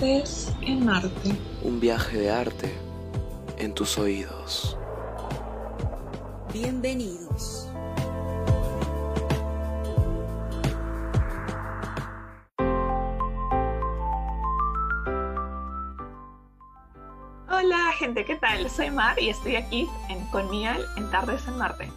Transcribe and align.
Artes 0.00 0.50
en 0.62 0.86
Marte. 0.86 1.36
Un 1.62 1.78
viaje 1.78 2.16
de 2.16 2.30
arte 2.30 2.74
en 3.58 3.74
tus 3.74 3.98
oídos. 3.98 4.78
Bienvenidos. 6.54 7.68
Hola 17.50 17.92
gente, 17.98 18.24
¿qué 18.24 18.36
tal? 18.36 18.70
Soy 18.70 18.90
Mar 18.90 19.20
y 19.20 19.28
estoy 19.28 19.56
aquí 19.56 19.86
en, 20.08 20.24
con 20.28 20.50
Mial 20.50 20.82
en 20.96 21.10
Tardes 21.10 21.46
en 21.46 21.58
Marte. 21.58 21.90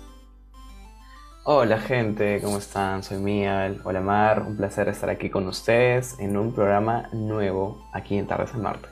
Hola 1.46 1.78
gente, 1.78 2.40
¿cómo 2.42 2.60
están? 2.60 3.04
Soy 3.04 3.18
Mial. 3.18 3.82
Hola 3.84 4.00
Mar, 4.00 4.44
un 4.44 4.56
placer 4.56 4.88
estar 4.88 5.10
aquí 5.10 5.30
con 5.30 5.46
ustedes 5.46 6.18
en 6.18 6.38
un 6.38 6.56
programa 6.56 7.10
nuevo 7.12 7.86
aquí 7.92 8.18
en 8.18 8.28
Tardes 8.28 8.54
en 8.54 8.62
Marte. 8.62 8.88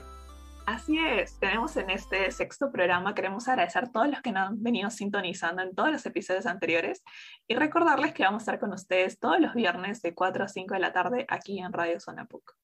Así 0.66 0.98
es, 0.98 1.38
tenemos 1.38 1.74
en 1.78 1.88
este 1.88 2.30
sexto 2.30 2.70
programa, 2.70 3.14
queremos 3.14 3.48
agradecer 3.48 3.84
a 3.84 3.90
todos 3.90 4.08
los 4.08 4.20
que 4.20 4.32
nos 4.32 4.50
han 4.50 4.62
venido 4.62 4.90
sintonizando 4.90 5.62
en 5.62 5.74
todos 5.74 5.92
los 5.92 6.04
episodios 6.04 6.44
anteriores 6.44 7.02
y 7.48 7.54
recordarles 7.54 8.12
que 8.12 8.24
vamos 8.24 8.42
a 8.42 8.44
estar 8.44 8.60
con 8.60 8.74
ustedes 8.74 9.18
todos 9.18 9.40
los 9.40 9.54
viernes 9.54 10.02
de 10.02 10.14
4 10.14 10.44
a 10.44 10.48
5 10.48 10.74
de 10.74 10.80
la 10.80 10.92
tarde 10.92 11.24
aquí 11.30 11.58
en 11.58 11.72
Radio 11.72 12.00
Zona 12.00 12.26
PUC. 12.26 12.54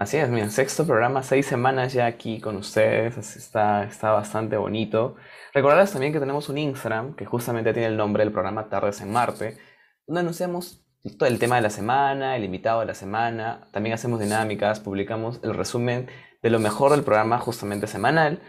Así 0.00 0.16
es, 0.16 0.30
mira, 0.30 0.48
sexto 0.48 0.86
programa, 0.86 1.22
seis 1.22 1.44
semanas 1.44 1.92
ya 1.92 2.06
aquí 2.06 2.40
con 2.40 2.56
ustedes, 2.56 3.18
está, 3.36 3.84
está 3.84 4.12
bastante 4.12 4.56
bonito. 4.56 5.16
Recordarles 5.52 5.92
también 5.92 6.14
que 6.14 6.18
tenemos 6.18 6.48
un 6.48 6.56
Instagram 6.56 7.14
que 7.16 7.26
justamente 7.26 7.74
tiene 7.74 7.88
el 7.88 7.98
nombre 7.98 8.24
del 8.24 8.32
programa 8.32 8.70
Tardes 8.70 9.02
en 9.02 9.12
Marte, 9.12 9.58
donde 10.06 10.20
anunciamos 10.22 10.82
todo 11.18 11.28
el 11.28 11.38
tema 11.38 11.56
de 11.56 11.60
la 11.60 11.68
semana, 11.68 12.34
el 12.34 12.44
invitado 12.44 12.80
de 12.80 12.86
la 12.86 12.94
semana, 12.94 13.68
también 13.72 13.92
hacemos 13.92 14.20
dinámicas, 14.20 14.80
publicamos 14.80 15.38
el 15.42 15.52
resumen 15.52 16.08
de 16.42 16.48
lo 16.48 16.60
mejor 16.60 16.92
del 16.92 17.02
programa 17.02 17.36
justamente 17.38 17.86
semanal. 17.86 18.40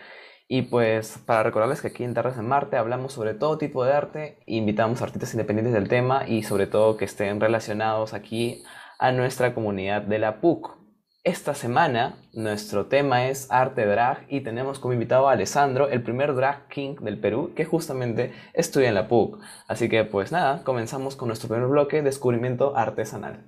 Y 0.47 0.61
pues 0.61 1.17
para 1.25 1.44
recordarles 1.44 1.81
que 1.81 1.89
aquí 1.89 2.05
en 2.05 2.13
Tardes 2.13 2.38
en 2.38 2.47
Marte 2.47 2.77
hablamos 2.77 3.11
sobre 3.11 3.33
todo 3.33 3.57
tipo 3.57 3.83
de 3.83 3.91
arte, 3.91 4.39
invitamos 4.45 5.02
artistas 5.02 5.33
independientes 5.33 5.73
del 5.73 5.89
tema 5.89 6.25
y 6.25 6.44
sobre 6.44 6.67
todo 6.67 6.95
que 6.95 7.03
estén 7.03 7.41
relacionados 7.41 8.13
aquí 8.13 8.63
a 8.99 9.11
nuestra 9.11 9.53
comunidad 9.53 10.03
de 10.03 10.17
la 10.17 10.39
PUC. 10.39 10.80
Esta 11.23 11.53
semana 11.53 12.16
nuestro 12.33 12.88
tema 12.88 13.27
es 13.27 13.45
arte 13.52 13.86
drag 13.86 14.25
y 14.27 14.41
tenemos 14.41 14.80
como 14.80 14.95
invitado 14.95 15.30
a 15.30 15.33
Alessandro, 15.33 15.88
el 15.88 16.02
primer 16.02 16.33
drag 16.33 16.67
king 16.67 16.95
del 16.95 17.19
Perú, 17.19 17.53
que 17.55 17.63
justamente 17.63 18.33
estudia 18.55 18.88
en 18.88 18.95
la 18.95 19.08
PUC. 19.08 19.38
Así 19.67 19.88
que 19.88 20.03
pues 20.03 20.31
nada, 20.31 20.63
comenzamos 20.63 21.16
con 21.16 21.28
nuestro 21.28 21.47
primer 21.47 21.67
bloque, 21.67 22.02
descubrimiento 22.02 22.75
artesanal. 22.75 23.44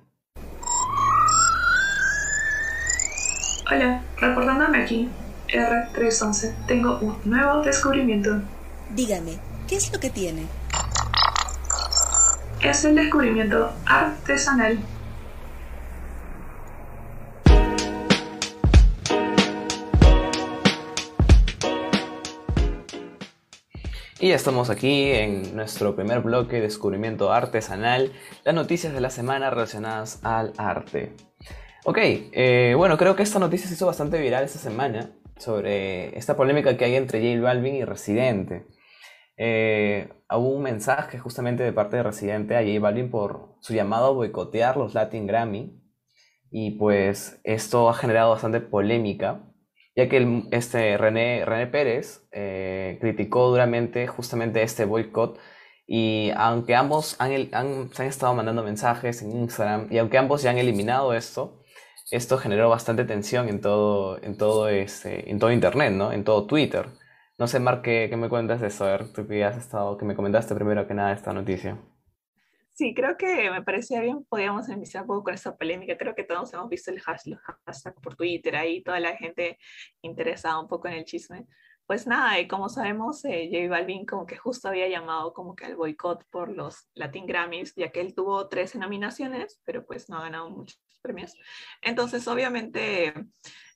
Hola, 3.68 4.02
reportándome 4.20 4.84
aquí, 4.84 5.08
R311. 5.48 6.54
Tengo 6.68 7.00
un 7.00 7.16
nuevo 7.24 7.62
descubrimiento. 7.62 8.40
Dígame, 8.90 9.40
¿qué 9.66 9.74
es 9.74 9.92
lo 9.92 9.98
que 9.98 10.10
tiene? 10.10 10.46
Es 12.62 12.84
el 12.84 12.94
descubrimiento 12.94 13.72
artesanal. 13.84 14.78
Y 24.24 24.28
ya 24.28 24.36
estamos 24.36 24.70
aquí 24.70 25.10
en 25.10 25.54
nuestro 25.54 25.94
primer 25.94 26.20
bloque, 26.20 26.62
descubrimiento 26.62 27.30
artesanal, 27.30 28.10
las 28.42 28.54
noticias 28.54 28.94
de 28.94 29.02
la 29.02 29.10
semana 29.10 29.50
relacionadas 29.50 30.20
al 30.22 30.54
arte. 30.56 31.12
Ok, 31.84 31.98
eh, 32.00 32.72
bueno, 32.74 32.96
creo 32.96 33.16
que 33.16 33.22
esta 33.22 33.38
noticia 33.38 33.68
se 33.68 33.74
hizo 33.74 33.84
bastante 33.84 34.18
viral 34.18 34.42
esta 34.44 34.58
semana 34.58 35.10
sobre 35.36 36.16
esta 36.16 36.36
polémica 36.36 36.74
que 36.78 36.86
hay 36.86 36.94
entre 36.94 37.20
J 37.20 37.42
Balvin 37.42 37.74
y 37.74 37.84
Residente. 37.84 38.64
Eh, 39.36 40.08
hubo 40.30 40.56
un 40.56 40.62
mensaje 40.62 41.18
justamente 41.18 41.62
de 41.62 41.74
parte 41.74 41.98
de 41.98 42.04
Residente 42.04 42.56
a 42.56 42.62
J 42.62 42.80
Balvin 42.80 43.10
por 43.10 43.58
su 43.60 43.74
llamado 43.74 44.06
a 44.06 44.12
boicotear 44.12 44.78
los 44.78 44.94
Latin 44.94 45.26
Grammy 45.26 45.82
y 46.50 46.78
pues 46.78 47.42
esto 47.44 47.90
ha 47.90 47.92
generado 47.92 48.30
bastante 48.30 48.62
polémica 48.62 49.42
ya 49.96 50.08
que 50.08 50.16
el, 50.18 50.48
este 50.50 50.96
René, 50.98 51.44
René 51.44 51.66
Pérez 51.66 52.26
eh, 52.32 52.98
criticó 53.00 53.48
duramente 53.48 54.06
justamente 54.06 54.62
este 54.62 54.84
boicot 54.84 55.38
y 55.86 56.30
aunque 56.36 56.74
ambos 56.74 57.16
han, 57.20 57.32
han, 57.52 57.90
se 57.92 58.02
han 58.02 58.08
estado 58.08 58.34
mandando 58.34 58.62
mensajes 58.62 59.22
en 59.22 59.32
Instagram 59.32 59.88
y 59.90 59.98
aunque 59.98 60.18
ambos 60.18 60.42
ya 60.42 60.50
han 60.50 60.58
eliminado 60.58 61.14
esto, 61.14 61.62
esto 62.10 62.38
generó 62.38 62.68
bastante 62.70 63.04
tensión 63.04 63.48
en 63.48 63.60
todo, 63.60 64.22
en 64.22 64.36
todo, 64.36 64.68
este, 64.68 65.30
en 65.30 65.38
todo 65.38 65.52
Internet, 65.52 65.92
¿no? 65.92 66.12
En 66.12 66.24
todo 66.24 66.46
Twitter. 66.46 66.86
No 67.38 67.46
sé, 67.48 67.58
Mark, 67.60 67.82
¿qué, 67.82 68.06
¿qué, 68.10 68.16
me 68.16 68.28
cuentas 68.28 68.60
de 68.60 68.68
eso? 68.68 68.84
A 68.84 68.90
ver, 68.90 69.12
tú 69.12 69.26
que 69.26 69.44
has 69.44 69.56
estado, 69.56 69.96
que 69.98 70.04
me 70.04 70.14
comentaste 70.14 70.54
primero 70.54 70.86
que 70.86 70.94
nada 70.94 71.12
esta 71.12 71.32
noticia. 71.32 71.78
Sí, 72.76 72.92
creo 72.92 73.16
que 73.16 73.52
me 73.52 73.62
parecía 73.62 74.00
bien, 74.00 74.24
podíamos 74.24 74.68
iniciar 74.68 75.04
un 75.04 75.06
poco 75.06 75.24
con 75.24 75.34
esta 75.34 75.56
polémica. 75.56 75.96
Creo 75.96 76.16
que 76.16 76.24
todos 76.24 76.52
hemos 76.54 76.68
visto 76.68 76.90
el 76.90 77.00
hashtag, 77.00 77.94
por 78.02 78.16
Twitter, 78.16 78.56
ahí 78.56 78.82
toda 78.82 78.98
la 78.98 79.16
gente 79.16 79.60
interesada 80.02 80.58
un 80.58 80.66
poco 80.66 80.88
en 80.88 80.94
el 80.94 81.04
chisme. 81.04 81.46
Pues 81.86 82.08
nada, 82.08 82.40
y 82.40 82.48
como 82.48 82.68
sabemos, 82.68 83.24
eh, 83.26 83.48
J 83.52 83.68
Balvin 83.68 84.04
como 84.04 84.26
que 84.26 84.36
justo 84.36 84.66
había 84.66 84.88
llamado 84.88 85.32
como 85.32 85.54
que 85.54 85.66
al 85.66 85.76
boicot 85.76 86.24
por 86.30 86.48
los 86.48 86.88
Latin 86.94 87.26
Grammys, 87.26 87.74
ya 87.76 87.92
que 87.92 88.00
él 88.00 88.12
tuvo 88.12 88.48
13 88.48 88.78
nominaciones, 88.78 89.60
pero 89.64 89.86
pues 89.86 90.08
no 90.08 90.18
ha 90.18 90.22
ganado 90.22 90.50
muchos 90.50 90.82
premios. 91.00 91.32
Entonces, 91.80 92.26
obviamente, 92.26 93.14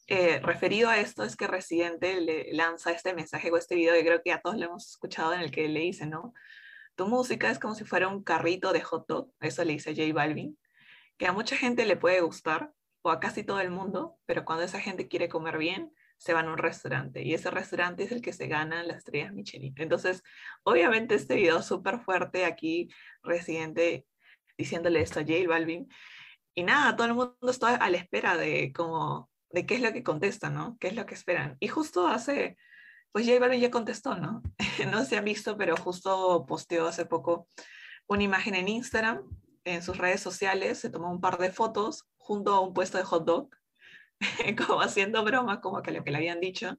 eh, 0.09 0.41
referido 0.41 0.89
a 0.89 0.99
esto 0.99 1.23
es 1.23 1.37
que 1.37 1.47
Residente 1.47 2.21
le 2.21 2.53
lanza 2.53 2.91
este 2.91 3.15
mensaje 3.15 3.53
o 3.53 3.57
este 3.57 3.77
video 3.77 3.95
que 3.95 4.05
creo 4.05 4.23
que 4.25 4.33
a 4.33 4.41
todos 4.41 4.57
lo 4.57 4.67
hemos 4.67 4.89
escuchado 4.89 5.35
en 5.35 5.41
el 5.43 5.53
que 5.53 5.69
le 5.69 5.81
dice, 5.81 6.05
¿no? 6.05 6.35
Tu 6.99 7.07
música 7.07 7.49
es 7.49 7.61
como 7.61 7.77
si 7.77 7.85
fuera 7.85 8.09
un 8.09 8.25
carrito 8.25 8.73
de 8.73 8.81
hot 8.81 9.07
dog, 9.07 9.33
eso 9.39 9.65
le 9.65 9.75
dice 9.75 9.95
J 9.95 10.13
Balvin, 10.13 10.59
que 11.17 11.29
a 11.29 11.33
mucha 11.33 11.57
gente 11.57 11.87
le 11.87 11.97
puede 11.97 12.21
gustar, 12.21 12.73
o 13.03 13.11
a 13.11 13.21
casi 13.21 13.45
todo 13.45 13.61
el 13.61 13.71
mundo, 13.71 14.19
pero 14.27 14.45
cuando 14.45 14.65
esa 14.65 14.81
gente 14.81 15.07
quiere 15.07 15.29
comer 15.29 15.59
bien, 15.59 15.93
se 16.17 16.35
van 16.35 16.49
a 16.49 16.53
un 16.53 16.59
restaurante, 16.59 17.23
y 17.23 17.35
ese 17.35 17.53
restaurante 17.53 18.03
es 18.03 18.11
el 18.11 18.21
que 18.21 18.33
se 18.33 18.49
gana 18.49 18.83
las 18.83 18.97
estrellas 18.97 19.33
Michelin. 19.33 19.75
Entonces, 19.77 20.25
obviamente 20.65 21.15
este 21.15 21.37
video 21.37 21.63
súper 21.63 22.01
fuerte 22.01 22.45
aquí, 22.45 22.89
Residente 23.23 24.05
diciéndole 24.59 25.01
esto 25.01 25.21
a 25.21 25.23
J 25.23 25.35
Balvin, 25.47 25.89
y 26.57 26.65
nada, 26.65 26.97
todo 26.97 27.07
el 27.07 27.15
mundo 27.15 27.37
está 27.49 27.77
a 27.77 27.91
la 27.91 27.97
espera 27.97 28.37
de 28.37 28.73
como 28.73 29.31
de 29.51 29.67
qué 29.67 29.77
es 29.77 29.83
lo 29.83 29.93
que 29.93 30.03
contesta, 30.03 30.51
¿no? 30.51 30.77
¿Qué 30.81 30.89
es 30.89 30.97
lo 30.97 31.07
que 31.07 31.15
esperan? 31.15 31.57
Y 31.61 31.69
justo 31.69 32.09
hace 32.09 32.57
pues 33.13 33.27
J 33.27 33.39
Balvin 33.39 33.61
ya 33.61 33.71
contestó, 33.71 34.17
¿no? 34.17 34.43
no 34.91 35.05
se 35.05 35.17
han 35.17 35.25
visto, 35.25 35.57
pero 35.57 35.77
justo 35.77 36.45
posteó 36.47 36.87
hace 36.87 37.07
poco 37.07 37.47
una 38.07 38.23
imagen 38.23 38.55
en 38.55 38.69
Instagram, 38.69 39.23
en 39.65 39.83
sus 39.83 39.99
redes 39.99 40.21
sociales, 40.21 40.79
se 40.79 40.91
tomó 40.91 41.11
un 41.11 41.21
par 41.21 41.39
de 41.39 41.51
fotos 41.51 42.05
junto 42.17 42.55
a 42.55 42.61
un 42.61 42.73
puesto 42.73 42.99
de 42.99 43.05
hot 43.05 43.25
dog, 43.25 43.51
como 44.67 44.81
haciendo 44.81 45.25
broma, 45.25 45.61
como 45.61 45.83
que 45.83 45.93
lo 45.93 46.05
que 46.05 46.11
le 46.11 46.19
habían 46.19 46.41
dicho. 46.41 46.77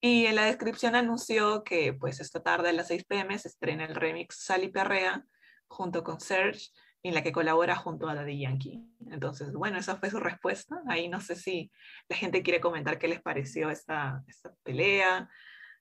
Y 0.00 0.26
en 0.26 0.36
la 0.36 0.44
descripción 0.44 0.94
anunció 0.94 1.62
que 1.62 1.92
pues 1.92 2.20
esta 2.20 2.42
tarde 2.42 2.70
a 2.70 2.72
las 2.72 2.88
6 2.88 3.04
pm 3.04 3.38
se 3.38 3.48
estrena 3.48 3.84
el 3.84 3.94
remix 3.94 4.44
Sally 4.44 4.68
Perrea 4.68 5.26
junto 5.68 6.02
con 6.02 6.20
Serge 6.20 6.70
en 7.02 7.14
la 7.14 7.22
que 7.22 7.32
colabora 7.32 7.76
junto 7.76 8.08
a 8.08 8.14
Daddy 8.14 8.40
Yankee. 8.40 8.84
Entonces, 9.10 9.52
bueno, 9.52 9.78
esa 9.78 9.96
fue 9.96 10.10
su 10.10 10.20
respuesta. 10.20 10.82
Ahí 10.86 11.08
no 11.08 11.20
sé 11.20 11.34
si 11.36 11.70
la 12.08 12.16
gente 12.16 12.42
quiere 12.42 12.60
comentar 12.60 12.98
qué 12.98 13.08
les 13.08 13.22
pareció 13.22 13.70
esta, 13.70 14.22
esta 14.26 14.52
pelea, 14.62 15.28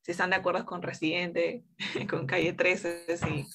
si 0.02 0.12
están 0.12 0.30
de 0.30 0.38
acuerdo 0.38 0.66
con 0.66 0.82
Residente, 0.82 1.64
con 2.10 2.26
Calle 2.26 2.54
13, 2.54 3.18
si, 3.18 3.46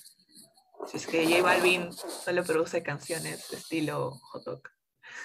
si 0.87 0.97
es 0.97 1.07
que 1.07 1.25
J 1.25 1.43
Balvin 1.43 1.93
solo 1.93 2.45
produce 2.45 2.83
canciones 2.83 3.49
de 3.51 3.57
estilo 3.57 4.11
hot 4.11 4.45
dog. 4.45 4.63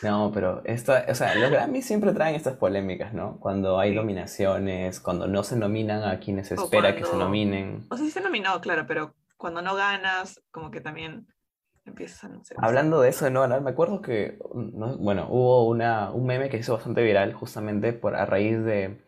No, 0.02 0.32
pero 0.34 0.62
esto, 0.66 0.94
o 1.08 1.16
sea, 1.16 1.36
los 1.36 1.50
Grammys 1.50 1.86
siempre 1.86 2.14
traen 2.14 2.36
estas 2.36 2.58
polémicas, 2.58 3.14
¿no? 3.14 3.40
Cuando 3.40 3.80
hay 3.80 3.94
nominaciones, 3.94 5.00
cuando 5.00 5.28
no 5.28 5.44
se 5.44 5.56
nominan 5.56 6.04
a 6.04 6.20
quienes 6.20 6.50
se 6.50 6.56
espera 6.56 6.96
que 6.96 7.06
se 7.06 7.16
nominen. 7.16 7.86
O 7.90 7.98
sea, 7.98 8.06
sí 8.06 8.12
se 8.12 8.22
nominó, 8.22 8.60
claro, 8.62 8.86
pero 8.88 9.16
cuando 9.38 9.62
no 9.62 9.76
ganas, 9.76 10.42
como 10.52 10.70
que 10.70 10.82
también 10.82 11.28
Hablando 12.58 13.02
de 13.02 13.10
eso 13.10 13.26
de 13.26 13.32
no 13.32 13.42
ganar, 13.42 13.62
me 13.62 13.72
acuerdo 13.72 14.02
que, 14.02 14.38
bueno, 14.54 15.28
hubo 15.30 15.68
una, 15.68 16.12
un 16.12 16.26
meme 16.26 16.50
que 16.50 16.58
hizo 16.58 16.74
bastante 16.74 17.04
viral 17.04 17.34
justamente 17.34 17.94
por, 17.94 18.16
a 18.16 18.26
raíz 18.26 18.64
de... 18.64 19.06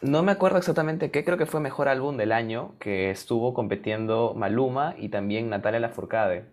No 0.00 0.22
me 0.22 0.32
acuerdo 0.32 0.58
exactamente 0.58 1.10
qué, 1.10 1.24
creo 1.24 1.38
que 1.38 1.46
fue 1.46 1.60
mejor 1.60 1.88
álbum 1.88 2.16
del 2.16 2.32
año, 2.32 2.76
que 2.80 3.10
estuvo 3.10 3.54
compitiendo 3.54 4.34
Maluma 4.34 4.94
y 4.98 5.10
también 5.10 5.48
Natalia 5.50 5.80
Lafourcade. 5.80 6.52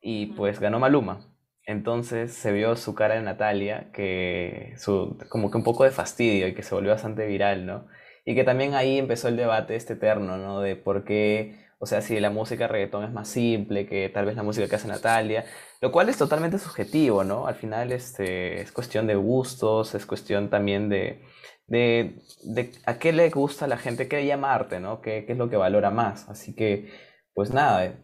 Y 0.00 0.26
pues 0.34 0.60
ganó 0.60 0.78
Maluma. 0.78 1.34
Entonces 1.68 2.32
se 2.32 2.50
vio 2.50 2.76
su 2.76 2.94
cara 2.94 3.16
de 3.16 3.22
Natalia, 3.22 3.90
que 3.92 4.72
su, 4.78 5.18
como 5.28 5.50
que 5.50 5.58
un 5.58 5.64
poco 5.64 5.84
de 5.84 5.90
fastidio 5.90 6.48
y 6.48 6.54
que 6.54 6.62
se 6.62 6.74
volvió 6.74 6.92
bastante 6.92 7.26
viral, 7.26 7.66
¿no? 7.66 7.88
Y 8.24 8.34
que 8.34 8.42
también 8.42 8.74
ahí 8.74 8.98
empezó 8.98 9.28
el 9.28 9.36
debate 9.36 9.76
este 9.76 9.92
eterno, 9.92 10.38
¿no? 10.38 10.60
De 10.60 10.76
por 10.76 11.04
qué 11.04 11.67
O 11.78 11.86
sea, 11.86 12.02
si 12.02 12.18
la 12.20 12.30
música 12.30 12.66
reggaetón 12.66 13.04
es 13.04 13.12
más 13.12 13.28
simple 13.28 13.86
que 13.86 14.08
tal 14.08 14.26
vez 14.26 14.36
la 14.36 14.42
música 14.42 14.68
que 14.68 14.76
hace 14.76 14.88
Natalia, 14.88 15.44
lo 15.80 15.92
cual 15.92 16.08
es 16.08 16.18
totalmente 16.18 16.58
subjetivo, 16.58 17.22
¿no? 17.24 17.46
Al 17.46 17.54
final 17.54 17.92
este, 17.92 18.60
es 18.60 18.72
cuestión 18.72 19.06
de 19.06 19.14
gustos, 19.14 19.94
es 19.94 20.04
cuestión 20.06 20.50
también 20.50 20.88
de, 20.88 21.22
de, 21.68 22.18
de 22.42 22.72
a 22.86 22.98
qué 22.98 23.12
le 23.12 23.30
gusta 23.30 23.66
a 23.66 23.68
la 23.68 23.78
gente, 23.78 24.08
qué 24.08 24.16
le 24.16 24.26
llama 24.26 24.54
arte, 24.54 24.80
¿no? 24.80 25.00
¿Qué, 25.00 25.24
qué 25.26 25.32
es 25.32 25.38
lo 25.38 25.48
que 25.50 25.56
valora 25.56 25.90
más? 25.90 26.28
Así 26.28 26.54
que, 26.54 26.90
pues 27.34 27.52
nada, 27.52 27.94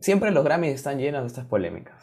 siempre 0.00 0.30
los 0.32 0.44
Grammys 0.44 0.74
están 0.74 0.98
llenos 0.98 1.22
de 1.22 1.28
estas 1.28 1.46
polémicas. 1.46 2.01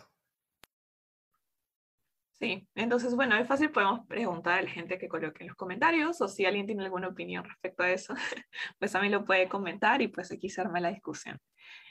Sí, 2.39 2.65
entonces, 2.73 3.15
bueno, 3.15 3.35
es 3.35 3.45
fácil, 3.47 3.69
podemos 3.69 4.07
preguntar 4.07 4.59
a 4.59 4.61
la 4.61 4.69
gente 4.69 4.97
que 4.97 5.09
coloque 5.09 5.43
en 5.43 5.49
los 5.49 5.57
comentarios 5.57 6.21
o 6.21 6.29
si 6.29 6.45
alguien 6.45 6.65
tiene 6.65 6.85
alguna 6.85 7.09
opinión 7.09 7.43
respecto 7.43 7.83
a 7.83 7.91
eso, 7.91 8.13
pues 8.79 8.93
también 8.93 9.11
lo 9.11 9.25
puede 9.25 9.49
comentar 9.49 10.01
y 10.01 10.07
pues 10.07 10.31
aquí 10.31 10.49
se 10.49 10.61
arma 10.61 10.79
la 10.79 10.89
discusión. 10.89 11.37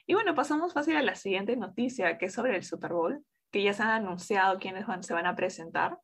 Y 0.07 0.15
bueno, 0.15 0.35
pasamos 0.35 0.73
fácil 0.73 0.97
a 0.97 1.03
la 1.03 1.15
siguiente 1.17 1.55
noticia, 1.55 2.17
que 2.17 2.27
es 2.27 2.33
sobre 2.33 2.57
el 2.57 2.65
Super 2.65 2.95
Bowl, 2.95 3.23
que 3.53 3.63
ya 3.63 3.75
se 3.75 3.83
han 3.83 3.91
anunciado 3.91 4.59
quiénes 4.59 4.87
van, 4.87 5.03
se 5.03 5.13
van 5.13 5.27
a 5.27 5.37
presentar. 5.37 5.99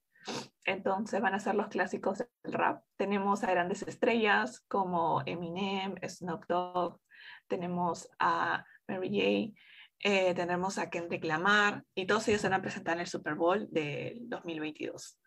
Entonces 0.67 1.23
van 1.23 1.35
a 1.35 1.39
ser 1.39 1.55
los 1.55 1.69
clásicos 1.69 2.19
del 2.19 2.53
rap. 2.53 2.83
Tenemos 2.97 3.45
a 3.45 3.51
grandes 3.51 3.83
estrellas 3.83 4.63
como 4.69 5.23
Eminem, 5.25 5.95
Snoop 6.07 6.45
Dogg, 6.47 7.01
tenemos 7.49 8.11
a 8.19 8.63
Mary 8.89 9.53
J, 9.55 9.61
eh, 10.05 10.35
tenemos 10.35 10.77
a 10.77 10.91
Kendrick 10.91 11.25
Lamar 11.25 11.83
y 11.95 12.07
todos 12.07 12.29
ellos 12.29 12.43
se 12.43 12.49
van 12.49 12.61
a 12.61 12.63
presentar 12.63 12.95
en 12.97 13.01
el 13.01 13.07
Super 13.07 13.35
Bowl 13.35 13.67
del 13.71 14.29
2022. 14.29 15.19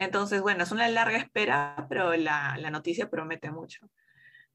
Entonces, 0.00 0.42
bueno, 0.42 0.64
es 0.64 0.72
una 0.72 0.88
larga 0.88 1.18
espera, 1.18 1.86
pero 1.88 2.14
la, 2.16 2.56
la, 2.58 2.70
noticia 2.70 3.08
promete 3.08 3.52
mucho. 3.52 3.88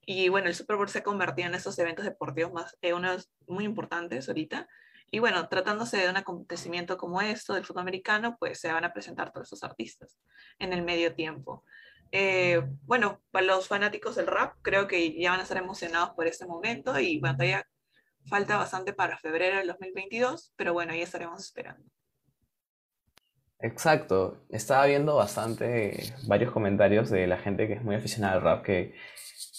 Y 0.05 0.27
bueno, 0.27 0.47
el 0.49 0.55
Super 0.55 0.75
Bowl 0.75 0.89
se 0.89 0.99
ha 0.99 1.03
convertido 1.03 1.47
en 1.47 1.55
esos 1.55 1.79
eventos 1.79 2.03
deportivos 2.03 2.51
más, 2.51 2.77
eh, 2.81 2.93
unos 2.93 3.31
muy 3.47 3.63
importantes 3.63 4.27
ahorita. 4.27 4.67
Y 5.09 5.19
bueno, 5.19 5.47
tratándose 5.47 5.97
de 5.97 6.09
un 6.09 6.17
acontecimiento 6.17 6.97
como 6.97 7.21
esto 7.21 7.53
del 7.53 7.63
fútbol 7.63 7.83
americano, 7.83 8.35
pues 8.37 8.59
se 8.59 8.71
van 8.71 8.83
a 8.83 8.91
presentar 8.91 9.31
todos 9.31 9.47
esos 9.47 9.63
artistas 9.63 10.19
en 10.59 10.73
el 10.73 10.81
medio 10.83 11.15
tiempo. 11.15 11.63
Eh, 12.11 12.61
bueno, 12.81 13.21
para 13.31 13.45
los 13.45 13.69
fanáticos 13.69 14.15
del 14.15 14.27
rap, 14.27 14.55
creo 14.61 14.87
que 14.87 15.17
ya 15.17 15.31
van 15.31 15.39
a 15.39 15.43
estar 15.43 15.57
emocionados 15.57 16.09
por 16.11 16.27
este 16.27 16.45
momento 16.45 16.99
y 16.99 17.19
bueno, 17.19 17.37
todavía 17.37 17.65
Falta 18.27 18.57
bastante 18.57 18.93
para 18.93 19.17
febrero 19.17 19.57
del 19.57 19.67
2022, 19.67 20.53
pero 20.55 20.73
bueno, 20.73 20.93
ahí 20.93 21.01
estaremos 21.01 21.41
esperando. 21.41 21.83
Exacto, 23.59 24.43
estaba 24.49 24.85
viendo 24.87 25.15
bastante 25.15 26.13
varios 26.27 26.51
comentarios 26.51 27.09
de 27.09 27.27
la 27.27 27.37
gente 27.37 27.65
que 27.67 27.73
es 27.73 27.83
muy 27.83 27.95
aficionada 27.95 28.33
al 28.33 28.41
rap, 28.41 28.63
que, 28.63 28.93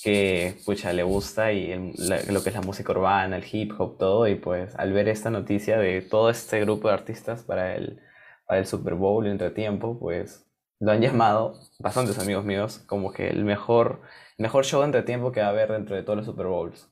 que 0.02 0.56
pucha, 0.66 0.93
le 0.93 1.02
gusta 1.02 1.52
y 1.52 1.75
lo 1.96 2.43
que 2.43 2.50
es 2.50 2.55
la 2.55 2.61
música 2.61 2.93
urbana, 2.93 3.37
el 3.37 3.44
hip 3.50 3.72
hop, 3.78 3.96
todo, 3.96 4.28
y 4.28 4.34
pues 4.34 4.75
al 4.76 4.93
ver 4.93 5.08
esta 5.08 5.31
noticia 5.31 5.78
de 5.78 6.02
todo 6.02 6.28
este 6.28 6.61
grupo 6.61 6.88
de 6.88 6.94
artistas 6.94 7.44
para 7.44 7.76
el, 7.76 7.99
para 8.46 8.61
el 8.61 8.66
Super 8.66 8.94
Bowl 8.94 9.26
y 9.26 9.31
entretiempo, 9.31 9.99
pues 9.99 10.46
lo 10.81 10.93
han 10.93 11.00
llamado, 11.00 11.55
bastantes 11.78 12.19
amigos 12.19 12.44
míos, 12.44 12.78
como 12.87 13.11
que 13.12 13.28
el 13.28 13.44
mejor, 13.44 14.02
mejor 14.37 14.66
show 14.66 14.81
de 14.81 14.87
entretiempo 14.87 15.32
que 15.32 15.40
va 15.40 15.46
a 15.46 15.50
haber 15.50 15.72
dentro 15.72 15.96
de 15.96 16.02
todos 16.02 16.19
los 16.19 16.26
Super 16.26 16.46
Bowls. 16.46 16.90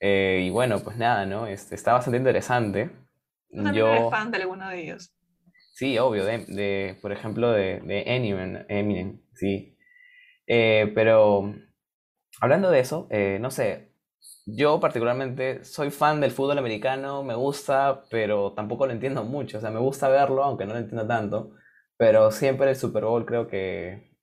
Eh, 0.00 0.42
y 0.44 0.50
bueno, 0.50 0.80
pues 0.80 0.96
nada, 0.96 1.26
¿no? 1.26 1.46
Este, 1.46 1.74
está 1.74 1.92
bastante 1.92 2.18
interesante. 2.18 2.90
Yo 3.50 3.88
eres 3.88 4.10
fan 4.10 4.30
de 4.30 4.38
alguno 4.38 4.68
de 4.68 4.82
ellos. 4.82 5.12
Sí, 5.72 5.98
obvio, 5.98 6.24
de, 6.24 6.44
de 6.46 6.98
por 7.02 7.12
ejemplo, 7.12 7.50
de, 7.50 7.80
de 7.80 8.02
Eminem, 8.06 8.64
Eminem, 8.68 9.20
sí. 9.34 9.76
Eh, 10.46 10.90
pero 10.94 11.54
hablando 12.40 12.70
de 12.70 12.80
eso, 12.80 13.06
eh, 13.10 13.38
no 13.40 13.50
sé, 13.50 13.92
yo 14.46 14.80
particularmente 14.80 15.64
soy 15.64 15.90
fan 15.90 16.20
del 16.20 16.30
fútbol 16.30 16.58
americano, 16.58 17.22
me 17.24 17.34
gusta, 17.34 18.04
pero 18.10 18.52
tampoco 18.52 18.86
lo 18.86 18.92
entiendo 18.92 19.24
mucho. 19.24 19.58
O 19.58 19.60
sea, 19.60 19.70
me 19.70 19.80
gusta 19.80 20.08
verlo, 20.08 20.44
aunque 20.44 20.66
no 20.66 20.72
lo 20.72 20.78
entiendo 20.78 21.06
tanto. 21.06 21.50
Pero 21.96 22.30
siempre 22.30 22.70
el 22.70 22.76
Super 22.76 23.04
Bowl 23.04 23.26
creo 23.26 23.48
que 23.48 24.15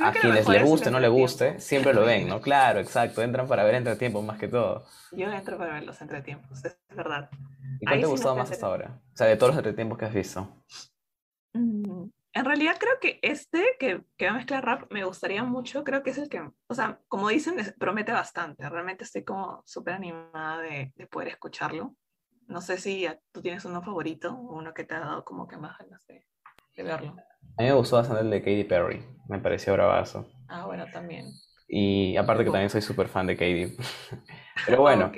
a 0.00 0.12
quienes 0.12 0.48
le 0.48 0.62
guste 0.62 0.88
o 0.88 0.92
no 0.92 1.00
le 1.00 1.08
guste, 1.08 1.60
siempre 1.60 1.94
lo 1.94 2.04
ven, 2.04 2.28
¿no? 2.28 2.40
Claro, 2.50 2.80
exacto, 2.80 3.22
entran 3.22 3.46
para 3.46 3.64
ver 3.64 3.76
entretiempos 3.76 4.24
más 4.24 4.38
que 4.38 4.48
todo. 4.48 4.84
Yo 5.12 5.30
entro 5.30 5.56
para 5.58 5.74
ver 5.74 5.84
los 5.84 6.00
entretiempos, 6.00 6.64
es 6.64 6.76
verdad. 6.94 7.30
¿Y 7.80 7.86
cuál 7.86 8.00
te 8.00 8.06
ha 8.06 8.08
gustado 8.08 8.36
más 8.36 8.50
hasta 8.50 8.66
ahora? 8.66 9.00
O 9.12 9.16
sea, 9.16 9.26
de 9.26 9.36
todos 9.36 9.50
los 9.50 9.58
entretiempos 9.58 9.98
que 9.98 10.04
has 10.04 10.14
visto. 10.14 10.48
Mm, 11.52 12.04
en 12.32 12.44
realidad 12.44 12.76
creo 12.78 12.98
que 13.00 13.18
este, 13.22 13.76
que, 13.78 14.04
que 14.16 14.26
va 14.26 14.32
a 14.32 14.36
mezclar 14.36 14.64
rap, 14.64 14.92
me 14.92 15.04
gustaría 15.04 15.42
mucho, 15.44 15.84
creo 15.84 16.02
que 16.02 16.10
es 16.10 16.18
el 16.18 16.28
que, 16.28 16.48
o 16.66 16.74
sea, 16.74 17.00
como 17.08 17.28
dicen, 17.28 17.56
promete 17.78 18.12
bastante, 18.12 18.68
realmente 18.68 19.04
estoy 19.04 19.24
como 19.24 19.62
súper 19.66 19.94
animada 19.94 20.58
de, 20.62 20.92
de, 20.94 21.06
poder 21.06 21.28
escucharlo. 21.28 21.96
No 22.46 22.60
sé 22.60 22.78
si 22.78 23.06
tú 23.32 23.42
tienes 23.42 23.64
uno 23.64 23.82
favorito 23.82 24.32
o 24.32 24.56
uno 24.56 24.74
que 24.74 24.84
te 24.84 24.94
ha 24.94 25.00
dado 25.00 25.24
como 25.24 25.46
que 25.46 25.56
más 25.56 25.78
ganas 25.78 26.04
de, 26.06 26.26
de 26.76 26.82
verlo. 26.82 27.16
A 27.56 27.62
mí 27.62 27.68
me 27.68 27.74
gustó 27.74 27.96
bastante 27.96 28.22
el 28.22 28.30
de 28.30 28.40
Katy 28.40 28.64
Perry, 28.64 29.04
me 29.28 29.38
pareció 29.38 29.72
bravazo. 29.72 30.26
Ah, 30.48 30.66
bueno, 30.66 30.84
también. 30.92 31.26
Y 31.68 32.16
aparte 32.16 32.44
que 32.44 32.50
también 32.50 32.70
soy 32.70 32.82
súper 32.82 33.08
fan 33.08 33.26
de 33.26 33.36
Katy. 33.36 33.76
Pero 34.66 34.80
bueno, 34.80 35.12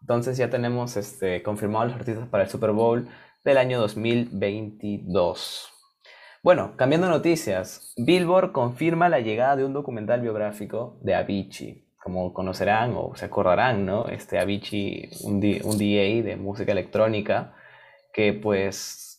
entonces 0.00 0.36
ya 0.36 0.50
tenemos 0.50 0.96
este, 0.96 1.42
confirmados 1.42 1.88
los 1.88 1.96
artistas 2.00 2.28
para 2.28 2.44
el 2.44 2.50
Super 2.50 2.72
Bowl 2.72 3.08
del 3.44 3.58
año 3.58 3.80
2022. 3.80 5.70
Bueno, 6.42 6.76
cambiando 6.76 7.08
noticias, 7.08 7.94
Billboard 7.96 8.52
confirma 8.52 9.08
la 9.08 9.20
llegada 9.20 9.56
de 9.56 9.64
un 9.64 9.72
documental 9.72 10.20
biográfico 10.20 10.98
de 11.00 11.14
Avicii. 11.14 11.88
Como 12.02 12.34
conocerán 12.34 12.92
o 12.96 13.14
se 13.14 13.24
acordarán, 13.24 13.86
¿no? 13.86 14.08
Este 14.08 14.38
Avicii, 14.38 15.08
un, 15.22 15.36
un 15.36 15.78
DA 15.78 16.22
de 16.22 16.36
música 16.38 16.72
electrónica, 16.72 17.54
que 18.12 18.34
pues 18.34 19.13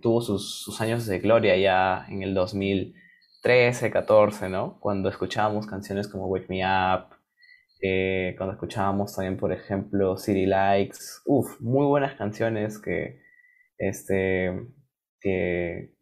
tuvo 0.00 0.20
sus, 0.20 0.80
años 0.80 1.06
de 1.06 1.18
gloria 1.18 1.56
ya 1.56 2.06
en 2.08 2.22
el 2.22 2.34
2013, 2.34 3.90
14, 3.90 4.48
¿no? 4.48 4.78
Cuando 4.80 5.08
escuchábamos 5.08 5.66
canciones 5.66 6.08
como 6.08 6.26
Wake 6.26 6.46
Me 6.48 6.62
Up, 6.64 7.16
eh, 7.80 8.34
cuando 8.36 8.54
escuchábamos 8.54 9.14
también, 9.14 9.36
por 9.36 9.52
ejemplo, 9.52 10.16
City 10.16 10.46
Likes, 10.46 10.98
uff, 11.26 11.60
muy 11.60 11.86
buenas 11.86 12.14
canciones 12.16 12.78
que, 12.80 13.20
este, 13.78 14.66
que, 15.20 15.94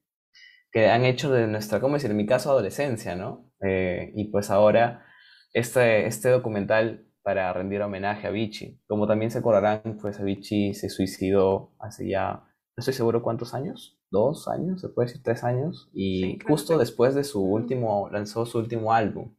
que 0.73 0.89
han 0.89 1.05
hecho 1.05 1.33
de 1.33 1.47
nuestra, 1.47 1.81
¿cómo 1.81 1.95
decir? 1.95 2.11
En 2.11 2.17
mi 2.17 2.27
caso, 2.27 2.51
adolescencia, 2.51 3.17
¿no? 3.17 3.51
Eh, 3.63 4.13
y 4.15 4.31
pues 4.31 4.51
ahora 4.51 5.05
este, 5.53 6.07
este 6.07 6.31
documental 6.31 7.07
para 7.23 7.53
rendir 7.53 7.83
homenaje 7.83 8.27
a 8.27 8.31
Vichy. 8.31 8.81
Como 8.87 9.07
también 9.07 9.31
se 9.31 9.39
acordarán, 9.39 9.99
pues 10.01 10.19
Avicii 10.21 10.75
se 10.75 10.89
suicidó 10.89 11.75
hace 11.79 12.09
ya 12.09 12.45
no 12.77 12.81
estoy 12.83 12.95
seguro 12.95 13.23
cuántos 13.23 13.55
años, 13.55 13.99
dos 14.11 14.49
años, 14.49 14.81
se 14.81 14.89
puede 14.89 15.09
decir 15.09 15.23
tres 15.23 15.45
años, 15.45 15.91
y 15.93 16.39
justo 16.47 16.79
después 16.79 17.15
de 17.15 17.25
su 17.25 17.43
último, 17.43 18.09
lanzó 18.11 18.47
su 18.47 18.59
último 18.59 18.93
álbum. 18.93 19.35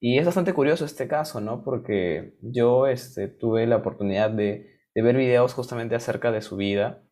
Y 0.00 0.18
es 0.18 0.24
bastante 0.26 0.54
curioso 0.54 0.84
este 0.84 1.08
caso, 1.08 1.40
¿no? 1.40 1.62
Porque 1.62 2.34
yo 2.40 2.86
este, 2.86 3.28
tuve 3.28 3.66
la 3.66 3.76
oportunidad 3.76 4.30
de, 4.30 4.80
de 4.94 5.02
ver 5.02 5.16
videos 5.16 5.54
justamente 5.54 5.94
acerca 5.94 6.32
de 6.32 6.42
su 6.42 6.56
vida 6.56 7.02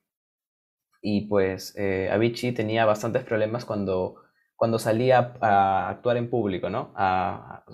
y 1.00 1.28
pues 1.28 1.74
eh, 1.76 2.10
Avicii 2.10 2.52
tenía 2.52 2.84
bastantes 2.84 3.24
problemas 3.24 3.64
cuando, 3.64 4.16
cuando 4.56 4.78
salía 4.78 5.34
a 5.40 5.88
actuar 5.90 6.16
en 6.16 6.30
público, 6.30 6.70
¿no? 6.70 6.92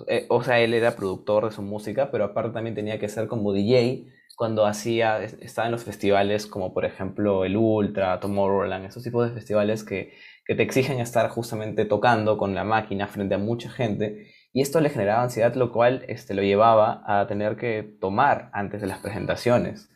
Eh, 0.07 0.25
o 0.29 0.43
sea, 0.43 0.59
él 0.59 0.73
era 0.73 0.95
productor 0.95 1.45
de 1.45 1.51
su 1.51 1.61
música, 1.61 2.11
pero 2.11 2.25
aparte 2.25 2.51
también 2.51 2.75
tenía 2.75 2.99
que 2.99 3.09
ser 3.09 3.27
como 3.27 3.53
DJ 3.53 4.07
cuando 4.35 4.65
hacía, 4.65 5.23
estaba 5.23 5.67
en 5.67 5.71
los 5.71 5.83
festivales 5.83 6.45
como 6.47 6.73
por 6.73 6.85
ejemplo 6.85 7.45
el 7.45 7.57
Ultra, 7.57 8.19
Tomorrowland, 8.19 8.85
esos 8.85 9.03
tipos 9.03 9.27
de 9.27 9.33
festivales 9.33 9.83
que, 9.83 10.13
que 10.45 10.55
te 10.55 10.63
exigen 10.63 10.99
estar 10.99 11.29
justamente 11.29 11.85
tocando 11.85 12.37
con 12.37 12.53
la 12.55 12.63
máquina 12.63 13.07
frente 13.07 13.35
a 13.35 13.39
mucha 13.39 13.69
gente 13.69 14.27
y 14.55 14.61
esto 14.61 14.79
le 14.79 14.89
generaba 14.89 15.21
ansiedad, 15.21 15.53
lo 15.55 15.73
cual 15.73 16.05
este, 16.07 16.33
lo 16.33 16.41
llevaba 16.41 17.03
a 17.05 17.27
tener 17.27 17.57
que 17.57 17.83
tomar 17.99 18.49
antes 18.53 18.79
de 18.79 18.87
las 18.87 18.99
presentaciones. 18.99 19.91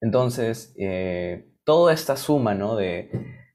Entonces, 0.00 0.74
eh, 0.78 1.52
toda 1.62 1.92
esta 1.92 2.16
suma, 2.16 2.54
¿no? 2.54 2.74
De, 2.74 3.10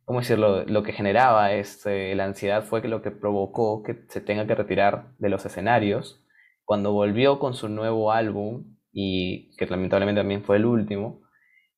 ¿cómo 0.05 0.19
decirlo? 0.19 0.63
Lo 0.65 0.83
que 0.83 0.93
generaba 0.93 1.53
este, 1.53 2.13
la 2.13 2.25
ansiedad 2.25 2.63
fue 2.63 2.87
lo 2.87 3.01
que 3.01 3.09
provocó 3.09 3.81
que 3.81 4.05
se 4.09 4.21
tenga 4.21 4.45
que 4.45 4.53
retirar 4.53 5.07
de 5.17 5.29
los 5.29 5.43
escenarios. 5.43 6.23
Cuando 6.65 6.91
volvió 6.93 7.39
con 7.39 7.55
su 7.55 7.67
nuevo 7.67 8.11
álbum, 8.11 8.72
y 8.93 9.55
que 9.57 9.65
lamentablemente 9.65 10.21
también 10.21 10.43
fue 10.43 10.57
el 10.57 10.65
último. 10.65 11.23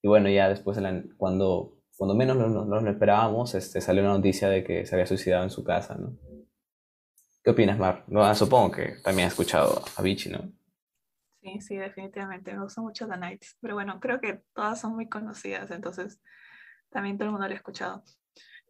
Y 0.02 0.08
bueno, 0.08 0.30
ya 0.30 0.50
después, 0.50 0.78
cuando, 1.18 1.80
cuando 1.98 2.14
menos 2.14 2.38
nos 2.38 2.68
lo, 2.68 2.90
esperábamos, 2.90 3.56
este, 3.56 3.82
salió 3.82 4.04
la 4.04 4.10
noticia 4.10 4.50
de 4.50 4.64
que 4.64 4.86
se 4.86 4.94
había 4.94 5.08
suicidado 5.08 5.44
en 5.44 5.50
su 5.50 5.64
casa, 5.64 5.96
¿no? 5.96 6.18
¿Qué 7.44 7.52
opinas, 7.52 7.80
Mar? 7.80 8.04
No, 8.08 8.34
supongo 8.36 8.72
que 8.72 8.96
también 9.04 9.28
has 9.28 9.34
escuchado 9.34 9.84
a 9.96 10.02
Vichy, 10.02 10.30
¿no? 10.30 10.52
Sí, 11.42 11.62
sí, 11.62 11.78
definitivamente. 11.78 12.52
Me 12.54 12.64
gusta 12.64 12.82
mucho 12.82 13.08
The 13.08 13.18
Nights. 13.18 13.58
Pero 13.62 13.76
bueno, 13.76 14.00
creo 14.00 14.20
que 14.20 14.42
todas 14.54 14.82
son 14.82 14.96
muy 14.96 15.08
conocidas, 15.08 15.70
entonces 15.70 16.20
también 16.90 17.18
todo 17.18 17.26
el 17.28 17.32
mundo 17.34 17.48
lo 17.48 17.54
ha 17.54 17.58
escuchado. 17.58 18.04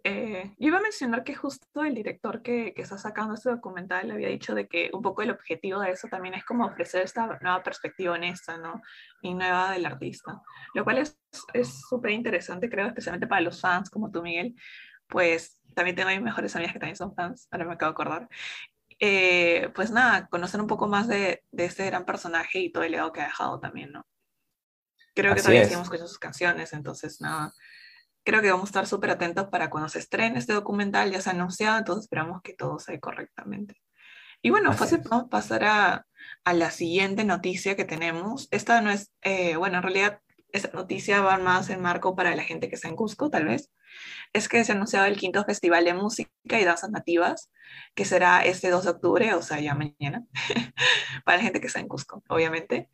Eh, 0.08 0.54
yo 0.60 0.68
iba 0.68 0.78
a 0.78 0.82
mencionar 0.82 1.24
que 1.24 1.34
justo 1.34 1.84
el 1.84 1.96
director 1.96 2.44
que, 2.44 2.76
que, 2.76 2.84
está 2.84 2.96
sacando 2.96 3.34
este 3.34 3.50
documental 3.50 4.12
había 4.12 4.28
dicho 4.28 4.54
de 4.54 4.68
que 4.68 4.92
un 4.94 5.02
poco 5.02 5.24
el 5.24 5.32
objetivo 5.32 5.80
de 5.80 5.90
eso 5.90 6.08
también 6.08 6.36
es 6.36 6.46
como 6.46 6.68
ofrecer 6.68 7.02
esta 7.02 7.26
nueva 7.42 7.64
perspectiva 7.64 8.14
honesta, 8.14 8.56
¿no? 8.60 8.84
Y 9.24 9.34
nueva 9.34 9.72
del 9.72 9.84
artista, 9.84 10.44
lo 10.76 10.84
cual 10.84 11.00
es 11.00 11.18
súper 11.90 12.12
interesante, 12.12 12.70
creo, 12.70 12.86
especialmente 12.86 13.26
para 13.26 13.42
los 13.42 13.60
fans 13.60 13.90
como 13.90 14.12
tú, 14.12 14.22
Miguel. 14.22 14.56
Pues 15.08 15.60
también 15.74 15.96
tengo 15.96 16.12
mis 16.12 16.22
mejores 16.22 16.56
amigas 16.56 16.74
que 16.74 16.80
también 16.80 16.98
son 16.98 17.16
fans, 17.16 17.48
ahora 17.50 17.66
me 17.66 17.74
acabo 17.74 17.92
de 17.92 17.94
acordar. 17.94 18.30
Eh, 19.00 19.72
pues 19.74 19.90
nada, 19.90 20.28
conocer 20.28 20.62
un 20.62 20.68
poco 20.68 20.88
más 20.88 21.08
de, 21.08 21.44
de, 21.52 21.66
este 21.66 21.84
gran 21.88 22.06
personaje 22.06 22.60
y 22.60 22.72
todo 22.72 22.84
el 22.84 22.92
legado 22.92 23.12
que 23.12 23.22
ha 23.22 23.26
dejado 23.26 23.60
también, 23.60 23.92
¿no? 23.92 24.06
Creo 25.16 25.34
que 25.34 25.42
todavía 25.42 25.64
seguimos 25.64 25.86
escuchando 25.86 26.10
sus 26.10 26.20
canciones, 26.20 26.74
entonces 26.74 27.22
nada 27.22 27.54
creo 28.26 28.42
que 28.42 28.52
vamos 28.52 28.66
a 28.66 28.72
estar 28.72 28.88
súper 28.88 29.12
atentos 29.12 29.48
para 29.48 29.70
cuando 29.70 29.88
se 29.88 30.00
estrene 30.00 30.40
este 30.40 30.54
documental, 30.54 31.12
ya 31.12 31.22
se 31.22 31.30
ha 31.30 31.34
anunciado, 31.34 31.78
entonces 31.78 32.06
esperamos 32.06 32.42
que 32.42 32.54
todo 32.54 32.80
se 32.80 33.00
correctamente. 33.00 33.82
Y 34.42 34.50
bueno, 34.50 34.74
fácil, 34.74 35.02
vamos 35.10 35.28
a 35.28 35.30
pasar 35.30 35.64
a, 35.64 36.06
a, 36.44 36.54
la 36.54 36.72
siguiente 36.72 37.24
noticia 37.24 37.76
que 37.76 37.86
tenemos. 37.86 38.48
Esta 38.52 38.82
no 38.82 38.92
es, 38.92 39.12
eh, 39.22 39.56
bueno, 39.56 39.78
en 39.78 39.84
realidad 39.84 40.20
esa 40.52 40.70
noticia 40.72 41.22
va 41.22 41.38
más 41.38 41.70
en 41.70 41.82
marco 41.82 42.16
para 42.16 42.36
la 42.36 42.44
gente 42.44 42.70
que 42.70 42.76
está 42.76 42.88
en 42.88 42.96
Cusco, 42.96 43.30
tal 43.30 43.46
vez. 43.46 43.72
Es 44.34 44.48
que 44.48 44.64
se 44.64 44.72
ha 44.72 44.76
anunciado 44.76 45.06
el 45.06 45.18
quinto 45.18 45.44
Festival 45.46 45.86
de 45.86 45.94
Música 45.94 46.32
y 46.60 46.64
Danzas 46.64 46.92
Nativas, 46.92 47.52
que 47.94 48.06
será 48.06 48.44
este 48.46 48.70
2 48.70 48.84
de 48.84 48.90
octubre, 48.90 49.34
o 49.34 49.42
sea, 49.42 49.60
ya 49.60 49.76
mañana, 49.76 50.26
para 51.26 51.38
la 51.38 51.44
gente 51.44 51.60
que 51.60 51.68
está 51.68 51.80
en 51.80 51.88
Cusco, 51.88 52.24
obviamente. 52.28 52.90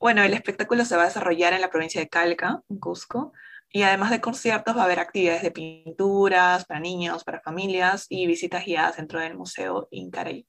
Bueno, 0.00 0.22
el 0.22 0.34
espectáculo 0.34 0.84
se 0.84 0.96
va 0.96 1.02
a 1.02 1.06
desarrollar 1.06 1.52
en 1.52 1.60
la 1.60 1.70
provincia 1.70 2.00
de 2.00 2.08
Calca, 2.08 2.62
en 2.68 2.78
Cusco, 2.78 3.32
y 3.70 3.82
además 3.82 4.10
de 4.10 4.20
conciertos 4.20 4.76
va 4.76 4.82
a 4.82 4.84
haber 4.84 5.00
actividades 5.00 5.42
de 5.42 5.50
pinturas 5.50 6.64
para 6.64 6.80
niños, 6.80 7.24
para 7.24 7.40
familias 7.40 8.06
y 8.08 8.26
visitas 8.26 8.64
guiadas 8.64 8.96
dentro 8.96 9.20
del 9.20 9.36
Museo 9.36 9.88
Incarey. 9.90 10.46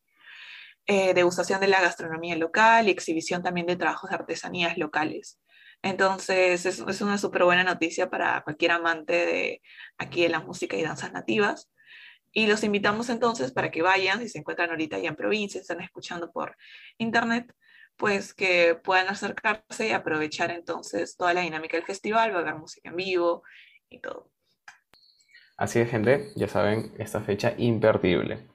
Eh, 0.85 1.13
degustación 1.13 1.59
de 1.59 1.67
la 1.67 1.81
gastronomía 1.81 2.37
local 2.37 2.87
y 2.87 2.91
exhibición 2.91 3.43
también 3.43 3.67
de 3.67 3.75
trabajos 3.75 4.09
de 4.09 4.15
artesanías 4.15 4.77
locales. 4.77 5.39
Entonces 5.81 6.65
es, 6.65 7.01
una 7.01 7.17
súper 7.17 7.43
buena 7.43 7.63
noticia 7.63 8.09
para 8.09 8.41
cualquier 8.43 8.71
amante 8.71 9.13
de 9.13 9.61
aquí 9.97 10.23
de 10.23 10.29
la 10.29 10.39
música 10.39 10.77
y 10.77 10.83
danzas 10.83 11.11
nativas. 11.11 11.69
Y 12.31 12.47
los 12.47 12.63
invitamos 12.63 13.09
entonces 13.09 13.51
para 13.51 13.71
que 13.71 13.81
vayan, 13.81 14.19
si 14.19 14.29
se 14.29 14.39
encuentran 14.39 14.69
ahorita 14.69 14.99
ya 14.99 15.09
en 15.09 15.15
provincia, 15.15 15.59
están 15.59 15.81
escuchando 15.81 16.31
por 16.31 16.55
internet, 16.97 17.53
pues 17.97 18.33
que 18.33 18.75
puedan 18.75 19.07
acercarse 19.07 19.87
y 19.87 19.91
aprovechar 19.91 20.51
entonces 20.51 21.17
toda 21.17 21.33
la 21.33 21.41
dinámica 21.41 21.77
del 21.77 21.85
festival, 21.85 22.33
va 22.33 22.39
a 22.39 22.41
haber 22.41 22.55
música 22.55 22.89
en 22.89 22.95
vivo 22.95 23.43
y 23.89 23.99
todo. 23.99 24.29
Así 25.57 25.79
es, 25.79 25.89
gente, 25.89 26.31
ya 26.35 26.47
saben, 26.47 26.93
esta 26.99 27.19
fecha 27.21 27.53
imperdible. 27.57 28.47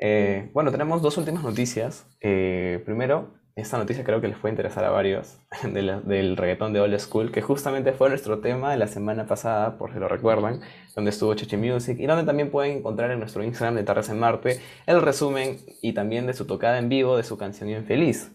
Eh, 0.00 0.50
bueno, 0.52 0.72
tenemos 0.72 1.00
dos 1.00 1.16
últimas 1.16 1.44
noticias. 1.44 2.06
Eh, 2.20 2.82
primero, 2.84 3.40
esta 3.54 3.78
noticia 3.78 4.02
creo 4.02 4.20
que 4.20 4.28
les 4.28 4.38
puede 4.38 4.52
interesar 4.52 4.84
a 4.84 4.90
varios 4.90 5.38
de 5.62 6.00
del 6.04 6.36
reggaetón 6.36 6.72
de 6.72 6.80
Old 6.80 6.98
School, 6.98 7.30
que 7.30 7.42
justamente 7.42 7.92
fue 7.92 8.08
nuestro 8.08 8.40
tema 8.40 8.72
de 8.72 8.78
la 8.78 8.88
semana 8.88 9.26
pasada, 9.26 9.78
por 9.78 9.92
si 9.92 9.98
lo 9.98 10.08
recuerdan, 10.08 10.60
donde 10.96 11.10
estuvo 11.10 11.34
Cheche 11.34 11.56
Music 11.56 11.98
y 12.00 12.06
donde 12.06 12.24
también 12.24 12.50
pueden 12.50 12.78
encontrar 12.78 13.10
en 13.10 13.20
nuestro 13.20 13.44
Instagram 13.44 13.76
de 13.76 13.84
Tardes 13.84 14.08
en 14.08 14.18
Marte 14.18 14.60
el 14.86 15.02
resumen 15.02 15.58
y 15.82 15.92
también 15.92 16.26
de 16.26 16.32
su 16.32 16.46
tocada 16.46 16.78
en 16.78 16.88
vivo 16.88 17.16
de 17.16 17.22
su 17.22 17.38
canción 17.38 17.68
Infeliz. 17.68 18.32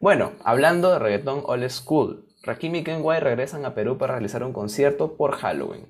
Bueno, 0.00 0.32
hablando 0.44 0.92
de 0.92 0.98
reggaetón 0.98 1.42
old 1.44 1.68
school, 1.70 2.26
Rakim 2.42 2.74
y 2.74 2.84
Kenway 2.84 3.20
regresan 3.20 3.64
a 3.64 3.74
Perú 3.74 3.96
para 3.96 4.14
realizar 4.14 4.42
un 4.44 4.52
concierto 4.52 5.16
por 5.16 5.32
Halloween. 5.32 5.86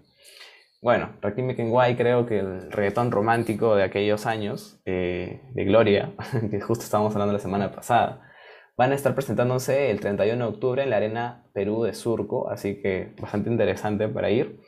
Bueno, 0.80 1.16
Rakim 1.22 1.50
y 1.50 1.56
Kenway 1.56 1.96
creo 1.96 2.26
que 2.26 2.38
el 2.38 2.70
reggaetón 2.70 3.10
romántico 3.10 3.74
de 3.74 3.84
aquellos 3.84 4.26
años, 4.26 4.80
eh, 4.84 5.40
de 5.54 5.64
Gloria, 5.64 6.12
que 6.50 6.60
justo 6.60 6.84
estábamos 6.84 7.14
hablando 7.14 7.32
la 7.32 7.38
semana 7.38 7.72
pasada, 7.72 8.30
van 8.76 8.92
a 8.92 8.94
estar 8.94 9.14
presentándose 9.14 9.90
el 9.90 10.00
31 10.00 10.44
de 10.44 10.50
octubre 10.52 10.82
en 10.82 10.90
la 10.90 10.96
Arena 10.96 11.46
Perú 11.54 11.84
de 11.84 11.94
Surco, 11.94 12.50
así 12.50 12.82
que 12.82 13.14
bastante 13.20 13.50
interesante 13.50 14.08
para 14.08 14.30
ir. 14.30 14.60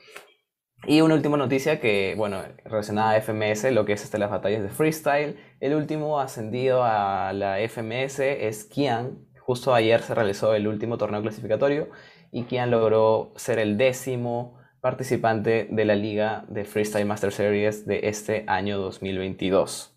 Y 0.84 1.00
una 1.00 1.14
última 1.14 1.36
noticia 1.36 1.80
que, 1.80 2.14
bueno, 2.16 2.42
relacionada 2.64 3.12
a 3.12 3.20
FMS, 3.20 3.72
lo 3.72 3.84
que 3.84 3.94
es 3.94 4.04
este, 4.04 4.18
las 4.18 4.30
batallas 4.30 4.62
de 4.62 4.68
freestyle. 4.68 5.36
El 5.58 5.74
último 5.74 6.20
ascendido 6.20 6.84
a 6.84 7.32
la 7.32 7.58
FMS 7.66 8.20
es 8.20 8.64
Kian, 8.64 9.25
Justo 9.46 9.72
ayer 9.72 10.02
se 10.02 10.12
realizó 10.12 10.54
el 10.54 10.66
último 10.66 10.98
torneo 10.98 11.22
clasificatorio 11.22 11.88
y 12.32 12.46
Kian 12.46 12.68
logró 12.68 13.32
ser 13.36 13.60
el 13.60 13.78
décimo 13.78 14.58
participante 14.80 15.68
de 15.70 15.84
la 15.84 15.94
liga 15.94 16.44
de 16.48 16.64
Freestyle 16.64 17.06
Master 17.06 17.30
Series 17.30 17.86
de 17.86 18.08
este 18.08 18.42
año 18.48 18.76
2022. 18.78 19.96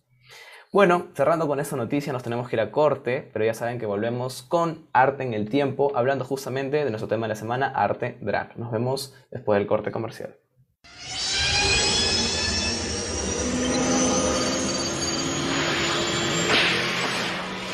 Bueno, 0.72 1.08
cerrando 1.16 1.48
con 1.48 1.60
esta 1.60 1.76
noticia 1.76 2.14
nos 2.14 2.22
tenemos 2.22 2.48
que 2.48 2.58
ir 2.58 2.60
a 2.60 2.70
corte, 2.70 3.28
pero 3.34 3.44
ya 3.44 3.56
saben 3.56 3.80
que 3.80 3.88
volvemos 3.88 4.44
con 4.44 4.88
Arte 4.94 5.24
en 5.24 5.34
el 5.34 5.50
Tiempo, 5.50 5.94
hablando 5.96 6.26
justamente 6.26 6.86
de 6.86 6.92
nuestro 6.92 7.08
tema 7.08 7.26
de 7.26 7.30
la 7.30 7.36
semana, 7.36 7.70
Arte 7.70 8.20
Drag. 8.22 8.56
Nos 8.56 8.72
vemos 8.72 9.16
después 9.32 9.58
del 9.58 9.66
corte 9.66 9.90
comercial. 9.90 10.36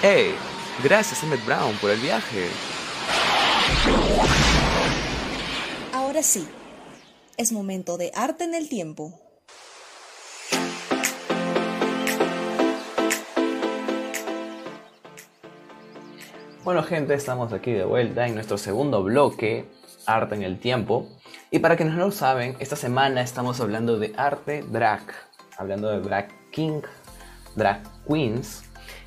¡Hey! 0.02 0.36
Gracias, 0.84 1.24
Emmett 1.24 1.44
Brown, 1.46 1.76
por 1.78 1.90
el 1.90 2.00
viaje. 2.00 2.50
Ahora 5.94 6.22
sí, 6.22 6.48
es 7.38 7.52
momento 7.52 7.98
de 7.98 8.12
arte 8.14 8.44
en 8.44 8.54
el 8.54 8.68
tiempo. 8.68 9.20
Bueno 16.66 16.82
gente, 16.82 17.14
estamos 17.14 17.54
aquí 17.54 17.72
de 17.72 17.86
vuelta 17.86 18.26
en 18.26 18.34
nuestro 18.34 18.58
segundo 18.58 19.04
bloque, 19.04 19.70
Arte 20.08 20.34
en 20.34 20.42
el 20.42 20.60
Tiempo. 20.60 21.08
Y 21.52 21.60
para 21.60 21.78
quienes 21.78 21.94
no 21.94 22.06
lo 22.06 22.12
saben, 22.12 22.58
esta 22.60 22.76
semana 22.76 23.22
estamos 23.22 23.62
hablando 23.62 24.00
de 24.00 24.14
arte 24.18 24.64
drag, 24.64 25.04
hablando 25.58 25.90
de 25.90 26.00
drag 26.00 26.28
king, 26.50 26.82
drag 27.56 27.84
queens, 28.08 28.64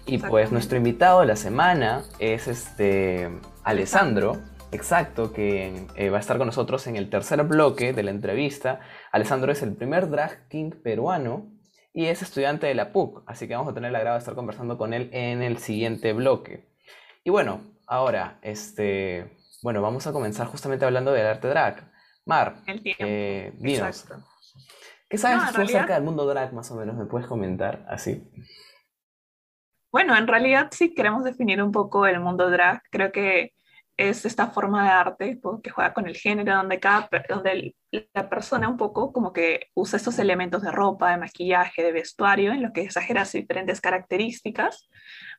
y 0.09 0.19
pues 0.19 0.51
nuestro 0.51 0.79
invitado 0.79 1.21
de 1.21 1.27
la 1.27 1.37
semana 1.37 2.03
es 2.19 2.49
este 2.49 3.31
Alessandro, 3.63 4.39
exacto, 4.73 5.35
que 5.35 5.87
eh, 5.97 6.09
va 6.09 6.17
a 6.17 6.21
estar 6.21 6.39
con 6.39 6.47
nosotros 6.47 6.87
en 6.87 6.97
el 6.97 7.11
tercer 7.11 7.43
bloque 7.45 7.93
de 7.93 8.03
la 8.03 8.11
entrevista. 8.11 8.81
Alessandro 9.13 9.53
es 9.53 9.63
el 9.63 9.77
primer 9.77 10.09
drag 10.09 10.49
king 10.49 10.71
peruano 10.71 11.53
y 11.93 12.07
es 12.07 12.23
estudiante 12.23 12.67
de 12.67 12.75
la 12.75 12.91
PUC, 12.91 13.23
así 13.27 13.47
que 13.47 13.55
vamos 13.55 13.71
a 13.71 13.75
tener 13.75 13.91
el 13.91 13.97
agrado 13.97 14.15
de 14.15 14.21
estar 14.21 14.35
conversando 14.35 14.79
con 14.79 14.95
él 14.95 15.11
en 15.13 15.43
el 15.43 15.59
siguiente 15.59 16.15
bloque. 16.15 16.71
Y 17.23 17.29
bueno, 17.29 17.61
ahora, 17.87 18.39
este, 18.41 19.37
bueno, 19.63 19.83
vamos 19.83 20.07
a 20.07 20.13
comenzar 20.13 20.47
justamente 20.47 20.87
hablando 20.87 21.13
del 21.13 21.27
arte 21.27 21.49
drag. 21.49 21.93
Mar, 22.25 22.63
eh, 22.67 23.53
dinos, 23.59 24.07
¿qué 25.09 25.19
sabes 25.19 25.53
tú 25.53 25.63
acerca 25.63 25.95
del 25.95 26.03
mundo 26.03 26.27
drag 26.27 26.55
más 26.55 26.71
o 26.71 26.77
menos? 26.77 26.97
¿Me 26.97 27.05
puedes 27.05 27.27
comentar 27.27 27.85
así? 27.89 28.31
Bueno, 29.91 30.17
en 30.17 30.27
realidad 30.27 30.69
sí 30.71 30.95
queremos 30.95 31.25
definir 31.25 31.63
un 31.63 31.73
poco 31.73 32.07
el 32.07 32.21
mundo 32.21 32.51
drag. 32.51 32.83
Creo 32.91 33.11
que 33.11 33.55
es 33.97 34.25
esta 34.25 34.49
forma 34.49 34.85
de 34.85 34.91
arte 34.91 35.39
pues, 35.43 35.61
que 35.63 35.71
juega 35.71 35.93
con 35.93 36.07
el 36.07 36.17
género, 36.17 36.55
donde, 36.55 36.79
cada, 36.79 37.09
donde 37.29 37.75
la 38.15 38.29
persona 38.29 38.69
un 38.69 38.77
poco 38.77 39.13
como 39.13 39.33
que 39.33 39.71
usa 39.75 39.97
estos 39.97 40.19
elementos 40.19 40.63
de 40.63 40.71
ropa, 40.71 41.11
de 41.11 41.17
maquillaje, 41.19 41.83
de 41.83 41.93
vestuario, 41.93 42.53
en 42.53 42.63
lo 42.63 42.73
que 42.73 42.83
exagera 42.83 43.25
sus 43.25 43.41
diferentes 43.41 43.81
características, 43.81 44.89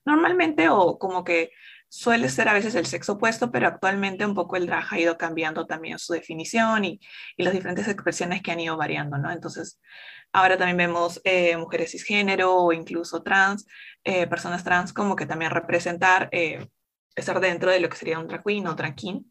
normalmente 0.04 0.68
o 0.70 1.00
como 1.00 1.24
que 1.24 1.52
suele 1.90 2.30
ser 2.30 2.48
a 2.48 2.54
veces 2.54 2.76
el 2.76 2.86
sexo 2.86 3.14
opuesto, 3.14 3.52
pero 3.52 3.68
actualmente 3.68 4.26
un 4.26 4.36
poco 4.36 4.56
el 4.56 4.68
drag 4.68 4.86
ha 4.92 5.00
ido 5.00 5.18
cambiando 5.18 5.66
también 5.66 6.00
su 6.00 6.14
definición 6.14 6.86
y, 6.86 7.00
y 7.36 7.44
las 7.44 7.54
diferentes 7.54 7.88
expresiones 7.88 8.42
que 8.42 8.52
han 8.52 8.60
ido 8.60 8.78
variando, 8.78 9.18
¿no? 9.18 9.32
Entonces, 9.32 9.80
Ahora 10.32 10.58
también 10.58 10.78
vemos 10.78 11.20
eh, 11.24 11.58
mujeres 11.58 11.92
cisgénero 11.92 12.56
o 12.56 12.72
incluso 12.72 13.24
trans, 13.24 13.66
eh, 14.04 14.28
personas 14.28 14.64
trans 14.64 14.94
como 14.94 15.16
que 15.16 15.26
también 15.26 15.52
representar, 15.52 16.30
eh, 16.32 16.68
estar 17.16 17.40
dentro 17.40 17.72
de 17.72 17.80
lo 17.80 17.90
que 17.90 17.98
sería 17.98 18.20
un 18.20 18.28
drag 18.28 18.44
queen 18.44 18.68
o 18.68 18.76
drag 18.76 18.96
king. 18.96 19.24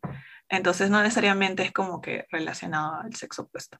Entonces 0.49 0.91
no 0.91 1.01
necesariamente 1.03 1.63
es 1.63 1.73
como 1.73 2.01
que 2.01 2.27
relacionado 2.31 3.01
al 3.03 3.15
sexo 3.15 3.43
opuesto. 3.43 3.79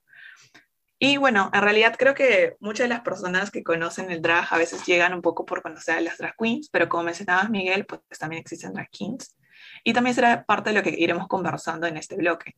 Y 1.01 1.15
bueno, 1.15 1.49
en 1.53 1.61
realidad 1.61 1.95
creo 1.97 2.13
que 2.13 2.57
muchas 2.59 2.83
de 2.83 2.89
las 2.89 3.01
personas 3.01 3.51
que 3.51 3.63
conocen 3.63 4.11
el 4.11 4.21
drag 4.21 4.53
a 4.53 4.57
veces 4.57 4.85
llegan 4.85 5.13
un 5.13 5.21
poco 5.21 5.45
por 5.45 5.61
conocer 5.61 5.97
a 5.97 6.01
las 6.01 6.17
drag 6.17 6.35
queens, 6.37 6.69
pero 6.69 6.89
como 6.89 7.03
mencionabas 7.03 7.49
Miguel, 7.49 7.85
pues 7.85 8.01
también 8.19 8.41
existen 8.41 8.73
drag 8.73 8.89
kings. 8.89 9.37
Y 9.85 9.93
también 9.93 10.13
será 10.13 10.43
parte 10.43 10.71
de 10.71 10.75
lo 10.75 10.83
que 10.83 10.89
iremos 10.89 11.29
conversando 11.29 11.87
en 11.87 11.95
este 11.95 12.17
bloque. 12.17 12.55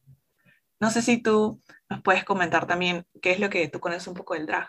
No 0.79 0.89
sé 0.89 1.03
si 1.03 1.21
tú 1.21 1.61
nos 1.87 2.01
puedes 2.01 2.23
comentar 2.23 2.65
también 2.65 3.05
qué 3.21 3.31
es 3.31 3.39
lo 3.39 3.51
que 3.51 3.67
tú 3.67 3.79
conoces 3.79 4.07
un 4.07 4.15
poco 4.15 4.33
del 4.33 4.47
drag. 4.47 4.67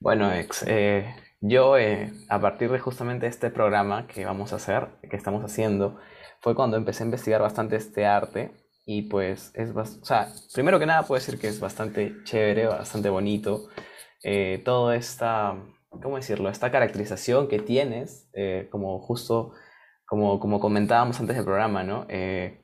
Bueno, 0.00 0.32
ex, 0.32 0.64
eh, 0.66 1.14
yo 1.40 1.78
eh, 1.78 2.12
a 2.28 2.40
partir 2.40 2.72
de 2.72 2.80
justamente 2.80 3.28
este 3.28 3.50
programa 3.50 4.08
que 4.08 4.24
vamos 4.24 4.52
a 4.52 4.56
hacer, 4.56 4.88
que 5.08 5.16
estamos 5.16 5.44
haciendo, 5.44 6.00
fue 6.40 6.56
cuando 6.56 6.76
empecé 6.76 7.04
a 7.04 7.06
investigar 7.06 7.40
bastante 7.40 7.76
este 7.76 8.04
arte 8.04 8.61
y 8.84 9.02
pues 9.02 9.52
es 9.54 9.70
o 9.74 10.04
sea, 10.04 10.32
primero 10.54 10.78
que 10.78 10.86
nada 10.86 11.04
puedo 11.04 11.20
decir 11.20 11.38
que 11.38 11.48
es 11.48 11.60
bastante 11.60 12.16
chévere, 12.24 12.66
bastante 12.66 13.10
bonito, 13.10 13.68
eh, 14.22 14.60
toda 14.64 14.96
esta, 14.96 15.56
¿cómo 15.90 16.16
decirlo? 16.16 16.48
Esta 16.48 16.70
caracterización 16.70 17.48
que 17.48 17.58
tienes, 17.58 18.28
eh, 18.34 18.68
como 18.70 19.00
justo, 19.00 19.52
como, 20.06 20.40
como 20.40 20.60
comentábamos 20.60 21.20
antes 21.20 21.36
del 21.36 21.44
programa, 21.44 21.84
¿no? 21.84 22.06
Eh, 22.08 22.60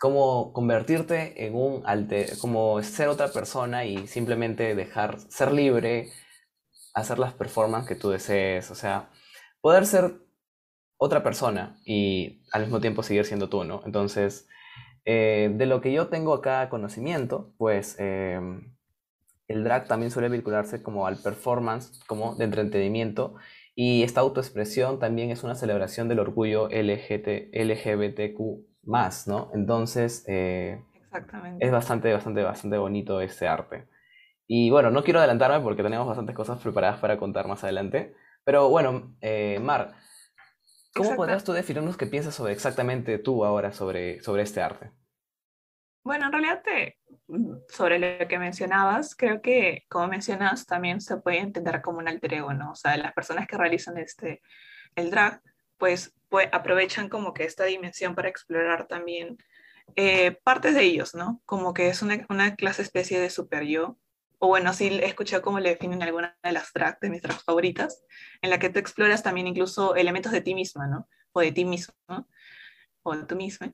como 0.00 0.52
convertirte 0.52 1.46
en 1.46 1.54
un 1.54 1.82
alter, 1.86 2.36
como 2.40 2.82
ser 2.82 3.08
otra 3.08 3.28
persona 3.28 3.84
y 3.84 4.08
simplemente 4.08 4.74
dejar 4.74 5.20
ser 5.30 5.52
libre, 5.52 6.10
hacer 6.94 7.18
las 7.18 7.34
performances 7.34 7.88
que 7.88 7.94
tú 7.94 8.10
desees, 8.10 8.70
o 8.70 8.74
sea, 8.74 9.10
poder 9.60 9.86
ser 9.86 10.14
otra 10.98 11.22
persona 11.22 11.80
y 11.84 12.42
al 12.52 12.62
mismo 12.62 12.80
tiempo 12.80 13.02
seguir 13.02 13.24
siendo 13.24 13.48
tú, 13.48 13.64
¿no? 13.64 13.82
Entonces, 13.86 14.48
eh, 15.04 15.50
de 15.54 15.66
lo 15.66 15.80
que 15.80 15.92
yo 15.92 16.08
tengo 16.08 16.34
acá 16.34 16.68
conocimiento, 16.68 17.52
pues 17.58 17.96
em, 17.98 18.74
el 19.48 19.64
drag 19.64 19.88
también 19.88 20.10
suele 20.10 20.28
vincularse 20.28 20.82
como 20.82 21.06
al 21.06 21.16
performance, 21.18 22.00
como 22.06 22.34
de 22.36 22.44
entretenimiento, 22.44 23.34
y 23.74 24.02
esta 24.02 24.20
autoexpresión 24.20 24.98
también 24.98 25.30
es 25.30 25.44
una 25.44 25.54
celebración 25.54 26.08
del 26.08 26.20
orgullo 26.20 26.68
LGT, 26.70 27.50
LGBTQ 27.52 28.40
más, 28.84 29.26
¿no? 29.26 29.50
Entonces, 29.54 30.24
eh, 30.28 30.82
es 31.60 31.70
bastante, 31.70 32.12
bastante, 32.12 32.42
bastante 32.42 32.78
bonito 32.78 33.20
este 33.20 33.46
arte. 33.46 33.86
Y 34.46 34.70
bueno, 34.70 34.90
no 34.90 35.04
quiero 35.04 35.18
adelantarme 35.20 35.60
porque 35.60 35.82
tenemos 35.82 36.06
bastantes 36.06 36.34
cosas 36.36 36.60
preparadas 36.60 37.00
para 37.00 37.16
contar 37.16 37.48
más 37.48 37.64
adelante. 37.64 38.14
Pero 38.44 38.68
bueno, 38.68 39.14
eh, 39.20 39.58
Mar, 39.62 39.94
¿cómo 40.94 41.16
podrías 41.16 41.44
tú 41.44 41.52
definirnos 41.52 41.96
qué 41.96 42.06
piensas 42.06 42.34
sobre 42.34 42.52
exactamente 42.52 43.18
tú 43.18 43.44
ahora 43.44 43.72
sobre, 43.72 44.20
sobre 44.22 44.42
este 44.42 44.60
arte? 44.60 44.90
Bueno, 46.04 46.26
en 46.26 46.32
realidad 46.32 46.62
sobre 47.68 47.98
lo 47.98 48.26
que 48.26 48.38
mencionabas, 48.38 49.14
creo 49.14 49.40
que 49.40 49.84
como 49.88 50.08
mencionas 50.08 50.66
también 50.66 51.00
se 51.00 51.16
puede 51.18 51.38
entender 51.38 51.80
como 51.80 51.98
un 51.98 52.08
alter 52.08 52.34
ego, 52.34 52.52
¿no? 52.52 52.72
O 52.72 52.74
sea, 52.74 52.96
las 52.96 53.12
personas 53.12 53.46
que 53.46 53.56
realizan 53.56 53.98
este, 53.98 54.42
el 54.96 55.10
drag, 55.10 55.40
pues, 55.78 56.12
pues 56.28 56.48
aprovechan 56.52 57.08
como 57.08 57.32
que 57.32 57.44
esta 57.44 57.64
dimensión 57.64 58.14
para 58.14 58.28
explorar 58.28 58.86
también 58.88 59.38
eh, 59.94 60.32
partes 60.42 60.74
de 60.74 60.82
ellos, 60.82 61.14
¿no? 61.14 61.40
Como 61.44 61.72
que 61.72 61.88
es 61.88 62.02
una, 62.02 62.26
una 62.28 62.56
clase 62.56 62.82
especie 62.82 63.20
de 63.20 63.30
super 63.30 63.64
yo 63.64 63.96
o 64.44 64.48
bueno, 64.48 64.72
sí 64.72 64.88
he 64.88 65.06
escuchado 65.06 65.40
cómo 65.40 65.60
le 65.60 65.68
definen 65.68 66.02
alguna 66.02 66.36
de 66.42 66.50
las 66.50 66.72
tracks, 66.72 66.98
de 66.98 67.10
mis 67.10 67.22
tracks 67.22 67.44
favoritas, 67.44 68.02
en 68.40 68.50
la 68.50 68.58
que 68.58 68.70
tú 68.70 68.80
exploras 68.80 69.22
también 69.22 69.46
incluso 69.46 69.94
elementos 69.94 70.32
de 70.32 70.40
ti 70.40 70.52
misma, 70.52 70.88
¿no? 70.88 71.08
O 71.30 71.40
de 71.40 71.52
ti 71.52 71.64
mismo, 71.64 71.94
¿no? 72.08 72.28
O 73.04 73.16
de 73.16 73.22
tú 73.24 73.36
misma. 73.36 73.72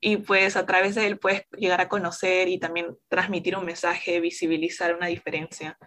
Y 0.00 0.18
pues 0.18 0.56
a 0.56 0.66
través 0.66 0.94
de 0.94 1.06
él 1.06 1.18
puedes 1.18 1.46
llegar 1.52 1.80
a 1.80 1.88
conocer 1.88 2.48
y 2.48 2.58
también 2.58 2.98
transmitir 3.08 3.56
un 3.56 3.64
mensaje, 3.64 4.20
visibilizar 4.20 4.94
una 4.94 5.06
diferencia. 5.06 5.78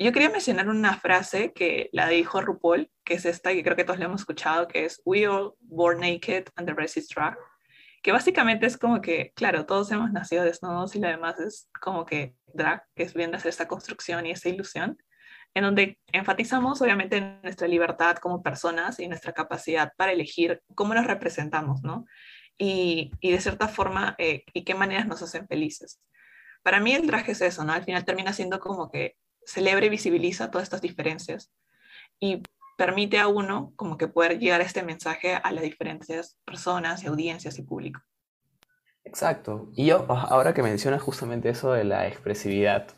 Yo 0.00 0.10
quería 0.10 0.30
mencionar 0.30 0.68
una 0.68 0.98
frase 0.98 1.52
que 1.52 1.90
la 1.92 2.08
dijo 2.08 2.40
RuPaul, 2.40 2.90
que 3.04 3.14
es 3.14 3.24
esta, 3.24 3.52
que 3.52 3.62
creo 3.62 3.76
que 3.76 3.84
todos 3.84 4.00
la 4.00 4.06
hemos 4.06 4.22
escuchado, 4.22 4.66
que 4.66 4.84
es 4.84 5.00
We 5.04 5.28
all 5.28 5.54
born 5.60 6.00
naked 6.00 6.46
and 6.56 6.66
the 6.66 6.74
rest 6.74 6.96
is 6.96 7.06
que 8.04 8.12
básicamente 8.12 8.66
es 8.66 8.76
como 8.76 9.00
que, 9.00 9.32
claro, 9.34 9.64
todos 9.64 9.90
hemos 9.90 10.12
nacido 10.12 10.44
desnudos 10.44 10.94
y 10.94 11.00
lo 11.00 11.08
demás 11.08 11.40
es 11.40 11.70
como 11.80 12.04
que 12.04 12.36
drag, 12.52 12.84
que 12.94 13.02
es 13.02 13.14
bien 13.14 13.34
hacer 13.34 13.48
esta 13.48 13.66
construcción 13.66 14.26
y 14.26 14.30
esta 14.30 14.50
ilusión, 14.50 14.98
en 15.54 15.64
donde 15.64 15.98
enfatizamos 16.12 16.82
obviamente 16.82 17.38
nuestra 17.42 17.66
libertad 17.66 18.16
como 18.16 18.42
personas 18.42 19.00
y 19.00 19.08
nuestra 19.08 19.32
capacidad 19.32 19.90
para 19.96 20.12
elegir 20.12 20.62
cómo 20.74 20.92
nos 20.92 21.06
representamos, 21.06 21.82
¿no? 21.82 22.04
Y, 22.58 23.10
y 23.20 23.32
de 23.32 23.40
cierta 23.40 23.68
forma, 23.68 24.14
eh, 24.18 24.44
y 24.52 24.64
qué 24.64 24.74
maneras 24.74 25.06
nos 25.06 25.22
hacen 25.22 25.48
felices. 25.48 26.02
Para 26.62 26.80
mí 26.80 26.92
el 26.92 27.06
drag 27.06 27.30
es 27.30 27.40
eso, 27.40 27.64
¿no? 27.64 27.72
Al 27.72 27.84
final 27.84 28.04
termina 28.04 28.34
siendo 28.34 28.60
como 28.60 28.90
que 28.90 29.16
celebra 29.46 29.86
y 29.86 29.88
visibiliza 29.88 30.50
todas 30.50 30.64
estas 30.64 30.82
diferencias. 30.82 31.50
Y 32.20 32.42
permite 32.76 33.18
a 33.18 33.28
uno 33.28 33.72
como 33.76 33.96
que 33.96 34.08
poder 34.08 34.38
llegar 34.38 34.60
este 34.60 34.82
mensaje 34.82 35.34
a 35.34 35.52
las 35.52 35.62
diferentes 35.62 36.38
personas 36.44 37.02
y 37.04 37.06
audiencias 37.06 37.58
y 37.58 37.62
público. 37.62 38.00
Exacto. 39.04 39.70
Y 39.76 39.86
yo, 39.86 40.06
ah, 40.08 40.26
ahora 40.30 40.54
que 40.54 40.62
mencionas 40.62 41.02
justamente 41.02 41.50
eso 41.50 41.72
de 41.72 41.84
la 41.84 42.08
expresividad 42.08 42.88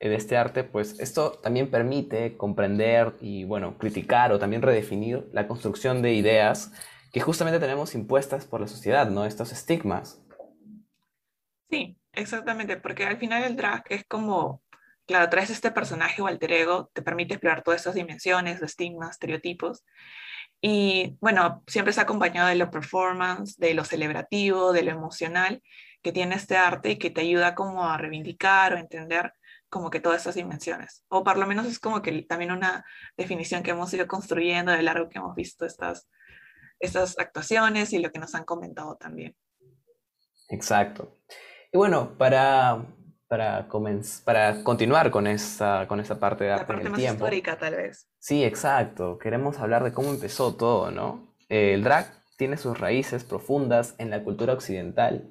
de 0.00 0.14
este 0.14 0.36
arte, 0.36 0.64
pues 0.64 0.98
esto 1.00 1.32
también 1.42 1.70
permite 1.70 2.36
comprender 2.36 3.14
y, 3.20 3.44
bueno, 3.44 3.78
criticar 3.78 4.32
o 4.32 4.38
también 4.38 4.60
redefinir 4.60 5.28
la 5.32 5.46
construcción 5.46 6.02
de 6.02 6.12
ideas 6.12 6.72
que 7.12 7.20
justamente 7.20 7.60
tenemos 7.60 7.94
impuestas 7.94 8.44
por 8.44 8.60
la 8.60 8.66
sociedad, 8.66 9.08
¿no? 9.08 9.24
Estos 9.24 9.52
estigmas. 9.52 10.20
Sí, 11.70 11.96
exactamente, 12.12 12.76
porque 12.76 13.06
al 13.06 13.18
final 13.18 13.44
el 13.44 13.56
drag 13.56 13.84
es 13.88 14.04
como 14.04 14.63
claro, 15.06 15.28
traes 15.30 15.50
este 15.50 15.70
personaje 15.70 16.22
o 16.22 16.26
alter 16.26 16.52
ego, 16.52 16.90
te 16.92 17.02
permite 17.02 17.34
explorar 17.34 17.62
todas 17.62 17.80
estas 17.80 17.94
dimensiones, 17.94 18.62
estigmas, 18.62 19.12
estereotipos. 19.12 19.84
Y 20.60 21.16
bueno, 21.20 21.62
siempre 21.66 21.92
se 21.92 22.00
ha 22.00 22.04
acompañado 22.04 22.48
de 22.48 22.54
lo 22.54 22.70
performance, 22.70 23.56
de 23.58 23.74
lo 23.74 23.84
celebrativo, 23.84 24.72
de 24.72 24.82
lo 24.82 24.92
emocional 24.92 25.62
que 26.02 26.12
tiene 26.12 26.36
este 26.36 26.56
arte 26.56 26.90
y 26.90 26.98
que 26.98 27.10
te 27.10 27.22
ayuda 27.22 27.54
como 27.54 27.88
a 27.88 27.96
reivindicar 27.96 28.74
o 28.74 28.78
entender 28.78 29.32
como 29.68 29.90
que 29.90 30.00
todas 30.00 30.18
estas 30.18 30.36
dimensiones. 30.36 31.04
O 31.08 31.24
por 31.24 31.36
lo 31.36 31.46
menos 31.46 31.66
es 31.66 31.78
como 31.78 32.00
que 32.00 32.22
también 32.22 32.52
una 32.52 32.84
definición 33.16 33.62
que 33.62 33.72
hemos 33.72 33.92
ido 33.92 34.06
construyendo 34.06 34.70
de 34.70 34.82
largo 34.82 35.08
que 35.08 35.18
hemos 35.18 35.34
visto 35.34 35.66
estas, 35.66 36.08
estas 36.78 37.18
actuaciones 37.18 37.92
y 37.92 37.98
lo 37.98 38.12
que 38.12 38.20
nos 38.20 38.34
han 38.34 38.44
comentado 38.44 38.96
también. 38.96 39.34
Exacto. 40.48 41.18
Y 41.72 41.76
bueno, 41.78 42.16
para 42.16 42.86
para, 43.28 43.68
para 44.24 44.62
continuar 44.62 45.10
con 45.10 45.26
esa, 45.26 45.86
con 45.88 46.00
esa 46.00 46.18
parte 46.18 46.44
de 46.44 46.52
arte 46.52 46.72
La 46.72 46.78
parte 46.78 46.90
más 46.90 47.00
histórica, 47.00 47.58
tal 47.58 47.74
vez. 47.74 48.08
Sí, 48.18 48.44
exacto. 48.44 49.18
Queremos 49.18 49.58
hablar 49.58 49.84
de 49.84 49.92
cómo 49.92 50.10
empezó 50.10 50.54
todo, 50.54 50.90
¿no? 50.90 51.34
el 51.48 51.84
drag 51.84 52.06
tiene 52.36 52.56
sus 52.56 52.78
raíces 52.78 53.22
profundas 53.22 53.94
en 53.98 54.10
la 54.10 54.24
cultura 54.24 54.54
occidental, 54.54 55.30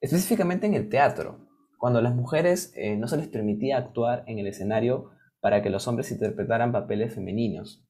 específicamente 0.00 0.66
en 0.66 0.74
el 0.74 0.88
teatro, 0.88 1.48
cuando 1.78 1.98
a 1.98 2.02
las 2.02 2.14
mujeres 2.14 2.72
eh, 2.76 2.96
no 2.96 3.08
se 3.08 3.16
les 3.16 3.28
permitía 3.28 3.78
actuar 3.78 4.24
en 4.26 4.38
el 4.38 4.46
escenario 4.46 5.10
para 5.40 5.62
que 5.62 5.70
los 5.70 5.88
hombres 5.88 6.10
interpretaran 6.10 6.72
papeles 6.72 7.14
femeninos. 7.14 7.84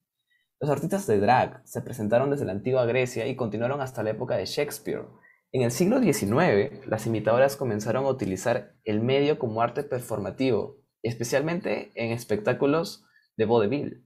Los 0.61 0.71
artistas 0.71 1.07
de 1.07 1.21
drag 1.21 1.63
se 1.65 1.83
presentaron 1.83 2.31
desde 2.31 2.45
la 2.45 2.53
antigua 2.53 2.85
Grecia 2.85 3.27
y 3.27 3.37
continuaron 3.37 3.81
hasta 3.81 4.03
la 4.03 4.11
época 4.11 4.37
de 4.37 4.47
Shakespeare, 4.47 5.05
en 5.53 5.63
el 5.63 5.71
siglo 5.71 6.01
XIX, 6.01 6.87
las 6.87 7.07
imitadoras 7.07 7.57
comenzaron 7.57 8.05
a 8.05 8.11
utilizar 8.11 8.75
el 8.85 9.01
medio 9.01 9.39
como 9.39 9.63
arte 9.63 9.83
performativo, 9.83 10.77
especialmente 11.03 11.91
en 11.95 12.13
espectáculos 12.13 13.05
de 13.37 13.45
vodevil. 13.47 14.05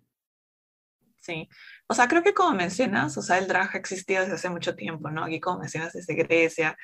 Sí, 1.16 1.48
o 1.86 1.94
sea, 1.94 2.08
creo 2.08 2.22
que 2.22 2.34
como 2.34 2.56
mencionas, 2.56 3.16
o 3.16 3.22
sea, 3.22 3.38
el 3.38 3.46
drag 3.46 3.70
ha 3.74 3.78
existido 3.78 4.22
desde 4.22 4.34
hace 4.34 4.50
mucho 4.50 4.74
tiempo, 4.74 5.10
¿no? 5.10 5.24
Aquí 5.24 5.38
como 5.40 5.60
mencionas 5.60 5.92
desde 5.92 6.14
Grecia, 6.14 6.76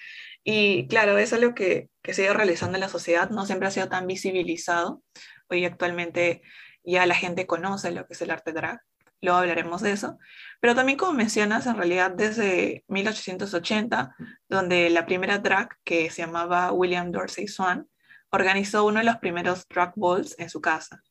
y 0.44 0.86
claro, 0.86 1.18
es 1.18 1.32
algo 1.32 1.54
que, 1.54 1.90
que 2.02 2.14
se 2.14 2.22
ha 2.22 2.24
ido 2.26 2.34
realizando 2.34 2.76
en 2.76 2.80
la 2.82 2.88
sociedad, 2.88 3.30
no 3.30 3.46
siempre 3.46 3.68
ha 3.68 3.72
sido 3.72 3.88
tan 3.88 4.06
visibilizado. 4.06 5.02
Hoy 5.48 5.64
actualmente 5.64 6.42
ya 6.84 7.04
la 7.06 7.14
gente 7.14 7.46
conoce 7.46 7.90
lo 7.90 8.06
que 8.06 8.14
es 8.14 8.22
el 8.22 8.30
arte 8.30 8.52
drag, 8.52 8.80
luego 9.20 9.38
hablaremos 9.38 9.82
de 9.82 9.92
eso. 9.92 10.18
Pero 10.60 10.74
también 10.74 10.98
como 10.98 11.12
mencionas, 11.12 11.66
en 11.66 11.76
realidad 11.76 12.10
desde 12.10 12.84
1880, 12.88 14.14
donde 14.48 14.90
la 14.90 15.06
primera 15.06 15.38
drag, 15.38 15.76
que 15.84 16.10
se 16.10 16.22
llamaba 16.22 16.72
William 16.72 17.10
Dorsey 17.12 17.48
Swan, 17.48 17.88
organizó 18.30 18.84
uno 18.84 18.98
de 18.98 19.04
los 19.04 19.16
primeros 19.16 19.66
drag 19.68 19.92
balls 19.96 20.34
en 20.38 20.50
su 20.50 20.60
casa. 20.60 21.02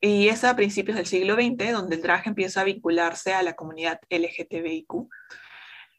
Y 0.00 0.28
es 0.28 0.42
a 0.42 0.56
principios 0.56 0.96
del 0.96 1.06
siglo 1.06 1.34
XX 1.34 1.72
donde 1.72 1.96
el 1.96 2.02
drag 2.02 2.26
empieza 2.26 2.62
a 2.62 2.64
vincularse 2.64 3.34
a 3.34 3.42
la 3.42 3.54
comunidad 3.54 4.00
LGTBIQ 4.10 5.08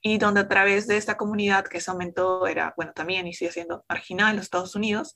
y 0.02 0.18
donde 0.18 0.42
a 0.42 0.48
través 0.50 0.88
de 0.88 0.98
esta 0.98 1.16
comunidad 1.16 1.64
que 1.64 1.78
ese 1.78 1.92
momento 1.92 2.46
era, 2.46 2.74
bueno, 2.76 2.92
también 2.92 3.26
y 3.26 3.34
sigue 3.34 3.54
siendo 3.54 3.86
marginal 3.88 4.32
en 4.32 4.36
los 4.36 4.44
Estados 4.44 4.76
Unidos, 4.76 5.16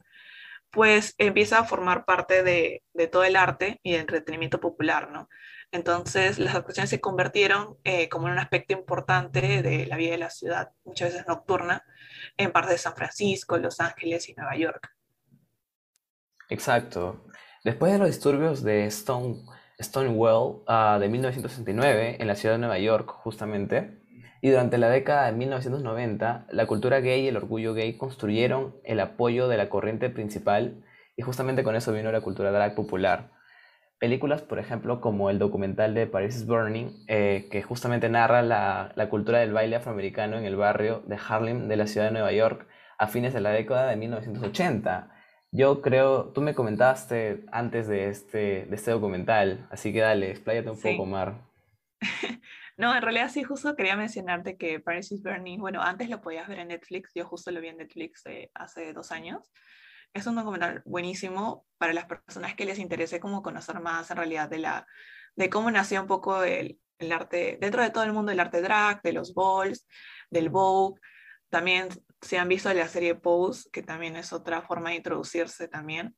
pues 0.72 1.16
empieza 1.18 1.60
a 1.60 1.66
formar 1.66 2.06
parte 2.06 2.44
de, 2.44 2.84
de 2.94 3.08
todo 3.08 3.26
el 3.26 3.36
arte 3.36 3.80
y 3.84 3.96
el 3.96 4.02
entretenimiento 4.02 4.62
popular, 4.62 5.12
¿no? 5.12 5.28
Entonces, 5.72 6.40
las 6.40 6.56
actuaciones 6.56 6.90
se 6.90 7.02
convirtieron 7.02 7.78
eh, 7.84 8.08
como 8.10 8.28
en 8.28 8.34
un 8.34 8.40
aspecto 8.40 8.74
importante 8.74 9.62
de 9.62 9.86
la 9.86 9.98
vida 9.98 10.12
de 10.12 10.18
la 10.18 10.30
ciudad, 10.30 10.72
muchas 10.86 11.12
veces 11.12 11.28
nocturna, 11.28 11.84
en 12.38 12.52
parte 12.52 12.72
de 12.72 12.78
San 12.78 12.96
Francisco, 12.96 13.58
Los 13.58 13.82
Ángeles 13.82 14.30
y 14.30 14.34
Nueva 14.34 14.56
York. 14.56 14.96
Exacto. 16.50 17.26
Después 17.66 17.92
de 17.92 18.00
los 18.00 18.08
disturbios 18.08 18.64
de 18.64 18.86
Stone, 18.86 19.44
Stonewall 19.82 20.64
uh, 20.68 21.00
de 21.00 21.10
1969 21.10 22.18
en 22.20 22.28
la 22.28 22.36
ciudad 22.36 22.56
de 22.56 22.60
Nueva 22.60 22.80
York, 22.80 23.10
justamente, 23.10 24.00
y 24.42 24.50
durante 24.50 24.78
la 24.78 24.90
década 24.90 25.26
de 25.26 25.34
1990, 25.34 26.48
la 26.50 26.66
cultura 26.66 27.02
gay 27.02 27.26
y 27.26 27.28
el 27.28 27.38
orgullo 27.38 27.74
gay 27.74 27.98
construyeron 27.98 28.78
el 28.86 29.02
apoyo 29.02 29.50
de 29.50 29.58
la 29.58 29.70
corriente 29.70 30.10
principal 30.10 30.86
y 31.18 31.24
justamente 31.24 31.64
con 31.64 31.76
eso 31.76 31.92
vino 31.92 32.12
la 32.12 32.22
cultura 32.22 32.52
drag 32.52 32.76
popular 32.76 33.37
películas, 34.00 34.42
por 34.42 34.60
ejemplo, 34.60 35.02
como 35.02 35.30
el 35.30 35.40
documental 35.40 35.94
de 35.94 36.08
Paris 36.08 36.36
is 36.36 36.46
Burning, 36.46 37.04
eh, 37.08 37.48
que 37.52 37.64
justamente 37.64 38.10
narra 38.10 38.42
la, 38.42 39.08
cultura 39.10 39.40
del 39.40 39.54
baile 39.54 39.76
afroamericano 39.76 40.38
en 40.38 40.46
el 40.46 40.56
barrio 40.56 41.04
de 41.08 41.18
Harlem 41.28 41.68
de 41.68 41.78
la 41.78 41.88
ciudad 41.88 42.08
de 42.08 42.14
Nueva 42.14 42.32
York, 42.32 42.68
a 42.98 43.08
fines 43.08 43.34
de 43.34 43.42
la 43.42 43.52
década 43.52 43.88
de 43.88 43.96
1980. 43.96 45.12
Yo 45.52 45.82
creo, 45.82 46.32
tú 46.34 46.42
me 46.42 46.54
comentaste 46.54 47.46
antes 47.52 47.88
de 47.88 48.10
este, 48.10 48.66
de 48.66 48.76
este 48.76 48.92
documental, 48.92 49.68
así 49.72 49.94
que 49.94 50.02
dale, 50.02 50.32
expláyate 50.32 50.70
un 50.70 50.78
Sí. 50.78 50.92
poco, 50.92 51.06
Mar. 51.06 51.42
No, 52.78 52.96
en 52.96 53.02
realidad 53.02 53.30
sí, 53.30 53.42
justo 53.42 53.76
quería 53.76 53.96
mencionarte 53.96 54.56
que 54.56 54.80
Paris 54.80 55.12
is 55.12 55.24
Burning, 55.24 55.58
bueno, 55.58 55.82
antes 55.82 56.10
lo 56.10 56.22
podías 56.22 56.48
ver 56.48 56.60
en 56.60 56.68
Netflix, 56.68 57.12
yo 57.16 57.26
justo 57.26 57.50
lo 57.50 57.60
vi 57.60 57.70
en 57.70 57.78
Netflix 57.78 58.24
eh, 58.28 58.52
hace 58.54 58.94
dos 58.94 59.12
años. 59.12 59.52
Es 60.14 60.26
un 60.28 60.36
documental 60.36 60.82
buenísimo 60.86 61.66
para 61.78 61.94
las 61.94 62.06
personas 62.06 62.56
que 62.56 62.66
les 62.66 62.80
interese 62.80 63.20
como 63.20 63.44
conocer 63.44 63.80
más 63.80 64.10
en 64.10 64.18
realidad 64.18 64.50
de, 64.50 64.60
la, 64.60 64.88
de 65.36 65.50
cómo 65.50 65.70
nació 65.70 66.02
un 66.02 66.08
poco 66.08 66.44
el, 66.44 66.80
el 67.00 67.12
arte, 67.12 67.58
dentro 67.62 67.84
de 67.84 67.92
todo 67.92 68.04
el 68.04 68.14
mundo 68.14 68.32
del 68.32 68.40
arte 68.40 68.62
drag, 68.62 69.02
de 69.02 69.14
los 69.14 69.34
balls, 69.34 69.88
del 70.30 70.50
Vogue. 70.50 71.00
También 71.50 71.90
se 72.22 72.38
han 72.38 72.48
visto 72.48 72.74
la 72.74 72.88
serie 72.88 73.16
Pose, 73.16 73.70
que 73.72 73.84
también 73.84 74.16
es 74.16 74.34
otra 74.34 74.62
forma 74.62 74.90
de 74.90 74.98
introducirse 74.98 75.68
también. 75.68 76.16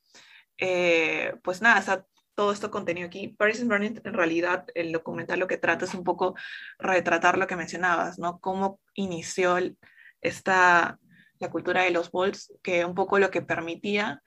Eh, 0.57 1.33
pues 1.43 1.61
nada, 1.61 1.79
está 1.79 2.05
todo 2.35 2.51
esto 2.51 2.71
contenido 2.71 3.07
aquí. 3.07 3.27
Paris 3.27 3.59
is 3.59 3.67
Burning, 3.67 3.99
en 4.03 4.13
realidad, 4.13 4.65
el 4.73 4.91
documental 4.91 5.39
lo 5.39 5.47
que 5.47 5.57
trata 5.57 5.85
es 5.85 5.93
un 5.93 6.03
poco 6.03 6.35
retratar 6.77 7.37
lo 7.37 7.47
que 7.47 7.55
mencionabas, 7.55 8.17
¿no? 8.17 8.39
Cómo 8.39 8.79
inició 8.93 9.57
esta, 10.21 10.99
la 11.39 11.49
cultura 11.49 11.83
de 11.83 11.91
los 11.91 12.11
balls, 12.11 12.53
que 12.61 12.85
un 12.85 12.95
poco 12.95 13.19
lo 13.19 13.31
que 13.31 13.41
permitía 13.41 14.21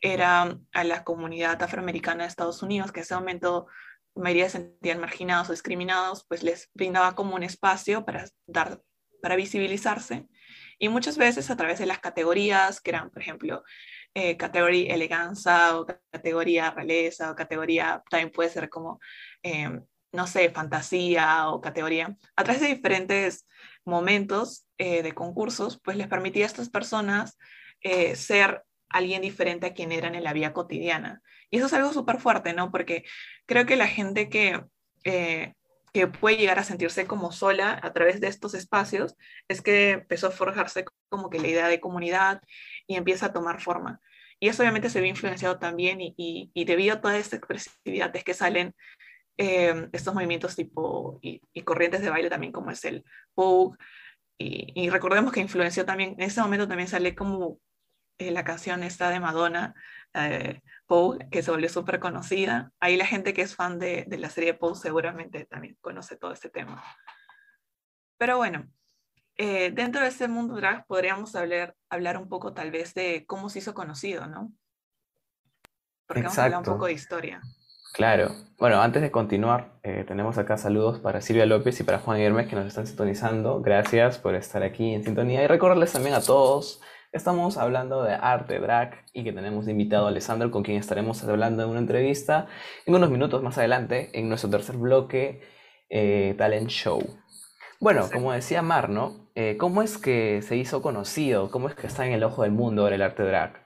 era 0.00 0.58
a 0.72 0.84
la 0.84 1.04
comunidad 1.04 1.62
afroamericana 1.62 2.24
de 2.24 2.28
Estados 2.28 2.62
Unidos, 2.62 2.92
que 2.92 3.00
en 3.00 3.04
ese 3.04 3.14
momento 3.14 3.66
la 4.14 4.22
mayoría 4.22 4.48
se 4.48 4.58
sentían 4.58 5.00
marginados 5.00 5.48
o 5.48 5.52
discriminados, 5.52 6.24
pues 6.28 6.42
les 6.42 6.70
brindaba 6.74 7.14
como 7.14 7.34
un 7.34 7.42
espacio 7.42 8.04
para, 8.04 8.26
dar, 8.46 8.80
para 9.20 9.36
visibilizarse. 9.36 10.26
Y 10.78 10.88
muchas 10.88 11.16
veces 11.16 11.50
a 11.50 11.56
través 11.56 11.78
de 11.78 11.86
las 11.86 12.00
categorías, 12.00 12.80
que 12.80 12.90
eran, 12.90 13.10
por 13.10 13.22
ejemplo, 13.22 13.64
eh, 14.14 14.36
categoría 14.36 14.94
eleganza 14.94 15.78
o 15.78 15.86
categoría 15.86 16.70
realeza 16.70 17.30
o 17.30 17.34
categoría, 17.34 18.02
también 18.10 18.30
puede 18.30 18.50
ser 18.50 18.68
como, 18.68 19.00
eh, 19.42 19.80
no 20.12 20.26
sé, 20.26 20.50
fantasía 20.50 21.48
o 21.48 21.60
categoría, 21.60 22.16
a 22.36 22.44
través 22.44 22.62
de 22.62 22.68
diferentes 22.68 23.46
momentos 23.84 24.66
eh, 24.78 25.02
de 25.02 25.12
concursos, 25.12 25.80
pues 25.82 25.96
les 25.96 26.08
permitía 26.08 26.44
a 26.44 26.46
estas 26.46 26.70
personas 26.70 27.38
eh, 27.80 28.16
ser 28.16 28.62
alguien 28.88 29.22
diferente 29.22 29.66
a 29.66 29.74
quien 29.74 29.92
eran 29.92 30.14
en 30.14 30.24
la 30.24 30.32
vida 30.32 30.52
cotidiana. 30.52 31.22
Y 31.50 31.58
eso 31.58 31.66
es 31.66 31.72
algo 31.72 31.92
súper 31.92 32.20
fuerte, 32.20 32.52
¿no? 32.52 32.70
Porque 32.70 33.04
creo 33.46 33.66
que 33.66 33.76
la 33.76 33.88
gente 33.88 34.28
que, 34.28 34.62
eh, 35.04 35.54
que 35.92 36.06
puede 36.06 36.36
llegar 36.36 36.58
a 36.58 36.64
sentirse 36.64 37.06
como 37.06 37.32
sola 37.32 37.78
a 37.82 37.92
través 37.92 38.20
de 38.20 38.28
estos 38.28 38.54
espacios 38.54 39.14
es 39.48 39.60
que 39.62 39.90
empezó 39.90 40.28
a 40.28 40.32
forjarse 40.32 40.84
como 41.08 41.30
que 41.30 41.38
la 41.38 41.48
idea 41.48 41.68
de 41.68 41.80
comunidad 41.80 42.40
y 42.86 42.96
empieza 42.96 43.26
a 43.26 43.32
tomar 43.32 43.60
forma. 43.60 44.00
Y 44.40 44.48
eso 44.48 44.62
obviamente 44.62 44.90
se 44.90 45.00
ve 45.00 45.08
influenciado 45.08 45.58
también 45.58 46.00
y, 46.00 46.14
y, 46.16 46.50
y 46.54 46.64
debido 46.64 46.94
a 46.94 47.00
toda 47.00 47.16
esta 47.18 47.36
expresividad 47.36 48.14
es 48.16 48.24
que 48.24 48.34
salen 48.34 48.74
eh, 49.36 49.88
estos 49.92 50.14
movimientos 50.14 50.56
tipo 50.56 51.18
y, 51.22 51.42
y, 51.52 51.62
corrientes 51.62 52.02
de 52.02 52.10
baile 52.10 52.30
también 52.30 52.52
como 52.52 52.70
es 52.70 52.84
el 52.84 53.04
Vogue. 53.34 53.76
Y, 54.38 54.72
y, 54.74 54.90
recordemos 54.90 55.32
que 55.32 55.40
influenció 55.40 55.84
también, 55.84 56.14
en 56.18 56.22
ese 56.22 56.40
momento 56.40 56.68
también 56.68 56.88
sale 56.88 57.14
como 57.14 57.58
eh, 58.18 58.30
la 58.30 58.44
canción 58.44 58.82
esta 58.84 59.10
de 59.10 59.20
Madonna, 59.20 59.74
eh, 60.14 60.60
Vogue, 60.88 61.28
que 61.30 61.42
se 61.42 61.50
volvió 61.50 61.68
súper 61.68 61.98
conocida. 61.98 62.72
Ahí 62.78 62.96
la 62.96 63.06
gente 63.06 63.34
que 63.34 63.42
es 63.42 63.56
fan 63.56 63.78
de, 63.78 64.04
de 64.06 64.18
la 64.18 64.30
serie 64.30 64.52
Vogue 64.52 64.78
seguramente 64.78 65.46
también 65.46 65.76
conoce 65.80 66.16
todo 66.16 66.32
este 66.32 66.48
tema. 66.48 66.82
Pero 68.16 68.36
bueno, 68.36 68.68
eh, 69.36 69.72
dentro 69.72 70.02
de 70.02 70.08
este 70.08 70.28
mundo 70.28 70.54
drag 70.54 70.86
podríamos 70.86 71.34
hablar, 71.34 71.74
hablar 71.88 72.16
un 72.16 72.28
poco 72.28 72.54
tal 72.54 72.70
vez 72.70 72.94
de 72.94 73.24
cómo 73.26 73.48
se 73.48 73.58
hizo 73.58 73.74
conocido, 73.74 74.26
¿no? 74.28 74.52
Porque 76.06 76.20
Exacto. 76.20 76.22
vamos 76.22 76.38
a 76.38 76.44
hablar 76.44 76.58
un 76.58 76.64
poco 76.64 76.86
de 76.86 76.92
historia. 76.92 77.40
Claro. 77.94 78.32
Bueno, 78.58 78.82
antes 78.82 79.02
de 79.02 79.12
continuar, 79.12 79.78
eh, 79.84 80.04
tenemos 80.06 80.36
acá 80.36 80.56
saludos 80.56 80.98
para 80.98 81.20
Silvia 81.20 81.46
López 81.46 81.78
y 81.78 81.84
para 81.84 82.00
Juan 82.00 82.20
Hermes 82.20 82.48
que 82.48 82.56
nos 82.56 82.66
están 82.66 82.88
sintonizando. 82.88 83.62
Gracias 83.62 84.18
por 84.18 84.34
estar 84.34 84.64
aquí 84.64 84.94
en 84.94 85.04
sintonía 85.04 85.44
y 85.44 85.46
recordarles 85.46 85.92
también 85.92 86.16
a 86.16 86.20
todos 86.20 86.80
estamos 87.12 87.56
hablando 87.56 88.02
de 88.02 88.14
arte 88.14 88.58
drag 88.58 89.04
y 89.12 89.22
que 89.22 89.32
tenemos 89.32 89.66
de 89.66 89.70
invitado 89.70 90.06
a 90.06 90.08
Alessandro 90.08 90.50
con 90.50 90.64
quien 90.64 90.76
estaremos 90.76 91.22
hablando 91.22 91.62
en 91.62 91.68
una 91.68 91.78
entrevista 91.78 92.48
en 92.84 92.96
unos 92.96 93.10
minutos 93.10 93.44
más 93.44 93.56
adelante 93.58 94.10
en 94.12 94.28
nuestro 94.28 94.50
tercer 94.50 94.76
bloque 94.76 95.42
eh, 95.88 96.34
Talent 96.36 96.70
Show. 96.70 97.00
Bueno, 97.78 98.08
como 98.12 98.32
decía 98.32 98.62
Mar, 98.62 98.90
¿no? 98.90 99.28
Eh, 99.36 99.56
¿Cómo 99.56 99.82
es 99.82 99.98
que 99.98 100.42
se 100.42 100.56
hizo 100.56 100.82
conocido? 100.82 101.52
¿Cómo 101.52 101.68
es 101.68 101.76
que 101.76 101.86
está 101.86 102.04
en 102.04 102.12
el 102.12 102.24
ojo 102.24 102.42
del 102.42 102.50
mundo 102.50 102.82
ahora 102.82 102.96
el 102.96 103.02
arte 103.02 103.22
drag? 103.22 103.63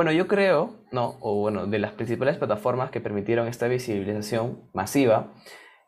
Bueno, 0.00 0.12
yo 0.12 0.26
creo, 0.26 0.82
¿no? 0.92 1.18
O 1.20 1.42
bueno, 1.42 1.66
de 1.66 1.78
las 1.78 1.92
principales 1.92 2.38
plataformas 2.38 2.90
que 2.90 3.02
permitieron 3.02 3.48
esta 3.48 3.68
visibilización 3.68 4.66
masiva 4.72 5.34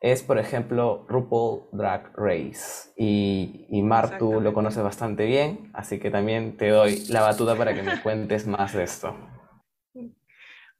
es, 0.03 0.23
por 0.23 0.37
ejemplo, 0.37 1.07
RuPaul 1.09 1.63
Drag 1.73 2.13
Race. 2.15 2.93
Y, 2.95 3.65
y 3.71 3.81
Mar, 3.81 4.19
tú 4.19 4.43
lo 4.43 4.53
conoces 4.53 4.83
bastante 4.83 5.25
bien, 5.25 5.71
así 5.73 5.99
que 5.99 6.11
también 6.11 6.59
te 6.59 6.69
doy 6.69 7.07
la 7.09 7.23
batuta 7.23 7.57
para 7.57 7.73
que 7.73 7.83
me 7.83 8.03
cuentes 8.03 8.47
más 8.47 8.75
de 8.75 8.83
esto. 8.83 9.17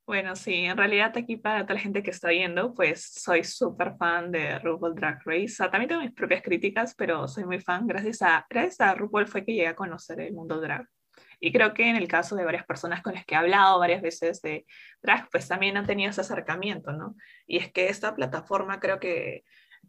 Bueno, 0.05 0.37
sí, 0.37 0.67
en 0.67 0.77
realidad 0.77 1.17
aquí 1.17 1.39
para 1.39 1.63
toda 1.63 1.77
la 1.77 1.81
gente 1.81 2.03
que 2.03 2.11
está 2.11 2.29
viendo, 2.29 2.75
pues 2.75 3.15
soy 3.15 3.45
súper 3.45 3.97
fan 3.97 4.31
de 4.31 4.59
RuPaul 4.59 4.95
Drag 4.95 5.21
Race. 5.25 5.55
O 5.55 5.57
sea, 5.57 5.71
también 5.71 5.89
tengo 5.89 6.03
mis 6.03 6.13
propias 6.13 6.43
críticas, 6.43 6.95
pero 6.95 7.27
soy 7.27 7.47
muy 7.47 7.61
fan. 7.61 7.87
Gracias 7.87 8.21
a, 8.21 8.45
gracias 8.51 8.83
a 8.83 8.95
RuPaul 8.95 9.27
fue 9.27 9.43
que 9.43 9.55
llegué 9.55 9.69
a 9.69 9.75
conocer 9.75 10.21
el 10.21 10.35
mundo 10.35 10.61
drag. 10.61 10.87
Y 11.45 11.51
creo 11.51 11.75
que 11.75 11.91
en 11.91 11.97
el 11.97 12.07
caso 12.07 12.37
de 12.37 12.45
varias 12.45 12.65
personas 12.65 13.03
con 13.03 13.15
las 13.15 13.27
que 13.27 13.35
he 13.35 13.37
hablado 13.37 13.81
varias 13.81 14.01
veces 14.01 14.41
de 14.43 14.65
drag, 15.03 15.29
pues 15.29 15.49
también 15.49 15.77
han 15.77 15.87
tenido 15.87 16.09
ese 16.09 16.21
acercamiento, 16.21 16.93
¿no? 16.93 17.17
Y 17.49 17.59
es 17.59 17.73
que 17.73 17.89
esta 17.89 18.15
plataforma 18.15 18.79
creo 18.79 19.01
que, 19.01 19.43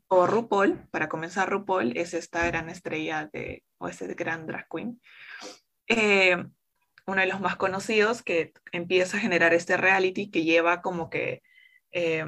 o 0.07 0.25
RuPaul, 0.25 0.87
para 0.89 1.09
comenzar 1.09 1.47
RuPaul, 1.47 1.95
es 1.95 2.15
esta 2.15 2.43
gran 2.47 2.71
estrella 2.71 3.29
de, 3.31 3.63
o 3.77 3.87
ese 3.87 4.11
gran 4.15 4.47
drag 4.47 4.67
queen. 4.67 4.99
Eh, 5.87 6.43
uno 7.05 7.21
de 7.21 7.27
los 7.27 7.39
más 7.39 7.55
conocidos 7.55 8.23
que 8.23 8.53
empieza 8.71 9.17
a 9.17 9.19
generar 9.19 9.53
este 9.53 9.77
reality 9.77 10.31
que 10.31 10.43
lleva 10.43 10.81
como 10.81 11.11
que 11.11 11.43
eh, 11.91 12.25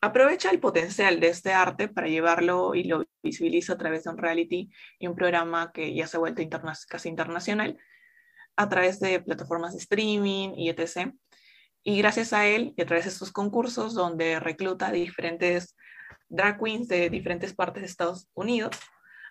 aprovecha 0.00 0.50
el 0.50 0.60
potencial 0.60 1.20
de 1.20 1.28
este 1.28 1.52
arte 1.52 1.88
para 1.88 2.08
llevarlo 2.08 2.74
y 2.74 2.84
lo 2.84 3.04
visibiliza 3.22 3.74
a 3.74 3.78
través 3.78 4.04
de 4.04 4.10
un 4.10 4.16
reality 4.16 4.70
y 4.98 5.06
un 5.06 5.16
programa 5.16 5.70
que 5.70 5.94
ya 5.94 6.06
se 6.06 6.16
ha 6.16 6.20
vuelto 6.20 6.40
interna 6.40 6.72
casi 6.88 7.10
internacional 7.10 7.78
a 8.56 8.68
través 8.68 9.00
de 9.00 9.20
plataformas 9.20 9.72
de 9.72 9.80
streaming 9.80 10.54
y 10.56 10.68
etc. 10.68 11.12
Y 11.82 11.98
gracias 11.98 12.32
a 12.32 12.46
él 12.46 12.72
y 12.76 12.82
a 12.82 12.86
través 12.86 13.04
de 13.04 13.10
estos 13.10 13.32
concursos 13.32 13.94
donde 13.94 14.40
recluta 14.40 14.90
diferentes 14.90 15.76
drag 16.28 16.58
queens 16.58 16.88
de 16.88 17.10
diferentes 17.10 17.54
partes 17.54 17.82
de 17.82 17.88
Estados 17.88 18.28
Unidos 18.34 18.76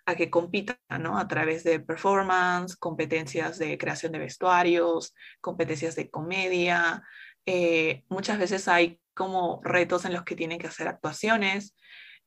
a 0.06 0.16
que 0.16 0.30
compitan 0.30 0.78
¿no? 1.00 1.18
a 1.18 1.28
través 1.28 1.64
de 1.64 1.80
performance, 1.80 2.76
competencias 2.76 3.58
de 3.58 3.78
creación 3.78 4.12
de 4.12 4.20
vestuarios, 4.20 5.16
competencias 5.42 5.96
de 5.96 6.10
comedia. 6.10 7.04
Eh, 7.46 8.04
muchas 8.10 8.38
veces 8.38 8.68
hay 8.68 9.00
como 9.14 9.62
retos 9.64 10.06
en 10.06 10.14
los 10.14 10.24
que 10.24 10.36
tienen 10.36 10.60
que 10.60 10.68
hacer 10.68 10.88
actuaciones, 10.88 11.76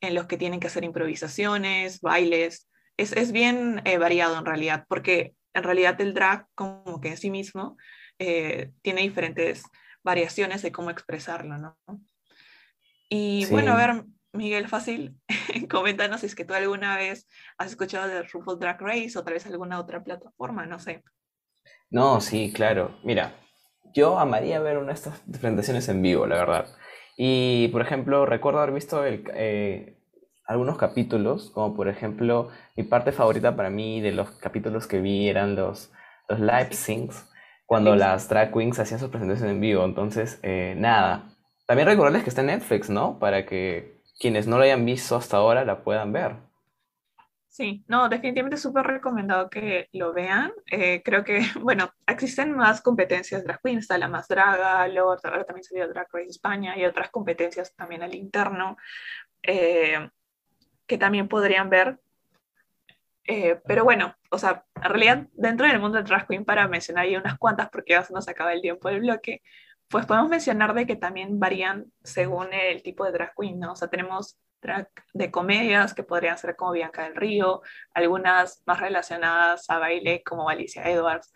en 0.00 0.14
los 0.14 0.26
que 0.26 0.38
tienen 0.38 0.60
que 0.60 0.68
hacer 0.68 0.84
improvisaciones, 0.84 2.00
bailes. 2.00 2.68
Es, 2.96 3.12
es 3.12 3.30
bien 3.32 3.82
eh, 3.84 3.98
variado 3.98 4.38
en 4.38 4.46
realidad, 4.46 4.86
porque 4.88 5.34
en 5.56 5.62
realidad 5.62 5.98
el 6.00 6.12
drag 6.12 6.46
como 6.54 7.00
que 7.00 7.08
en 7.08 7.16
sí 7.16 7.30
mismo 7.30 7.76
eh, 8.18 8.72
tiene 8.82 9.02
diferentes 9.02 9.64
variaciones 10.02 10.62
de 10.62 10.70
cómo 10.70 10.90
expresarlo, 10.90 11.56
¿no? 11.56 11.78
Y 13.08 13.44
sí. 13.46 13.52
bueno, 13.52 13.72
a 13.72 13.76
ver, 13.76 14.04
Miguel, 14.32 14.68
fácil, 14.68 15.16
coméntanos 15.70 16.20
si 16.20 16.26
es 16.26 16.34
que 16.34 16.44
tú 16.44 16.52
alguna 16.52 16.96
vez 16.96 17.26
has 17.56 17.70
escuchado 17.70 18.06
de 18.06 18.22
RuPaul 18.22 18.58
Drag 18.58 18.80
Race 18.80 19.18
o 19.18 19.24
tal 19.24 19.34
vez 19.34 19.46
alguna 19.46 19.80
otra 19.80 20.04
plataforma, 20.04 20.66
no 20.66 20.78
sé. 20.78 21.02
No, 21.88 22.20
sí, 22.20 22.52
claro. 22.52 22.98
Mira, 23.02 23.34
yo 23.94 24.18
amaría 24.18 24.60
ver 24.60 24.76
una 24.76 24.88
de 24.88 24.92
estas 24.94 25.20
presentaciones 25.20 25.88
en 25.88 26.02
vivo, 26.02 26.26
la 26.26 26.36
verdad. 26.36 26.66
Y, 27.16 27.68
por 27.68 27.80
ejemplo, 27.80 28.26
recuerdo 28.26 28.60
haber 28.60 28.74
visto 28.74 29.04
el, 29.04 29.24
eh, 29.32 29.95
algunos 30.46 30.78
capítulos, 30.78 31.50
como 31.50 31.74
por 31.74 31.88
ejemplo, 31.88 32.48
mi 32.76 32.84
parte 32.84 33.12
favorita 33.12 33.56
para 33.56 33.70
mí 33.70 34.00
de 34.00 34.12
los 34.12 34.30
capítulos 34.32 34.86
que 34.86 35.00
vi 35.00 35.28
eran 35.28 35.56
los, 35.56 35.92
los 36.28 36.40
live 36.40 36.72
syncs, 36.72 37.28
cuando 37.66 37.94
sí. 37.94 37.98
las 37.98 38.28
drag 38.28 38.52
queens 38.52 38.78
hacían 38.78 39.00
sus 39.00 39.10
presentaciones 39.10 39.54
en 39.54 39.60
vivo. 39.60 39.84
Entonces, 39.84 40.38
eh, 40.42 40.74
nada. 40.76 41.24
También 41.66 41.88
recordarles 41.88 42.22
que 42.22 42.30
está 42.30 42.42
en 42.42 42.48
Netflix, 42.48 42.88
¿no? 42.88 43.18
Para 43.18 43.44
que 43.44 44.02
quienes 44.20 44.46
no 44.46 44.56
lo 44.56 44.62
hayan 44.62 44.84
visto 44.84 45.16
hasta 45.16 45.36
ahora 45.36 45.64
la 45.64 45.82
puedan 45.82 46.12
ver. 46.12 46.36
Sí, 47.48 47.84
no, 47.88 48.10
definitivamente 48.10 48.58
súper 48.58 48.86
recomendado 48.86 49.48
que 49.48 49.88
lo 49.92 50.12
vean. 50.12 50.52
Eh, 50.70 51.02
creo 51.02 51.24
que, 51.24 51.40
bueno, 51.62 51.90
existen 52.06 52.52
más 52.52 52.82
competencias 52.82 53.44
drag 53.44 53.60
queen, 53.62 53.78
está 53.78 53.96
la 53.96 54.08
más 54.08 54.28
draga, 54.28 54.86
luego 54.88 55.16
ahora 55.24 55.44
también 55.44 55.64
salió 55.64 55.88
Drag 55.88 56.06
Race 56.12 56.28
España 56.28 56.78
y 56.78 56.84
otras 56.84 57.10
competencias 57.10 57.74
también 57.74 58.02
al 58.02 58.14
interno, 58.14 58.76
eh, 59.42 60.10
que 60.86 60.98
también 60.98 61.28
podrían 61.28 61.70
ver. 61.70 61.98
Eh, 63.24 63.60
pero 63.66 63.84
bueno, 63.84 64.14
o 64.30 64.38
sea, 64.38 64.64
en 64.76 64.90
realidad 64.90 65.26
dentro 65.32 65.66
del 65.66 65.80
mundo 65.80 65.98
del 65.98 66.06
drag 66.06 66.28
queen, 66.28 66.44
para 66.44 66.68
mencionar 66.68 67.04
ahí 67.04 67.16
unas 67.16 67.38
cuantas, 67.38 67.68
porque 67.70 67.92
ya 67.94 68.02
se 68.02 68.12
nos 68.12 68.28
acaba 68.28 68.52
el 68.52 68.62
tiempo 68.62 68.88
del 68.88 69.00
bloque, 69.00 69.42
pues 69.88 70.06
podemos 70.06 70.28
mencionar 70.28 70.74
de 70.74 70.86
que 70.86 70.96
también 70.96 71.38
varían 71.38 71.86
según 72.02 72.52
el 72.52 72.82
tipo 72.82 73.04
de 73.04 73.12
drag 73.12 73.34
queen, 73.38 73.58
¿no? 73.58 73.72
O 73.72 73.76
sea, 73.76 73.88
tenemos 73.88 74.38
drag 74.62 74.88
de 75.12 75.30
comedias 75.30 75.94
que 75.94 76.02
podrían 76.02 76.38
ser 76.38 76.56
como 76.56 76.72
Bianca 76.72 77.04
del 77.04 77.16
Río, 77.16 77.62
algunas 77.94 78.62
más 78.66 78.80
relacionadas 78.80 79.68
a 79.70 79.78
baile 79.78 80.22
como 80.24 80.48
Alicia 80.48 80.88
Edwards, 80.88 81.32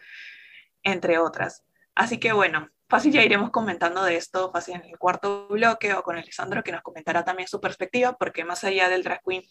entre 0.82 1.18
otras. 1.18 1.64
Así 1.94 2.18
que 2.18 2.32
bueno, 2.32 2.68
fácil 2.90 3.12
ya 3.12 3.22
iremos 3.22 3.50
comentando 3.50 4.02
de 4.02 4.16
esto 4.16 4.50
fácil 4.50 4.74
en 4.74 4.84
el 4.84 4.98
cuarto 4.98 5.46
bloque 5.48 5.94
o 5.94 6.02
con 6.02 6.16
Alessandro 6.16 6.62
que 6.64 6.72
nos 6.72 6.82
comentará 6.82 7.24
también 7.24 7.48
su 7.48 7.60
perspectiva, 7.60 8.16
porque 8.18 8.44
más 8.44 8.64
allá 8.64 8.88
del 8.88 9.04
drag 9.04 9.22
queen 9.26 9.42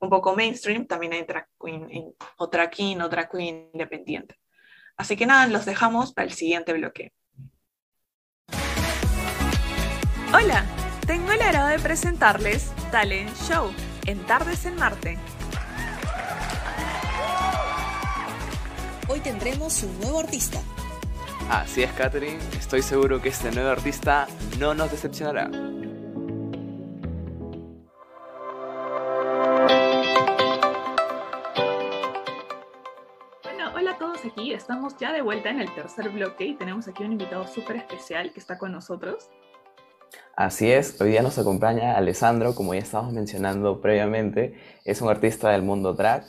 un 0.00 0.10
poco 0.10 0.34
mainstream, 0.34 0.86
también 0.86 1.12
hay 1.12 1.22
drag 1.22 1.46
queen 1.62 2.14
o 2.36 2.46
drag 2.48 2.70
king 2.70 2.96
o 2.98 3.08
drag 3.08 3.30
queen 3.30 3.70
independiente. 3.72 4.36
Así 4.96 5.16
que 5.16 5.24
nada, 5.24 5.46
los 5.46 5.64
dejamos 5.64 6.12
para 6.12 6.26
el 6.26 6.34
siguiente 6.34 6.72
bloque. 6.72 7.12
Hola, 10.34 10.64
tengo 11.06 11.32
el 11.32 11.42
agrado 11.42 11.68
de 11.68 11.78
presentarles 11.78 12.72
Talent 12.90 13.34
Show 13.36 13.72
en 14.06 14.18
Tardes 14.26 14.66
en 14.66 14.74
Marte. 14.76 15.18
Hoy 19.08 19.20
tendremos 19.20 19.82
un 19.82 20.00
nuevo 20.00 20.20
artista. 20.20 20.60
Así 21.50 21.82
es, 21.82 21.92
Katherine. 21.92 22.38
Estoy 22.58 22.82
seguro 22.82 23.20
que 23.20 23.30
este 23.30 23.50
nuevo 23.50 23.70
artista 23.70 24.28
no 24.58 24.72
nos 24.74 24.90
decepcionará. 24.90 25.50
aquí, 34.24 34.52
estamos 34.52 34.96
ya 34.98 35.12
de 35.12 35.22
vuelta 35.22 35.50
en 35.50 35.60
el 35.60 35.74
tercer 35.74 36.10
bloque 36.10 36.44
y 36.44 36.54
tenemos 36.54 36.88
aquí 36.88 37.04
un 37.04 37.12
invitado 37.12 37.46
súper 37.46 37.76
especial 37.76 38.32
que 38.32 38.40
está 38.40 38.58
con 38.58 38.72
nosotros. 38.72 39.28
Así 40.36 40.70
es, 40.70 41.00
hoy 41.00 41.10
día 41.10 41.22
nos 41.22 41.38
acompaña 41.38 41.96
Alessandro, 41.96 42.54
como 42.54 42.74
ya 42.74 42.80
estábamos 42.80 43.12
mencionando 43.12 43.80
previamente, 43.80 44.54
es 44.84 45.00
un 45.00 45.08
artista 45.08 45.50
del 45.50 45.62
mundo 45.62 45.94
drag 45.94 46.24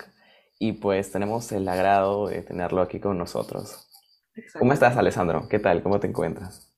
y 0.60 0.74
pues 0.74 1.12
tenemos 1.12 1.52
el 1.52 1.68
agrado 1.68 2.28
de 2.28 2.42
tenerlo 2.42 2.82
aquí 2.82 3.00
con 3.00 3.18
nosotros. 3.18 3.91
¿Cómo 4.58 4.74
estás, 4.74 4.98
Alessandro? 4.98 5.48
¿Qué 5.50 5.60
tal? 5.60 5.84
¿Cómo 5.84 6.00
te 6.00 6.08
encuentras? 6.08 6.74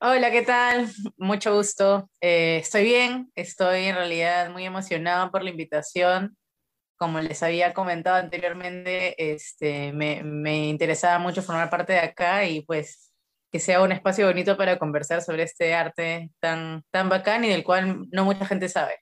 Hola, 0.00 0.30
¿qué 0.30 0.42
tal? 0.42 0.90
Mucho 1.16 1.54
gusto. 1.54 2.10
Eh, 2.20 2.58
estoy 2.60 2.84
bien, 2.84 3.30
estoy 3.34 3.84
en 3.84 3.94
realidad 3.94 4.50
muy 4.50 4.64
emocionado 4.64 5.30
por 5.30 5.42
la 5.42 5.50
invitación 5.50 6.36
como 7.02 7.20
les 7.20 7.42
había 7.42 7.74
comentado 7.74 8.14
anteriormente, 8.14 9.32
este, 9.32 9.92
me, 9.92 10.22
me, 10.22 10.68
interesaba 10.68 11.18
mucho 11.18 11.42
formar 11.42 11.68
parte 11.68 11.94
de 11.94 11.98
acá 11.98 12.44
y 12.46 12.60
pues 12.62 13.12
que 13.50 13.58
sea 13.58 13.82
un 13.82 13.90
espacio 13.90 14.28
bonito 14.28 14.56
para 14.56 14.78
conversar 14.78 15.20
sobre 15.20 15.42
este 15.42 15.74
arte 15.74 16.30
tan, 16.38 16.84
tan 16.92 17.08
bacán 17.08 17.44
y 17.44 17.48
del 17.48 17.64
cual 17.64 18.06
no 18.12 18.24
mucha 18.24 18.46
gente 18.46 18.68
sabe. 18.68 19.00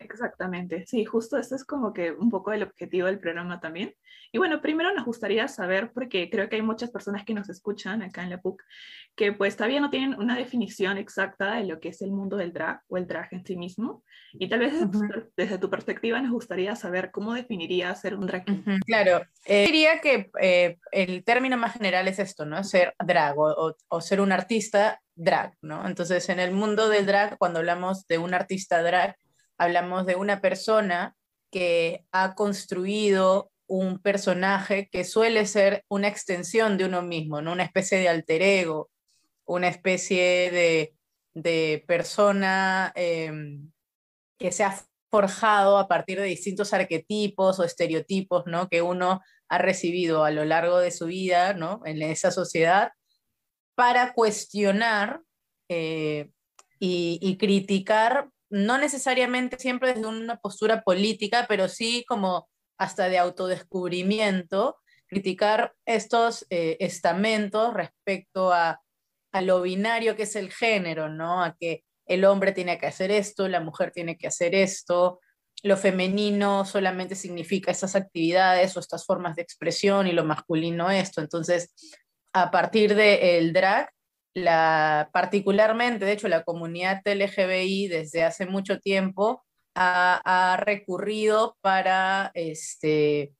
Exactamente, 0.00 0.86
sí, 0.86 1.04
justo 1.04 1.36
esto 1.36 1.56
es 1.56 1.64
como 1.64 1.92
que 1.92 2.12
un 2.12 2.30
poco 2.30 2.52
el 2.52 2.62
objetivo 2.62 3.06
del 3.06 3.18
programa 3.18 3.60
también. 3.60 3.94
Y 4.30 4.38
bueno, 4.38 4.60
primero 4.60 4.92
nos 4.94 5.04
gustaría 5.04 5.48
saber, 5.48 5.90
porque 5.92 6.30
creo 6.30 6.48
que 6.48 6.56
hay 6.56 6.62
muchas 6.62 6.90
personas 6.90 7.24
que 7.24 7.34
nos 7.34 7.48
escuchan 7.48 8.02
acá 8.02 8.22
en 8.22 8.30
la 8.30 8.40
PUC, 8.40 8.62
que 9.16 9.32
pues 9.32 9.56
todavía 9.56 9.80
no 9.80 9.90
tienen 9.90 10.14
una 10.14 10.36
definición 10.36 10.98
exacta 10.98 11.54
de 11.54 11.64
lo 11.64 11.80
que 11.80 11.88
es 11.88 12.02
el 12.02 12.12
mundo 12.12 12.36
del 12.36 12.52
drag 12.52 12.80
o 12.88 12.96
el 12.96 13.06
drag 13.06 13.28
en 13.32 13.44
sí 13.44 13.56
mismo. 13.56 14.04
Y 14.34 14.48
tal 14.48 14.60
vez 14.60 14.74
desde, 15.36 15.58
tu, 15.58 15.70
perspectiva 15.70 16.20
nos 16.20 16.30
gustaría 16.30 16.76
saber 16.76 17.10
cómo 17.10 17.32
definiría 17.32 17.92
ser 17.94 18.14
un 18.14 18.26
drag. 18.26 18.44
Claro, 18.86 19.24
eh, 19.46 19.66
diría 19.66 20.00
que 20.00 20.30
eh, 20.40 20.78
el 20.92 21.24
término 21.24 21.56
más 21.56 21.72
general 21.72 22.06
es 22.06 22.18
esto, 22.18 22.44
¿no? 22.44 22.62
Ser 22.62 22.94
drag 23.04 23.36
o, 23.38 23.74
o 23.88 24.00
ser 24.00 24.20
un 24.20 24.30
artista 24.30 25.00
drag, 25.16 25.54
¿no? 25.62 25.86
Entonces, 25.86 26.28
en 26.28 26.38
el 26.38 26.52
mundo 26.52 26.88
del 26.88 27.06
drag, 27.06 27.38
cuando 27.38 27.58
hablamos 27.58 28.06
de 28.06 28.18
un 28.18 28.34
artista 28.34 28.82
drag, 28.82 29.16
hablamos 29.58 30.06
de 30.06 30.16
una 30.16 30.40
persona 30.40 31.16
que 31.50 32.06
ha 32.12 32.34
construido 32.34 33.50
un 33.66 33.98
personaje 33.98 34.88
que 34.90 35.04
suele 35.04 35.46
ser 35.46 35.84
una 35.88 36.08
extensión 36.08 36.78
de 36.78 36.86
uno 36.86 37.02
mismo, 37.02 37.42
¿no? 37.42 37.52
una 37.52 37.64
especie 37.64 37.98
de 37.98 38.08
alter 38.08 38.40
ego, 38.42 38.90
una 39.44 39.68
especie 39.68 40.50
de, 40.50 40.94
persona 41.86 42.92
em, 42.96 43.70
que 44.38 44.50
se 44.50 44.64
ha 44.64 44.74
forjado 45.10 45.78
a 45.78 45.86
partir 45.86 46.18
de 46.18 46.26
distintos 46.26 46.72
arquetipos 46.72 47.58
o 47.58 47.64
estereotipos 47.64 48.44
¿no? 48.46 48.68
que 48.68 48.82
uno 48.82 49.20
ha 49.48 49.58
recibido 49.58 50.24
a 50.24 50.30
lo 50.30 50.44
largo 50.44 50.78
de 50.78 50.90
su 50.90 51.06
vida 51.06 51.52
¿no? 51.52 51.80
en 51.84 52.02
esa 52.02 52.30
sociedad 52.30 52.90
para 53.76 54.12
cuestionar 54.14 55.20
eh, 55.68 56.30
y 56.80 57.36
criticar 57.38 58.30
no 58.50 58.78
necesariamente 58.78 59.58
siempre 59.58 59.94
desde 59.94 60.06
una 60.06 60.36
postura 60.36 60.82
política, 60.82 61.46
pero 61.48 61.68
sí 61.68 62.04
como 62.06 62.48
hasta 62.78 63.08
de 63.08 63.18
autodescubrimiento, 63.18 64.76
criticar 65.06 65.74
estos 65.84 66.46
eh, 66.50 66.76
estamentos 66.80 67.74
respecto 67.74 68.52
a, 68.52 68.80
a, 69.32 69.40
lo 69.40 69.62
binario 69.62 70.16
que 70.16 70.24
es 70.24 70.36
el 70.36 70.52
género, 70.52 71.08
¿no? 71.08 71.42
A 71.42 71.56
que 71.58 71.84
el 72.06 72.24
hombre 72.24 72.52
tiene 72.52 72.78
que 72.78 72.86
hacer 72.86 73.10
esto, 73.10 73.48
la 73.48 73.60
mujer 73.60 73.90
tiene 73.90 74.16
que 74.16 74.28
hacer 74.28 74.54
esto, 74.54 75.20
lo 75.62 75.76
femenino 75.76 76.64
solamente 76.64 77.14
significa 77.14 77.70
estas 77.70 77.96
actividades 77.96 78.76
o 78.76 78.80
estas 78.80 79.04
formas 79.04 79.36
de 79.36 79.42
expresión 79.42 80.06
y 80.06 80.12
lo 80.12 80.24
masculino 80.24 80.90
esto. 80.90 81.20
Entonces, 81.20 81.74
a 82.32 82.50
partir 82.50 82.94
del 82.94 83.52
drag, 83.52 83.90
la, 84.38 85.10
particularmente, 85.12 86.04
de 86.04 86.12
hecho, 86.12 86.28
la 86.28 86.44
comunidad 86.44 87.02
LGBI 87.04 87.88
desde 87.88 88.24
hace 88.24 88.46
mucho 88.46 88.80
tiempo 88.80 89.44
ha, 89.74 90.56
recurrido 90.60 91.56
para 91.60 92.30
este, 92.34 93.32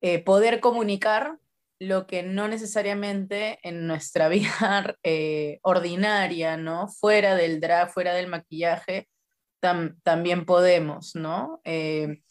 eh, 0.00 0.22
poder 0.24 0.60
comunicar 0.60 1.38
lo 1.78 2.06
que 2.06 2.22
no 2.22 2.46
necesariamente 2.48 3.58
en 3.62 3.86
nuestra 3.86 4.28
vida 4.28 4.96
eh, 5.02 5.58
ordinaria, 5.62 6.56
¿no? 6.56 6.88
Fuera 6.88 7.34
del 7.34 7.60
drag, 7.60 7.90
fuera 7.90 8.14
del 8.14 8.28
maquillaje, 8.28 9.08
también 9.60 10.46
podemos, 10.46 11.14
¿no? 11.14 11.60
Eh, 11.64 12.22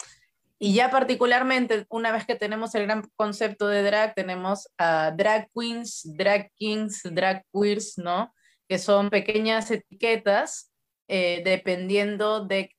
y 0.61 0.73
ya 0.73 0.91
particularmente, 0.91 1.85
una 1.89 2.11
vez 2.11 2.25
que 2.25 2.35
tenemos 2.35 2.75
el 2.75 2.83
gran 2.83 3.09
concepto 3.15 3.67
de 3.69 3.81
drag, 3.81 4.13
tenemos 4.13 4.67
a 4.77 5.11
drag 5.15 5.49
queens, 5.55 6.01
drag 6.17 6.51
kings, 6.55 7.01
drag 7.03 7.45
queers, 7.53 7.97
¿no? 7.97 8.33
Que 8.67 8.77
son 8.77 9.09
pequeñas 9.09 9.71
etiquetas 9.71 10.73
eh, 11.07 11.41
dependiendo 11.45 12.45
de 12.45 12.75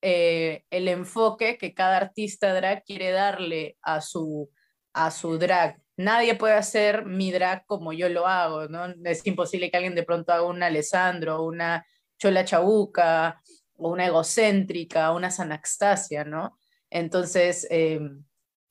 eh, 0.00 0.62
el 0.70 0.86
enfoque 0.86 1.58
que 1.58 1.74
cada 1.74 1.96
artista 1.96 2.54
drag 2.54 2.84
quiere 2.84 3.10
darle 3.10 3.76
a 3.82 4.00
su, 4.00 4.48
a 4.92 5.10
su 5.10 5.36
drag. 5.36 5.80
Nadie 5.96 6.36
puede 6.36 6.54
hacer 6.54 7.04
mi 7.04 7.32
drag 7.32 7.66
como 7.66 7.92
yo 7.92 8.08
lo 8.08 8.28
hago, 8.28 8.68
¿no? 8.68 8.94
Es 9.04 9.26
imposible 9.26 9.72
que 9.72 9.76
alguien 9.76 9.96
de 9.96 10.04
pronto 10.04 10.32
haga 10.32 10.44
un 10.44 10.62
Alessandro, 10.62 11.42
una 11.42 11.84
Chola 12.16 12.44
Chabuca, 12.44 13.42
una 13.74 14.06
egocéntrica, 14.06 15.10
una 15.10 15.32
Sanaxtasia, 15.32 16.24
¿no? 16.24 16.58
Entonces, 16.94 17.66
eh, 17.70 17.98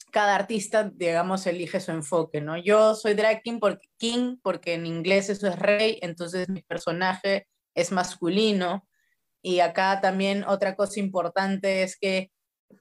cada 0.09 0.35
artista, 0.35 0.89
digamos, 0.89 1.45
elige 1.45 1.81
su 1.81 1.91
enfoque, 1.91 2.39
¿no? 2.39 2.57
Yo 2.57 2.95
soy 2.95 3.15
drag 3.15 3.41
king 3.41 3.59
porque, 3.59 3.89
king 3.97 4.37
porque 4.41 4.75
en 4.75 4.85
inglés 4.85 5.27
eso 5.27 5.45
es 5.45 5.59
rey, 5.59 5.99
entonces 6.01 6.47
mi 6.47 6.61
personaje 6.61 7.47
es 7.75 7.91
masculino. 7.91 8.87
Y 9.41 9.59
acá 9.59 9.99
también 9.99 10.45
otra 10.45 10.77
cosa 10.77 11.01
importante 11.01 11.83
es 11.83 11.97
que 11.97 12.31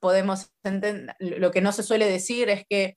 podemos 0.00 0.52
entender, 0.62 1.16
lo 1.18 1.50
que 1.50 1.60
no 1.60 1.72
se 1.72 1.82
suele 1.82 2.06
decir 2.06 2.48
es 2.48 2.64
que 2.68 2.96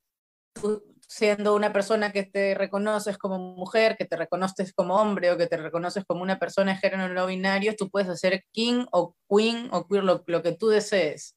siendo 1.08 1.56
una 1.56 1.74
persona 1.74 2.12
que 2.12 2.24
te 2.24 2.54
reconoces 2.54 3.18
como 3.18 3.40
mujer, 3.40 3.98
que 3.98 4.06
te 4.06 4.18
reconoces 4.18 4.72
como 4.72 4.98
hombre 4.98 5.32
o 5.32 5.38
que 5.38 5.48
te 5.48 5.58
reconoces 5.58 6.06
como 6.06 6.22
una 6.22 6.38
persona 6.38 6.74
de 6.74 6.78
género 6.78 7.12
no 7.12 7.26
binario, 7.26 7.76
tú 7.76 7.90
puedes 7.90 8.10
hacer 8.10 8.44
king 8.52 8.86
o 8.92 9.16
queen 9.28 9.68
o 9.72 9.88
queer, 9.88 10.04
lo 10.04 10.44
que 10.44 10.52
tú 10.52 10.68
desees 10.68 11.36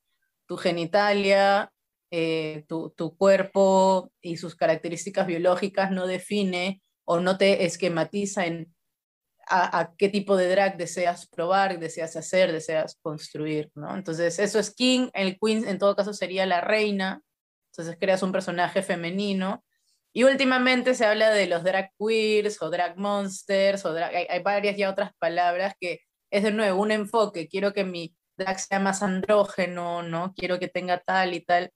tu 0.49 0.57
genitalia, 0.57 1.71
eh, 2.11 2.65
tu, 2.67 3.17
cuerpo 3.17 4.11
y 4.23 4.39
sus 4.39 4.57
características 4.57 5.27
biológicas 5.27 5.91
no 5.91 6.07
define 6.07 6.83
o 7.05 7.21
no 7.21 7.37
te 7.37 7.67
esquematiza 7.67 8.47
en 8.47 8.75
a, 9.51 9.95
qué 9.97 10.11
tipo 10.11 10.37
de 10.37 10.49
drag 10.49 10.77
deseas 10.77 11.27
probar, 11.27 11.79
deseas 11.79 12.17
hacer, 12.17 12.53
deseas 12.53 12.99
construir, 13.01 13.71
¿no? 13.75 13.95
Entonces, 13.95 14.39
eso 14.39 14.59
es 14.59 14.75
King, 14.75 15.09
el 15.15 15.39
Queen 15.39 15.67
en 15.67 15.79
todo 15.79 15.97
caso 15.97 16.13
sería 16.13 16.45
la 16.45 16.61
reina, 16.61 17.23
entonces 17.73 17.97
creas 17.99 18.23
un 18.23 18.33
personaje 18.33 18.83
femenino. 18.83 19.65
Y 20.13 20.25
últimamente 20.25 20.95
se 20.95 21.07
habla 21.07 21.31
de 21.31 21.47
los 21.47 21.65
drag 21.65 21.93
queers 21.99 22.61
o 22.61 22.69
drag 22.69 22.99
monsters, 22.99 23.87
o 23.87 23.95
hay, 23.97 24.27
hay 24.29 24.43
varias 24.43 24.77
ya 24.77 24.91
otras 24.91 25.13
palabras 25.19 25.75
que 25.81 26.01
es 26.31 26.43
de 26.43 26.51
nuevo 26.51 26.83
un 26.83 26.91
enfoque, 26.91 27.49
quiero 27.49 27.73
que 27.73 27.85
mi 27.85 28.18
drag 28.39 28.59
sea 28.59 28.79
más 28.81 29.03
andrógeno, 29.03 30.03
¿no? 30.03 30.33
Quiero 30.35 30.59
que 30.59 30.69
tenga 30.69 31.01
tal 31.01 31.35
y 31.35 31.41
tal. 31.41 31.73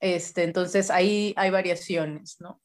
Este, 0.00 0.42
entonces 0.44 0.90
ahí 0.90 1.32
hay 1.36 1.50
variaciones, 1.50 2.36
¿no? 2.40 2.60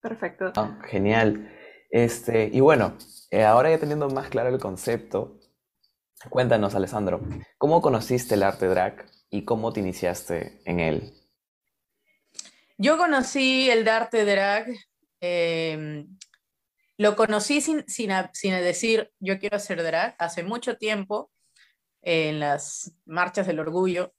Perfecto. 0.00 0.52
Ah, 0.56 0.78
genial. 0.88 1.50
Este, 1.90 2.48
y 2.52 2.60
bueno, 2.60 2.96
eh, 3.30 3.44
ahora 3.44 3.70
ya 3.70 3.78
teniendo 3.78 4.08
más 4.08 4.28
claro 4.28 4.48
el 4.48 4.60
concepto, 4.60 5.38
cuéntanos, 6.30 6.74
Alessandro, 6.74 7.20
¿cómo 7.58 7.82
conociste 7.82 8.34
el 8.34 8.44
arte 8.44 8.66
drag 8.66 9.06
y 9.28 9.44
cómo 9.44 9.72
te 9.72 9.80
iniciaste 9.80 10.62
en 10.64 10.80
él? 10.80 11.12
Yo 12.78 12.96
conocí 12.96 13.68
el 13.68 13.86
arte 13.86 14.24
drag, 14.24 14.68
em, 15.20 16.16
lo 17.00 17.16
conocí 17.16 17.62
sin, 17.62 17.82
sin, 17.88 18.10
sin, 18.34 18.52
decir 18.52 19.10
yo 19.20 19.38
quiero 19.38 19.56
hacer 19.56 19.82
drag 19.82 20.14
hace 20.18 20.42
mucho 20.42 20.76
tiempo 20.76 21.30
en 22.02 22.40
las 22.40 22.92
marchas 23.06 23.46
del 23.46 23.58
orgullo 23.58 24.12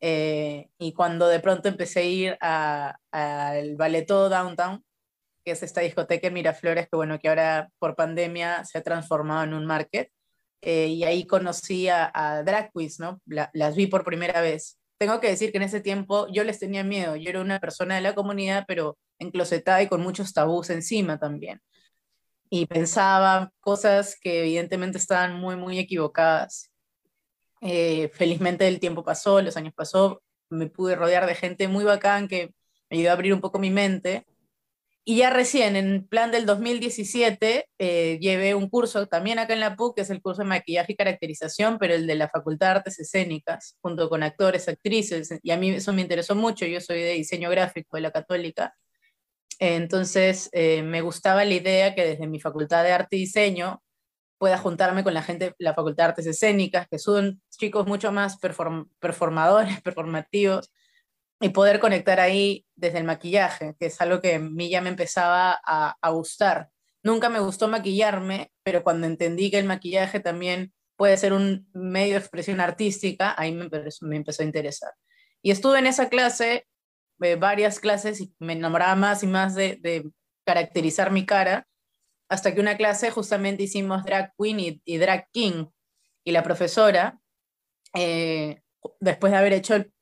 eh, 0.00 0.68
y 0.78 0.92
cuando 0.92 1.26
de 1.26 1.40
pronto 1.40 1.66
empecé 1.66 1.98
a 1.98 2.04
ir 2.04 2.38
al 2.40 3.74
Ballet 3.74 4.06
Downtown, 4.06 4.84
que 5.44 5.50
es 5.50 5.64
esta 5.64 5.80
discoteca 5.80 6.28
en 6.28 6.34
Miraflores, 6.34 6.88
que 6.88 6.94
bueno, 6.94 7.18
que 7.18 7.28
ahora 7.28 7.68
por 7.80 7.96
pandemia 7.96 8.64
se 8.64 8.78
ha 8.78 8.82
transformado 8.84 9.42
en 9.42 9.54
un 9.54 9.66
market, 9.66 10.12
eh, 10.60 10.86
y 10.86 11.02
ahí 11.02 11.26
conocí 11.26 11.88
a, 11.88 12.44
drag 12.46 12.70
queens, 12.72 13.00
¿no? 13.00 13.20
las 13.26 13.74
vi 13.74 13.88
por 13.88 14.04
primera 14.04 14.40
vez. 14.40 14.78
Tengo 14.98 15.18
que 15.18 15.30
decir 15.30 15.50
que 15.50 15.58
en 15.58 15.64
ese 15.64 15.80
tiempo 15.80 16.28
yo 16.30 16.44
les 16.44 16.60
tenía 16.60 16.84
miedo, 16.84 17.16
yo 17.16 17.28
era 17.28 17.40
una 17.40 17.58
persona 17.58 17.96
de 17.96 18.02
la 18.02 18.14
comunidad, 18.14 18.66
pero 18.68 18.98
enclosetada 19.18 19.82
y 19.82 19.88
con 19.88 20.00
muchos 20.00 20.32
tabús 20.32 20.70
encima 20.70 21.18
también. 21.18 21.60
Y 22.50 22.66
pensaba 22.66 23.52
cosas 23.60 24.18
que 24.20 24.40
evidentemente 24.40 24.98
estaban 24.98 25.38
muy, 25.40 25.56
muy 25.56 25.78
equivocadas 25.78 26.70
eh, 27.60 28.10
felizmente 28.14 28.66
el 28.66 28.80
tiempo 28.80 29.04
pasó, 29.04 29.40
los 29.42 29.56
años 29.56 29.74
pasó, 29.74 30.22
me 30.48 30.66
pude 30.68 30.96
rodear 30.96 31.26
de 31.26 31.34
gente 31.34 31.68
muy 31.68 31.84
bacán 31.84 32.26
que 32.28 32.54
me 32.88 32.96
ayudó 32.98 33.10
a 33.10 33.12
abrir 33.14 33.34
un 33.34 33.40
poco 33.40 33.58
mi 33.58 33.70
mente. 33.70 34.26
Y 35.04 35.16
ya 35.16 35.30
recién, 35.30 35.76
en 35.76 36.06
plan 36.06 36.30
del 36.30 36.46
2017, 36.46 37.66
eh, 37.78 38.18
llevé 38.20 38.54
un 38.54 38.68
curso 38.68 39.06
también 39.06 39.38
acá 39.38 39.54
en 39.54 39.60
la 39.60 39.74
PUC, 39.74 39.96
que 39.96 40.02
es 40.02 40.10
el 40.10 40.20
curso 40.22 40.42
de 40.42 40.48
maquillaje 40.48 40.92
y 40.92 40.96
caracterización, 40.96 41.78
pero 41.78 41.94
el 41.94 42.06
de 42.06 42.14
la 42.14 42.28
Facultad 42.28 42.66
de 42.66 42.72
Artes 42.72 42.98
Escénicas, 43.00 43.76
junto 43.80 44.08
con 44.08 44.22
actores, 44.22 44.68
actrices, 44.68 45.30
y 45.42 45.50
a 45.50 45.56
mí 45.56 45.70
eso 45.70 45.92
me 45.92 46.02
interesó 46.02 46.34
mucho, 46.34 46.66
yo 46.66 46.80
soy 46.80 47.00
de 47.00 47.12
diseño 47.14 47.50
gráfico 47.50 47.96
de 47.96 48.02
la 48.02 48.10
Católica, 48.10 48.76
entonces 49.60 50.48
eh, 50.52 50.82
me 50.82 51.02
gustaba 51.02 51.44
la 51.44 51.54
idea 51.54 51.94
que 51.94 52.04
desde 52.04 52.26
mi 52.26 52.40
Facultad 52.40 52.82
de 52.82 52.92
Arte 52.92 53.16
y 53.16 53.20
Diseño 53.20 53.82
pueda 54.38 54.56
juntarme 54.56 55.04
con 55.04 55.12
la 55.12 55.22
gente 55.22 55.46
de 55.50 55.54
la 55.58 55.74
Facultad 55.74 56.04
de 56.04 56.08
Artes 56.08 56.26
Escénicas, 56.26 56.88
que 56.88 56.98
son 56.98 57.42
chicos 57.50 57.86
mucho 57.86 58.10
más 58.10 58.38
performadores, 58.38 59.80
performativos, 59.82 60.72
y 61.40 61.50
poder 61.50 61.78
conectar 61.78 62.20
ahí 62.20 62.66
desde 62.74 62.98
el 62.98 63.04
maquillaje, 63.04 63.74
que 63.78 63.86
es 63.86 64.00
algo 64.00 64.20
que 64.20 64.36
a 64.36 64.38
mí 64.38 64.70
ya 64.70 64.80
me 64.80 64.88
empezaba 64.88 65.60
a, 65.64 66.10
gustar. 66.10 66.70
Nunca 67.02 67.28
me 67.28 67.40
gustó 67.40 67.68
maquillarme, 67.68 68.50
pero 68.62 68.82
cuando 68.82 69.06
entendí 69.06 69.50
que 69.50 69.58
el 69.58 69.66
maquillaje 69.66 70.20
también 70.20 70.72
puede 70.96 71.16
ser 71.16 71.32
un 71.32 71.68
medio 71.72 72.14
de 72.14 72.20
expresión 72.20 72.60
artística, 72.60 73.34
ahí 73.38 73.52
me 73.52 74.16
empezó 74.16 74.42
a 74.42 74.46
interesar. 74.46 74.92
Y 75.42 75.50
estuve 75.50 75.78
en 75.78 75.86
esa 75.86 76.08
clase, 76.10 76.66
eh, 77.22 77.36
varias 77.36 77.80
clases, 77.80 78.20
y 78.20 78.34
me 78.38 78.54
enamoraba 78.54 78.94
más 78.96 79.22
y 79.22 79.26
más 79.26 79.54
de, 79.54 80.10
caracterizar 80.44 81.12
mi 81.12 81.26
cara, 81.26 81.68
hasta 82.28 82.54
que 82.54 82.60
una 82.60 82.76
clase 82.76 83.10
justamente 83.10 83.64
hicimos 83.64 84.04
drag 84.04 84.32
queen 84.38 84.80
y, 84.84 84.96
drag 84.98 85.28
king. 85.32 85.66
Y 86.24 86.32
la 86.32 86.42
profesora, 86.42 87.20
eh, 87.94 88.62
después 89.00 89.32
de 89.32 89.38
haber 89.38 89.52
hecho 89.52 89.74
el 89.74 89.92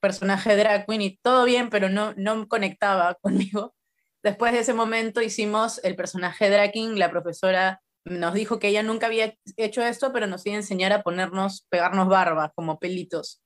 personaje 0.00 0.56
drag 0.56 0.86
queen 0.86 1.02
y 1.02 1.16
todo 1.18 1.44
bien, 1.44 1.70
pero 1.70 1.88
no, 1.88 2.14
no 2.16 2.48
conectaba 2.48 3.14
conmigo, 3.20 3.74
después 4.22 4.52
de 4.52 4.60
ese 4.60 4.74
momento 4.74 5.22
hicimos 5.22 5.80
el 5.84 5.96
personaje 5.96 6.50
drag 6.50 6.72
king. 6.72 6.96
La 6.96 7.10
profesora 7.10 7.80
nos 8.04 8.34
dijo 8.34 8.58
que 8.58 8.68
ella 8.68 8.82
nunca 8.82 9.06
había 9.06 9.34
hecho 9.56 9.82
esto, 9.82 10.12
pero 10.12 10.26
nos 10.26 10.44
iba 10.46 10.54
a 10.54 10.58
enseñar 10.58 10.92
a 10.92 11.02
ponernos, 11.02 11.66
pegarnos 11.70 12.08
barbas 12.08 12.50
como 12.54 12.78
pelitos. 12.78 13.42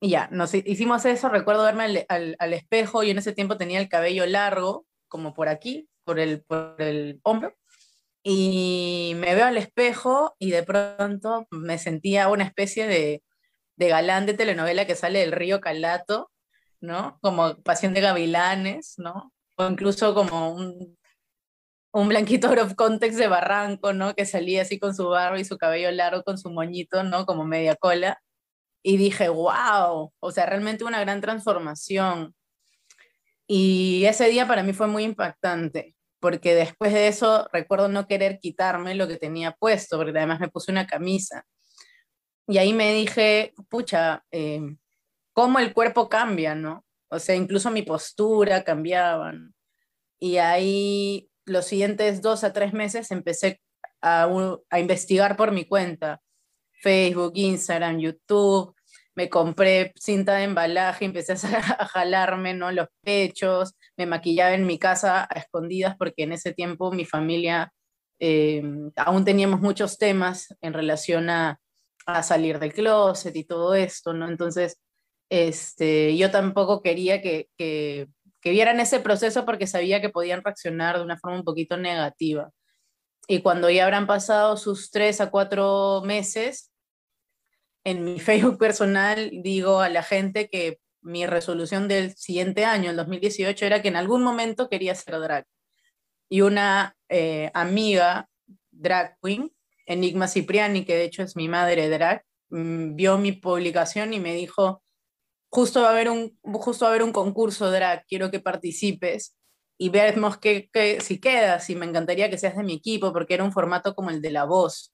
Y 0.00 0.10
ya, 0.10 0.28
nos 0.32 0.54
hicimos 0.54 1.04
eso, 1.04 1.28
recuerdo 1.28 1.64
verme 1.64 2.06
al, 2.08 2.36
al, 2.38 2.52
espejo 2.54 3.02
y 3.02 3.10
en 3.10 3.18
ese 3.18 3.32
tiempo 3.32 3.58
tenía 3.58 3.80
el 3.80 3.88
cabello 3.88 4.24
largo, 4.24 4.86
como 5.08 5.34
por 5.34 5.48
aquí, 5.48 5.88
por 6.04 6.18
el, 6.18 6.42
por 6.42 6.76
el 6.78 7.20
hombro 7.22 7.54
y 8.22 9.14
me 9.16 9.34
veo 9.34 9.46
al 9.46 9.56
espejo 9.56 10.34
y 10.38 10.50
de 10.50 10.62
pronto 10.62 11.46
me 11.50 11.78
sentía 11.78 12.28
una 12.28 12.44
especie 12.44 12.86
de, 12.86 13.22
de 13.76 13.88
galán 13.88 14.26
de 14.26 14.34
telenovela 14.34 14.86
que 14.86 14.94
sale 14.94 15.20
del 15.20 15.32
río 15.32 15.60
Calato, 15.60 16.30
¿no? 16.80 17.18
Como 17.22 17.56
Pasión 17.62 17.94
de 17.94 18.02
Gavilanes, 18.02 18.94
¿no? 18.98 19.32
O 19.56 19.66
incluso 19.68 20.14
como 20.14 20.52
un, 20.52 20.98
un 21.92 22.08
blanquito 22.08 22.48
out 22.48 22.58
of 22.58 22.74
context 22.74 23.18
de 23.18 23.28
Barranco, 23.28 23.92
¿no? 23.92 24.14
Que 24.14 24.26
salía 24.26 24.62
así 24.62 24.78
con 24.78 24.94
su 24.94 25.08
barba 25.08 25.40
y 25.40 25.44
su 25.44 25.56
cabello 25.56 25.90
largo, 25.90 26.22
con 26.22 26.38
su 26.38 26.50
moñito, 26.50 27.02
¿no? 27.04 27.26
Como 27.26 27.44
media 27.46 27.76
cola. 27.76 28.20
Y 28.82 28.96
dije, 28.96 29.28
wow, 29.28 30.12
o 30.18 30.32
sea, 30.32 30.46
realmente 30.46 30.84
una 30.84 31.00
gran 31.00 31.20
transformación. 31.20 32.34
Y 33.46 34.04
ese 34.06 34.28
día 34.28 34.46
para 34.46 34.62
mí 34.62 34.72
fue 34.72 34.86
muy 34.86 35.04
impactante, 35.04 35.96
porque 36.20 36.54
después 36.54 36.92
de 36.92 37.08
eso 37.08 37.48
recuerdo 37.52 37.88
no 37.88 38.06
querer 38.06 38.38
quitarme 38.38 38.94
lo 38.94 39.08
que 39.08 39.16
tenía 39.16 39.52
puesto, 39.52 39.96
porque 39.96 40.16
además 40.16 40.40
me 40.40 40.48
puse 40.48 40.70
una 40.70 40.86
camisa. 40.86 41.44
Y 42.46 42.58
ahí 42.58 42.72
me 42.72 42.92
dije, 42.94 43.52
pucha, 43.68 44.24
eh, 44.30 44.60
cómo 45.32 45.58
el 45.58 45.72
cuerpo 45.74 46.08
cambia, 46.08 46.54
¿no? 46.54 46.84
O 47.08 47.18
sea, 47.18 47.34
incluso 47.34 47.70
mi 47.70 47.82
postura 47.82 48.64
cambiaba. 48.64 49.32
Y 50.18 50.36
ahí 50.38 51.30
los 51.44 51.66
siguientes 51.66 52.22
dos 52.22 52.44
a 52.44 52.52
tres 52.52 52.72
meses 52.72 53.10
empecé 53.10 53.60
a, 54.00 54.28
a 54.70 54.80
investigar 54.80 55.36
por 55.36 55.52
mi 55.52 55.64
cuenta, 55.64 56.20
Facebook, 56.80 57.32
Instagram, 57.34 57.98
YouTube, 57.98 58.74
me 59.14 59.28
compré 59.28 59.92
cinta 59.96 60.36
de 60.36 60.44
embalaje, 60.44 61.04
empecé 61.04 61.32
a, 61.56 61.86
jalarme 61.86 62.54
¿no? 62.54 62.70
los 62.72 62.88
pechos, 63.02 63.74
me 63.96 64.06
maquillaba 64.06 64.54
en 64.54 64.66
mi 64.66 64.78
casa 64.78 65.26
a 65.28 65.38
escondidas 65.38 65.96
porque 65.98 66.22
en 66.22 66.32
ese 66.32 66.52
tiempo 66.52 66.92
mi 66.92 67.04
familia 67.04 67.72
eh, 68.18 68.62
aún 68.96 69.24
teníamos 69.24 69.60
muchos 69.60 69.98
temas 69.98 70.54
en 70.60 70.72
relación 70.72 71.30
a, 71.30 71.58
a, 72.06 72.22
salir 72.22 72.58
del 72.58 72.72
closet 72.72 73.34
y 73.36 73.44
todo 73.44 73.74
esto, 73.74 74.12
¿no? 74.12 74.28
Entonces, 74.28 74.80
este, 75.30 76.16
yo 76.16 76.30
tampoco 76.30 76.82
quería 76.82 77.22
que, 77.22 77.48
que, 77.56 78.08
que 78.40 78.50
vieran 78.50 78.80
ese 78.80 79.00
proceso 79.00 79.44
porque 79.44 79.66
sabía 79.66 80.00
que 80.00 80.10
podían 80.10 80.42
reaccionar 80.42 80.98
de 80.98 81.04
una 81.04 81.18
forma 81.18 81.38
un 81.38 81.44
poquito 81.44 81.76
negativa. 81.76 82.50
Y 83.28 83.42
cuando 83.42 83.70
ya 83.70 83.84
habrán 83.84 84.06
pasado 84.06 84.56
sus 84.56 84.90
tres 84.90 85.20
a 85.20 85.30
cuatro 85.30 86.02
meses, 86.04 86.69
en 87.84 88.04
mi 88.04 88.20
Facebook 88.20 88.58
personal 88.58 89.30
digo 89.42 89.80
a 89.80 89.88
la 89.88 90.02
gente 90.02 90.48
que 90.48 90.80
mi 91.02 91.26
resolución 91.26 91.88
del 91.88 92.14
siguiente 92.16 92.64
año, 92.64 92.90
el 92.90 92.96
2018, 92.96 93.64
era 93.64 93.82
que 93.82 93.88
en 93.88 93.96
algún 93.96 94.22
momento 94.22 94.68
quería 94.68 94.94
ser 94.94 95.18
drag. 95.18 95.46
Y 96.28 96.42
una 96.42 96.96
eh, 97.08 97.50
amiga 97.54 98.28
drag 98.70 99.16
queen, 99.22 99.50
Enigma 99.86 100.28
Cipriani, 100.28 100.84
que 100.84 100.96
de 100.96 101.04
hecho 101.04 101.22
es 101.22 101.36
mi 101.36 101.48
madre 101.48 101.88
drag, 101.88 102.24
mm, 102.50 102.94
vio 102.96 103.18
mi 103.18 103.32
publicación 103.32 104.12
y 104.12 104.20
me 104.20 104.34
dijo, 104.34 104.82
justo 105.50 105.82
va 105.82 105.88
a 105.88 105.92
haber 105.92 106.10
un, 106.10 106.38
justo 106.42 106.84
va 106.84 106.90
a 106.90 106.94
haber 106.94 107.02
un 107.02 107.12
concurso 107.12 107.70
drag, 107.70 108.04
quiero 108.06 108.30
que 108.30 108.40
participes 108.40 109.36
y 109.78 109.88
vemos 109.88 110.38
que, 110.38 110.68
que, 110.70 111.00
si 111.00 111.18
quedas 111.18 111.70
y 111.70 111.74
me 111.74 111.86
encantaría 111.86 112.30
que 112.30 112.38
seas 112.38 112.56
de 112.56 112.62
mi 112.62 112.74
equipo 112.74 113.12
porque 113.12 113.34
era 113.34 113.44
un 113.44 113.52
formato 113.52 113.94
como 113.94 114.10
el 114.10 114.20
de 114.20 114.30
la 114.30 114.44
voz. 114.44 114.92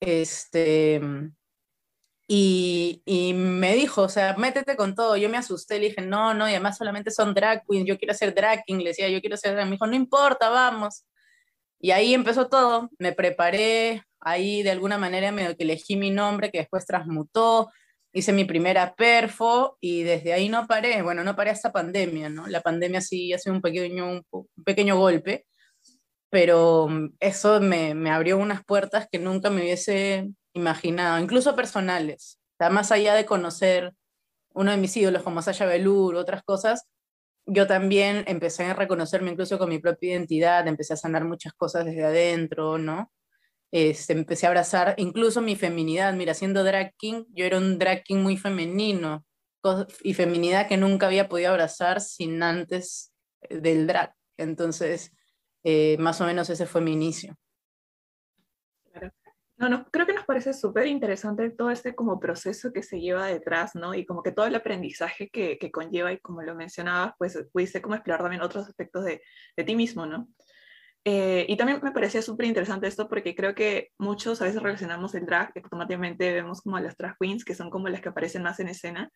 Este, 0.00 1.00
y, 2.26 3.02
y, 3.04 3.34
me 3.34 3.74
dijo, 3.74 4.02
o 4.02 4.08
sea, 4.08 4.34
métete 4.36 4.76
con 4.76 4.94
todo. 4.94 5.16
Yo 5.16 5.28
me 5.28 5.36
asusté, 5.36 5.78
le 5.78 5.88
dije, 5.88 6.00
no, 6.00 6.32
no, 6.32 6.48
y 6.48 6.52
además 6.52 6.78
solamente 6.78 7.10
son 7.10 7.34
drag 7.34 7.64
queens, 7.68 7.86
yo 7.86 7.98
quiero 7.98 8.14
ser 8.14 8.34
drag 8.34 8.64
king, 8.64 8.78
le 8.78 8.90
decía, 8.90 9.08
yo 9.10 9.20
quiero 9.20 9.36
ser 9.36 9.54
drag. 9.54 9.66
Me 9.66 9.72
dijo, 9.72 9.86
no 9.86 9.94
importa, 9.94 10.48
vamos. 10.48 11.04
Y 11.80 11.90
ahí 11.90 12.14
empezó 12.14 12.48
todo. 12.48 12.90
Me 12.98 13.12
preparé, 13.12 14.04
ahí 14.20 14.62
de 14.62 14.70
alguna 14.70 14.98
manera 14.98 15.34
que 15.54 15.64
elegí 15.64 15.96
mi 15.96 16.10
nombre, 16.10 16.50
que 16.50 16.58
después 16.58 16.86
transmutó. 16.86 17.70
Hice 18.12 18.32
mi 18.32 18.44
primera 18.44 18.94
perfo 18.94 19.76
y 19.80 20.02
desde 20.02 20.32
ahí 20.32 20.48
no 20.48 20.66
paré. 20.66 21.02
Bueno, 21.02 21.24
no 21.24 21.36
paré 21.36 21.50
hasta 21.50 21.72
pandemia, 21.72 22.30
¿no? 22.30 22.46
La 22.46 22.62
pandemia 22.62 23.00
sí 23.02 23.32
hace 23.34 23.50
un 23.50 23.60
pequeño, 23.60 24.08
un, 24.08 24.24
pequeño 24.64 24.96
golpe, 24.96 25.46
pero 26.30 26.88
eso 27.20 27.60
me, 27.60 27.94
me 27.94 28.10
abrió 28.10 28.38
unas 28.38 28.64
puertas 28.64 29.08
que 29.10 29.18
nunca 29.18 29.50
me 29.50 29.62
hubiese 29.62 30.30
imaginado, 30.54 31.18
incluso 31.18 31.54
personales. 31.54 32.40
O 32.58 32.70
más 32.70 32.92
allá 32.92 33.14
de 33.14 33.26
conocer 33.26 33.92
uno 34.54 34.70
de 34.70 34.76
mis 34.76 34.96
ídolos 34.96 35.22
como 35.22 35.42
Sasha 35.42 35.66
Velour, 35.66 36.16
otras 36.16 36.42
cosas, 36.44 36.86
yo 37.46 37.66
también 37.66 38.24
empecé 38.26 38.64
a 38.64 38.74
reconocerme 38.74 39.32
incluso 39.32 39.58
con 39.58 39.68
mi 39.68 39.78
propia 39.78 40.12
identidad, 40.12 40.66
empecé 40.66 40.94
a 40.94 40.96
sanar 40.96 41.24
muchas 41.24 41.52
cosas 41.54 41.84
desde 41.84 42.04
adentro, 42.04 42.78
¿no? 42.78 43.12
Este, 43.72 44.12
empecé 44.14 44.46
a 44.46 44.50
abrazar 44.50 44.94
incluso 44.98 45.42
mi 45.42 45.56
feminidad. 45.56 46.14
Mira, 46.14 46.34
siendo 46.34 46.64
drag 46.64 46.94
king, 46.96 47.24
yo 47.34 47.44
era 47.44 47.58
un 47.58 47.78
drag 47.78 48.04
king 48.04 48.18
muy 48.18 48.36
femenino, 48.36 49.24
y 50.02 50.14
feminidad 50.14 50.68
que 50.68 50.76
nunca 50.76 51.06
había 51.06 51.28
podido 51.28 51.50
abrazar 51.50 52.00
sin 52.00 52.42
antes 52.42 53.12
del 53.48 53.86
drag. 53.86 54.14
Entonces, 54.36 55.12
eh, 55.64 55.96
más 55.98 56.20
o 56.20 56.26
menos 56.26 56.50
ese 56.50 56.66
fue 56.66 56.80
mi 56.80 56.92
inicio. 56.92 57.36
No, 59.64 59.70
no, 59.70 59.86
creo 59.90 60.04
que 60.04 60.12
nos 60.12 60.26
parece 60.26 60.52
súper 60.52 60.86
interesante 60.88 61.48
todo 61.48 61.70
este 61.70 61.94
como 61.94 62.20
proceso 62.20 62.70
que 62.70 62.82
se 62.82 63.00
lleva 63.00 63.28
detrás, 63.28 63.74
¿no? 63.74 63.94
Y 63.94 64.04
como 64.04 64.22
que 64.22 64.30
todo 64.30 64.44
el 64.44 64.54
aprendizaje 64.54 65.30
que, 65.30 65.56
que 65.56 65.70
conlleva 65.70 66.12
y 66.12 66.18
como 66.18 66.42
lo 66.42 66.54
mencionabas, 66.54 67.14
pues 67.16 67.42
pudiste 67.50 67.80
como 67.80 67.94
explorar 67.94 68.20
también 68.20 68.42
otros 68.42 68.68
aspectos 68.68 69.06
de, 69.06 69.22
de 69.56 69.64
ti 69.64 69.74
mismo, 69.74 70.04
¿no? 70.04 70.28
Eh, 71.06 71.46
y 71.48 71.56
también 71.56 71.80
me 71.82 71.92
parecía 71.92 72.20
súper 72.20 72.44
interesante 72.44 72.86
esto 72.86 73.08
porque 73.08 73.34
creo 73.34 73.54
que 73.54 73.90
muchos 73.96 74.42
a 74.42 74.44
veces 74.44 74.62
relacionamos 74.62 75.14
el 75.14 75.24
drag, 75.24 75.52
automáticamente 75.62 76.30
vemos 76.34 76.60
como 76.60 76.76
a 76.76 76.82
las 76.82 76.94
drag 76.98 77.16
queens, 77.18 77.42
que 77.42 77.54
son 77.54 77.70
como 77.70 77.88
las 77.88 78.02
que 78.02 78.10
aparecen 78.10 78.42
más 78.42 78.60
en 78.60 78.68
escena, 78.68 79.10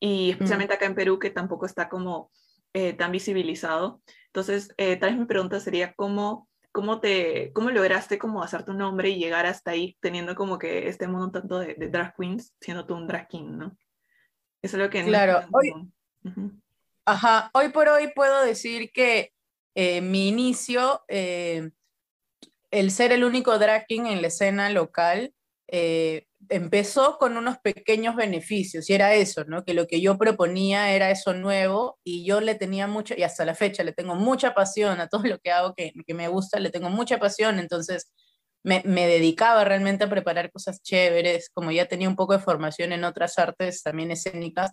y 0.00 0.32
especialmente 0.32 0.74
acá 0.74 0.86
en 0.86 0.96
Perú, 0.96 1.20
que 1.20 1.30
tampoco 1.30 1.66
está 1.66 1.88
como 1.88 2.32
eh, 2.72 2.94
tan 2.94 3.12
visibilizado. 3.12 4.02
Entonces, 4.26 4.74
eh, 4.76 4.96
tal 4.96 5.10
vez 5.10 5.20
mi 5.20 5.26
pregunta 5.26 5.60
sería, 5.60 5.94
¿cómo 5.94 6.48
¿Cómo, 6.74 6.98
te, 6.98 7.52
¿Cómo 7.52 7.70
lograste 7.70 8.18
como 8.18 8.42
hacer 8.42 8.64
tu 8.64 8.74
nombre 8.74 9.08
y 9.08 9.16
llegar 9.16 9.46
hasta 9.46 9.70
ahí 9.70 9.96
teniendo 10.00 10.34
como 10.34 10.58
que 10.58 10.88
este 10.88 11.06
mundo 11.06 11.30
tanto 11.30 11.60
de, 11.60 11.76
drag 11.76 12.16
queens 12.16 12.52
siendo 12.60 12.84
tú 12.84 12.96
un 12.96 13.06
drag 13.06 13.28
king, 13.28 13.56
¿no? 13.56 13.78
Eso 14.60 14.76
es 14.76 14.82
lo 14.82 14.90
que... 14.90 15.04
Claro, 15.04 15.46
hoy, 15.52 15.72
ajá, 17.04 17.48
hoy 17.54 17.68
por 17.68 17.88
hoy 17.88 18.10
puedo 18.12 18.44
decir 18.44 18.90
que 18.90 19.32
eh, 19.76 20.00
mi 20.00 20.26
inicio, 20.26 21.04
eh, 21.06 21.70
el 22.72 22.90
ser 22.90 23.12
el 23.12 23.22
único 23.22 23.56
drag 23.56 23.86
king 23.86 24.06
en 24.06 24.20
la 24.20 24.26
escena 24.26 24.68
local, 24.68 25.32
eh, 25.68 26.26
empezó 26.48 27.18
con 27.18 27.36
unos 27.36 27.58
pequeños 27.58 28.16
beneficios 28.16 28.88
y 28.88 28.94
era 28.94 29.14
eso, 29.14 29.44
¿no? 29.44 29.64
Que 29.64 29.74
lo 29.74 29.86
que 29.86 30.00
yo 30.00 30.18
proponía 30.18 30.92
era 30.92 31.10
eso 31.10 31.34
nuevo 31.34 31.98
y 32.04 32.24
yo 32.24 32.40
le 32.40 32.54
tenía 32.54 32.86
mucho, 32.86 33.14
y 33.16 33.22
hasta 33.22 33.44
la 33.44 33.54
fecha 33.54 33.84
le 33.84 33.92
tengo 33.92 34.14
mucha 34.14 34.54
pasión 34.54 35.00
a 35.00 35.08
todo 35.08 35.22
lo 35.24 35.38
que 35.38 35.52
hago 35.52 35.74
que, 35.74 35.92
que 36.06 36.14
me 36.14 36.28
gusta, 36.28 36.60
le 36.60 36.70
tengo 36.70 36.90
mucha 36.90 37.18
pasión, 37.18 37.58
entonces 37.58 38.12
me, 38.62 38.82
me, 38.86 39.06
dedicaba 39.06 39.64
realmente 39.64 40.04
a 40.04 40.10
preparar 40.10 40.50
cosas 40.50 40.82
chéveres, 40.82 41.50
como 41.52 41.70
ya 41.70 41.86
tenía 41.86 42.08
un 42.08 42.16
poco 42.16 42.32
de 42.32 42.38
formación 42.38 42.92
en 42.92 43.04
otras 43.04 43.38
artes 43.38 43.82
también 43.82 44.10
escénicas, 44.10 44.72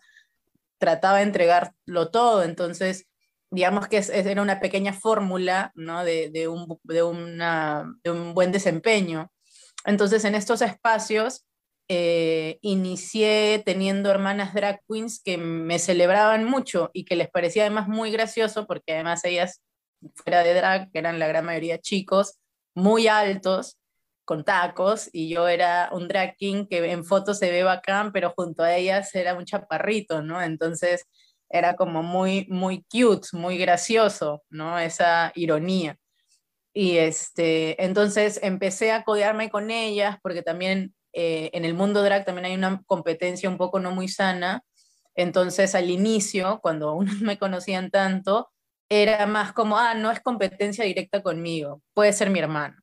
trataba 0.78 1.18
de 1.18 1.24
entregarlo 1.24 2.10
todo, 2.12 2.44
entonces 2.44 3.08
digamos 3.52 3.88
que 3.90 3.98
era 4.14 4.42
una 4.42 4.60
pequeña 4.62 4.94
fórmula, 4.94 5.72
¿no? 5.76 6.06
De, 6.06 6.30
de, 6.32 6.48
un, 6.48 6.80
de, 6.84 7.04
una, 7.04 7.94
de 8.04 8.12
un 8.12 8.34
buen 8.34 8.52
desempeño. 8.52 9.30
Entonces, 9.86 10.24
en 10.24 10.36
estos 10.36 10.62
espacios 10.62 11.46
eh, 11.94 12.58
inicié 12.62 13.62
teniendo 13.66 14.10
hermanas 14.10 14.54
drag 14.54 14.80
queens 14.88 15.22
que 15.22 15.38
me 15.38 15.78
celebraban 15.78 16.46
mucho 16.46 16.90
y 16.94 17.04
que 17.04 17.18
les 17.18 17.30
parecía 17.30 17.64
además 17.64 17.90
muy 17.90 18.12
gracioso 18.12 18.66
porque 18.66 18.94
además 18.94 19.26
ellas 19.26 19.62
fuera 20.16 20.42
de 20.42 20.54
drag, 20.54 20.90
eran 20.94 21.20
la 21.20 21.28
gran 21.28 21.44
mayoría 21.44 21.82
chicos, 21.82 22.40
muy 22.74 23.10
altos, 23.10 23.78
con 24.24 24.46
tacos, 24.46 25.10
y 25.12 25.28
yo 25.28 25.50
era 25.50 25.90
un 25.92 26.08
drag 26.08 26.38
king 26.38 26.66
que 26.66 26.78
en 26.92 27.04
fotos 27.04 27.40
se 27.40 27.52
ve 27.52 27.64
bacán, 27.64 28.14
pero 28.14 28.32
junto 28.38 28.64
a 28.64 28.74
ellas 28.74 29.14
era 29.14 29.34
un 29.34 29.44
chaparrito, 29.44 30.22
¿no? 30.22 30.42
Entonces 30.42 31.04
era 31.50 31.76
como 31.76 32.04
muy, 32.04 32.48
muy 32.50 32.86
cute, 32.90 33.28
muy 33.34 33.58
gracioso, 33.58 34.44
¿no? 34.50 34.80
Esa 34.80 35.34
ironía. 35.36 35.98
Y 36.74 37.00
este, 37.00 37.84
entonces 37.84 38.40
empecé 38.42 38.94
a 38.94 39.04
codearme 39.04 39.50
con 39.50 39.72
ellas 39.72 40.20
porque 40.24 40.42
también 40.42 40.96
eh, 41.14 41.50
en 41.54 41.66
el 41.66 41.74
mundo 41.74 42.04
drag 42.04 42.26
también 42.26 42.46
hay 42.46 42.56
una 42.56 42.82
competencia 42.86 43.50
un 43.50 43.58
poco 43.58 43.80
no 43.80 43.92
muy 43.92 44.08
sana. 44.08 44.64
Entonces, 45.16 45.76
al 45.76 45.90
inicio, 45.90 46.60
cuando 46.62 46.90
aún 46.90 47.06
no 47.06 47.26
me 47.26 47.38
conocían 47.38 47.92
tanto, 47.92 48.50
era 48.90 49.26
más 49.26 49.54
como, 49.54 49.78
ah, 49.78 49.94
no 49.94 50.12
es 50.12 50.20
competencia 50.20 50.84
directa 50.84 51.22
conmigo, 51.24 51.82
puede 51.94 52.14
ser 52.14 52.30
mi 52.30 52.40
hermano. 52.40 52.76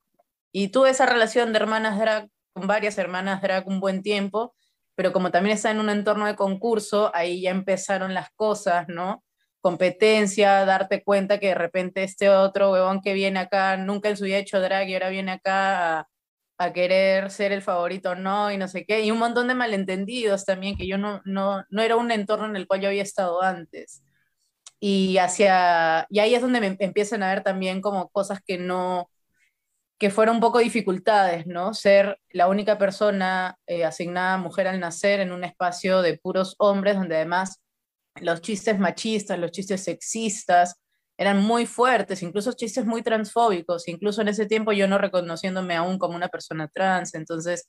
Y 0.53 0.69
tuve 0.69 0.91
esa 0.91 1.07
relación 1.07 1.53
de 1.53 1.59
hermanas 1.59 1.99
drag 1.99 2.29
con 2.55 2.67
varias 2.67 2.99
hermanas 2.99 3.43
drag 3.43 3.69
un 3.69 3.79
buen 3.81 4.03
tiempo, 4.03 4.55
pero 4.95 5.13
como 5.13 5.31
también 5.31 5.55
está 5.55 5.71
en 5.71 5.81
un 5.81 5.91
entorno 5.91 6.27
de 6.27 6.35
concurso, 6.35 7.11
ahí 7.15 7.43
ya 7.43 7.51
empezaron 7.51 8.15
las 8.15 8.31
cosas, 8.31 8.89
¿no? 8.89 9.23
Competencia, 9.61 10.65
darte 10.65 11.05
cuenta 11.05 11.39
que 11.39 11.49
de 11.49 11.55
repente 11.55 12.03
este 12.05 12.31
otro 12.31 12.73
huevón 12.73 13.01
que 13.03 13.13
viene 13.13 13.41
acá 13.41 13.77
nunca 13.77 14.09
en 14.09 14.17
su 14.17 14.25
hecho 14.25 14.61
drag 14.61 14.89
y 14.89 14.95
ahora 14.95 15.11
viene 15.11 15.33
acá 15.33 16.01
a, 16.01 16.09
a 16.59 16.73
querer 16.73 17.31
ser 17.31 17.53
el 17.53 17.63
favorito 17.63 18.15
no 18.17 18.51
y 18.51 18.59
no 18.59 18.69
sé 18.69 18.85
qué, 18.85 19.03
y 19.03 19.11
un 19.11 19.19
montón 19.19 19.49
de 19.49 19.55
malentendidos 19.55 20.45
también, 20.45 20.77
que 20.77 20.87
yo 20.87 20.99
no, 20.99 21.23
no, 21.25 21.65
no 21.71 21.83
era 21.83 21.97
un 21.97 22.11
entorno 22.11 22.47
en 22.47 22.57
el 22.57 22.67
cual 22.67 22.81
yo 22.81 22.89
había 22.89 23.03
estado 23.03 23.43
antes. 23.43 24.03
Y, 24.81 25.19
hacia, 25.19 26.07
y 26.11 26.21
ahí 26.21 26.35
es 26.35 26.43
donde 26.43 26.61
me 26.61 26.77
empiezan 26.79 27.23
a 27.23 27.31
ver 27.31 27.43
también 27.43 27.81
como 27.81 28.09
cosas 28.11 28.41
que 28.45 28.59
no, 28.59 29.11
que 29.99 30.11
fueron 30.11 30.37
un 30.37 30.41
poco 30.41 30.61
dificultades, 30.61 31.47
¿no? 31.47 31.75
Ser 31.75 32.21
la 32.31 32.49
única 32.49 32.79
persona 32.79 33.57
eh, 33.67 33.85
asignada 33.85 34.37
mujer 34.39 34.69
al 34.69 34.79
nacer 34.81 35.21
en 35.21 35.33
un 35.33 35.45
espacio 35.45 36.03
de 36.03 36.19
puros 36.19 36.55
hombres, 36.59 36.97
donde 36.97 37.17
además 37.17 37.61
los 38.21 38.41
chistes 38.41 38.79
machistas, 38.79 39.39
los 39.39 39.51
chistes 39.51 39.83
sexistas, 39.85 40.77
eran 41.19 41.43
muy 41.43 41.67
fuertes, 41.67 42.23
incluso 42.23 42.53
chistes 42.53 42.87
muy 42.87 43.03
transfóbicos, 43.03 43.89
incluso 43.89 44.23
en 44.23 44.29
ese 44.29 44.47
tiempo 44.47 44.73
yo 44.73 44.87
no 44.87 44.99
reconociéndome 44.99 45.75
aún 45.75 45.99
como 45.99 46.15
una 46.15 46.29
persona 46.29 46.69
trans, 46.73 47.15
entonces, 47.15 47.69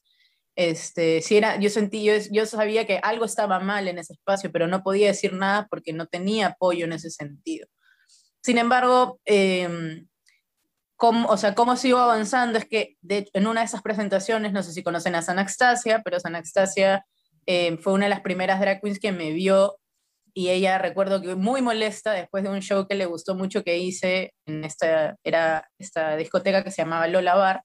este, 0.56 1.22
si 1.22 1.38
era, 1.38 1.60
yo 1.60 1.70
sentí, 1.70 2.04
yo, 2.04 2.14
yo 2.32 2.46
sabía 2.46 2.86
que 2.86 3.00
algo 3.02 3.26
estaba 3.26 3.60
mal 3.60 3.88
en 3.88 3.98
ese 3.98 4.14
espacio, 4.14 4.52
pero 4.52 4.68
no 4.68 4.84
podía 4.84 5.08
decir 5.08 5.34
nada 5.34 5.68
porque 5.70 5.94
no 5.94 6.06
tenía 6.06 6.48
apoyo 6.48 6.86
en 6.86 6.94
ese 6.94 7.10
sentido. 7.10 7.68
Sin 8.42 8.60
embargo, 8.60 9.20
eh, 9.26 10.06
cómo, 10.96 11.30
o 11.30 11.38
sea, 11.38 11.56
cómo 11.56 11.76
sigo 11.76 11.98
avanzando 11.98 12.60
es 12.60 12.66
que 12.66 12.98
en 13.08 13.48
una 13.48 13.62
de 13.62 13.66
esas 13.66 13.82
presentaciones, 13.82 14.54
no 14.54 14.62
sé 14.62 14.74
si 14.74 14.84
conocen 14.84 15.16
a 15.16 15.22
Sanastasia, 15.24 16.02
pero 16.04 16.20
Sanastasia 16.20 17.06
eh, 17.48 17.78
fue 17.78 17.94
una 17.94 18.06
de 18.06 18.12
las 18.12 18.22
primeras 18.22 18.60
drag 18.60 18.82
queens 18.82 19.00
que 19.00 19.12
me 19.12 19.32
vio 19.32 19.78
y 20.34 20.50
ella 20.50 20.78
recuerdo 20.78 21.22
que 21.22 21.36
muy 21.36 21.62
molesta 21.62 22.14
después 22.14 22.44
de 22.44 22.50
un 22.50 22.62
show 22.62 22.88
que 22.88 22.96
le 22.96 23.06
gustó 23.06 23.36
mucho 23.36 23.64
que 23.64 23.78
hice 23.78 24.34
en 24.46 24.64
esta, 24.64 25.16
era 25.24 25.70
esta 25.78 26.16
discoteca 26.16 26.64
que 26.64 26.72
se 26.72 26.82
llamaba 26.82 27.08
Lola 27.08 27.36
Bar, 27.36 27.64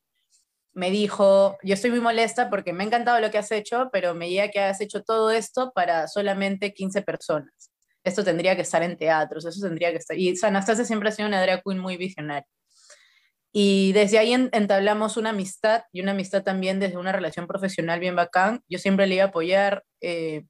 me 0.74 0.90
dijo, 0.90 1.56
yo 1.62 1.74
estoy 1.74 1.90
muy 1.90 2.00
molesta 2.00 2.50
porque 2.50 2.72
me 2.72 2.82
ha 2.82 2.86
encantado 2.86 3.20
lo 3.20 3.30
que 3.30 3.38
has 3.38 3.52
hecho, 3.52 3.90
pero 3.92 4.14
me 4.14 4.28
llega 4.28 4.48
que 4.48 4.60
has 4.60 4.80
hecho 4.80 5.02
todo 5.02 5.30
esto 5.30 5.72
para 5.74 6.08
solamente 6.08 6.74
15 6.74 7.02
personas. 7.02 7.70
Esto 8.02 8.24
tendría 8.24 8.56
que 8.56 8.62
estar 8.62 8.82
en 8.82 8.96
teatros, 8.96 9.46
eso 9.46 9.66
tendría 9.66 9.92
que 9.92 9.98
estar. 9.98 10.18
Y 10.18 10.34
Anastasia 10.42 10.84
siempre 10.84 11.08
ha 11.08 11.12
sido 11.12 11.28
una 11.28 11.40
drag 11.40 11.62
queen 11.62 11.78
muy 11.78 11.96
visionaria. 11.96 12.46
Y 13.52 13.92
desde 13.92 14.18
ahí 14.18 14.32
entablamos 14.32 15.16
una 15.16 15.30
amistad 15.30 15.84
y 15.92 16.00
una 16.00 16.10
amistad 16.10 16.42
también 16.42 16.80
desde 16.80 16.98
una 16.98 17.12
relación 17.12 17.46
profesional 17.46 18.00
bien 18.00 18.16
bacán. 18.16 18.60
Yo 18.68 18.80
siempre 18.80 19.06
le 19.06 19.14
iba 19.14 19.24
a 19.24 19.28
apoyar. 19.28 19.84
Eh, 20.00 20.42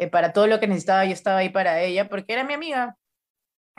eh, 0.00 0.08
para 0.08 0.32
todo 0.32 0.46
lo 0.46 0.60
que 0.60 0.66
necesitaba, 0.66 1.04
yo 1.04 1.12
estaba 1.12 1.38
ahí 1.40 1.50
para 1.50 1.82
ella, 1.82 2.08
porque 2.08 2.32
era 2.32 2.42
mi 2.44 2.54
amiga. 2.54 2.96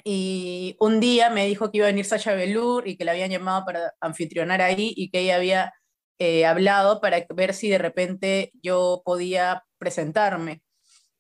Y 0.04 0.76
un 0.80 1.00
día 1.00 1.32
me 1.32 1.48
dijo 1.48 1.72
que 1.72 1.80
iba 1.80 1.88
a 1.88 1.90
venir 1.92 2.06
Sasha 2.06 2.36
Velour 2.36 2.88
y 2.88 2.98
que 2.98 3.06
la 3.06 3.14
habían 3.14 3.32
llamado 3.32 3.66
para 3.66 3.94
anfitrionar 4.02 4.62
ahí 4.62 4.94
y 4.96 5.10
que 5.12 5.22
ella 5.22 5.38
había 5.38 5.74
eh, 6.20 6.46
hablado 6.46 7.02
para 7.02 7.26
ver 7.36 7.54
si 7.56 7.70
de 7.70 7.80
repente 7.80 8.52
yo 8.64 9.02
podía 9.06 9.66
presentarme. 9.80 10.62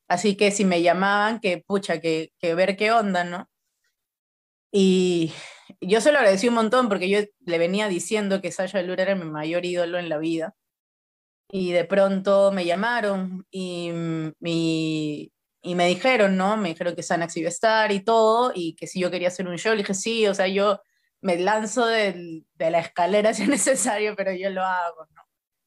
Así 0.07 0.37
que 0.37 0.51
si 0.51 0.65
me 0.65 0.83
llamaban, 0.83 1.39
que 1.39 1.63
pucha, 1.65 1.99
que, 2.01 2.31
que 2.39 2.55
ver 2.55 2.77
qué 2.77 2.91
onda, 2.91 3.23
¿no? 3.23 3.49
Y 4.71 5.33
yo 5.81 6.01
se 6.01 6.11
lo 6.11 6.19
agradecí 6.19 6.47
un 6.47 6.55
montón 6.55 6.89
porque 6.89 7.09
yo 7.09 7.19
le 7.39 7.57
venía 7.57 7.87
diciendo 7.87 8.41
que 8.41 8.51
Sasha 8.51 8.79
Velour 8.79 8.99
era 9.01 9.15
mi 9.15 9.25
mayor 9.25 9.65
ídolo 9.65 9.99
en 9.99 10.09
la 10.09 10.17
vida 10.19 10.55
y 11.51 11.71
de 11.73 11.85
pronto 11.85 12.51
me 12.51 12.65
llamaron 12.65 13.45
y, 13.51 13.91
y, 14.41 15.75
me 15.75 15.87
dijeron, 15.87 16.37
¿no? 16.37 16.57
Me 16.57 16.69
dijeron 16.69 16.95
que 16.95 17.03
Sanax 17.03 17.37
iba 17.37 17.47
a 17.47 17.49
estar 17.49 17.91
y 17.91 17.99
todo, 18.03 18.51
y 18.55 18.75
que 18.75 18.87
si 18.87 18.99
yo 19.01 19.11
quería 19.11 19.27
hacer 19.27 19.47
un 19.47 19.57
show, 19.57 19.73
le 19.73 19.79
dije, 19.79 19.93
sí, 19.93 20.27
o 20.27 20.33
sea, 20.33 20.47
yo 20.47 20.81
me 21.21 21.37
lanzo 21.37 21.85
de 21.85 22.43
la 22.57 22.79
escalera 22.79 23.33
si 23.33 23.43
es 23.43 23.49
necesario, 23.49 24.15
pero 24.15 24.33
yo 24.33 24.49
lo 24.49 24.63
hago, 24.63 25.05
¿no? 25.15 25.21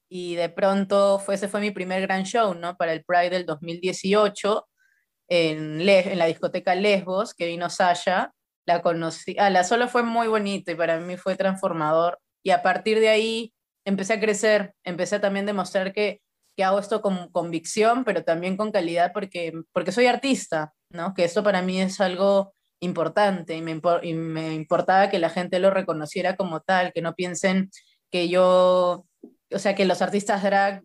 Y 0.09 0.35
de 0.35 0.49
pronto 0.49 1.19
fue, 1.19 1.35
ese 1.35 1.47
fue 1.47 1.61
mi 1.61 1.71
primer 1.71 2.01
gran 2.01 2.23
show, 2.23 2.53
¿no? 2.55 2.77
Para 2.77 2.93
el 2.93 3.03
Pride 3.03 3.31
del 3.31 3.45
2018 3.45 4.67
en, 5.29 5.81
en 5.81 6.17
la 6.19 6.25
discoteca 6.25 6.75
Lesbos, 6.75 7.33
que 7.33 7.47
vino 7.47 7.69
Sasha, 7.69 8.33
la 8.65 8.81
conocí, 8.81 9.35
ah, 9.39 9.49
la 9.49 9.63
solo 9.63 9.87
fue 9.87 10.03
muy 10.03 10.27
bonito 10.27 10.71
y 10.71 10.75
para 10.75 10.99
mí 10.99 11.17
fue 11.17 11.35
transformador. 11.35 12.19
Y 12.43 12.51
a 12.51 12.61
partir 12.61 12.99
de 12.99 13.09
ahí 13.09 13.54
empecé 13.85 14.13
a 14.13 14.19
crecer, 14.19 14.73
empecé 14.83 15.15
a 15.15 15.21
también 15.21 15.45
demostrar 15.45 15.93
que, 15.93 16.21
que 16.55 16.63
hago 16.63 16.79
esto 16.79 17.01
con 17.01 17.29
convicción, 17.31 18.03
pero 18.03 18.23
también 18.23 18.57
con 18.57 18.71
calidad 18.71 19.11
porque, 19.13 19.53
porque 19.71 19.91
soy 19.91 20.07
artista, 20.07 20.73
¿no? 20.89 21.13
Que 21.13 21.23
esto 21.23 21.43
para 21.43 21.61
mí 21.61 21.79
es 21.79 22.01
algo 22.01 22.53
importante 22.79 23.55
y 23.55 23.61
me, 23.61 23.79
y 24.03 24.13
me 24.13 24.53
importaba 24.53 25.09
que 25.09 25.19
la 25.19 25.29
gente 25.29 25.59
lo 25.59 25.71
reconociera 25.71 26.35
como 26.35 26.61
tal, 26.61 26.91
que 26.93 27.01
no 27.01 27.15
piensen 27.15 27.69
que 28.11 28.29
yo, 28.29 29.05
o 29.51 29.59
sea, 29.59 29.75
que 29.75 29.85
los 29.85 30.01
artistas 30.01 30.43
drag 30.43 30.83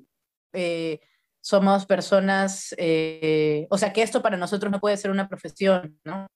eh, 0.53 1.01
somos 1.41 1.87
personas, 1.87 2.75
eh, 2.79 3.67
o 3.71 3.79
sea, 3.79 3.93
que 3.93 4.03
esto 4.03 4.23
para 4.23 4.37
nosotros 4.37 4.71
no 4.71 4.81
puede 4.81 4.97
ser 4.97 5.11
una 5.11 5.29
profesión, 5.29 5.99
¿no? 6.05 6.27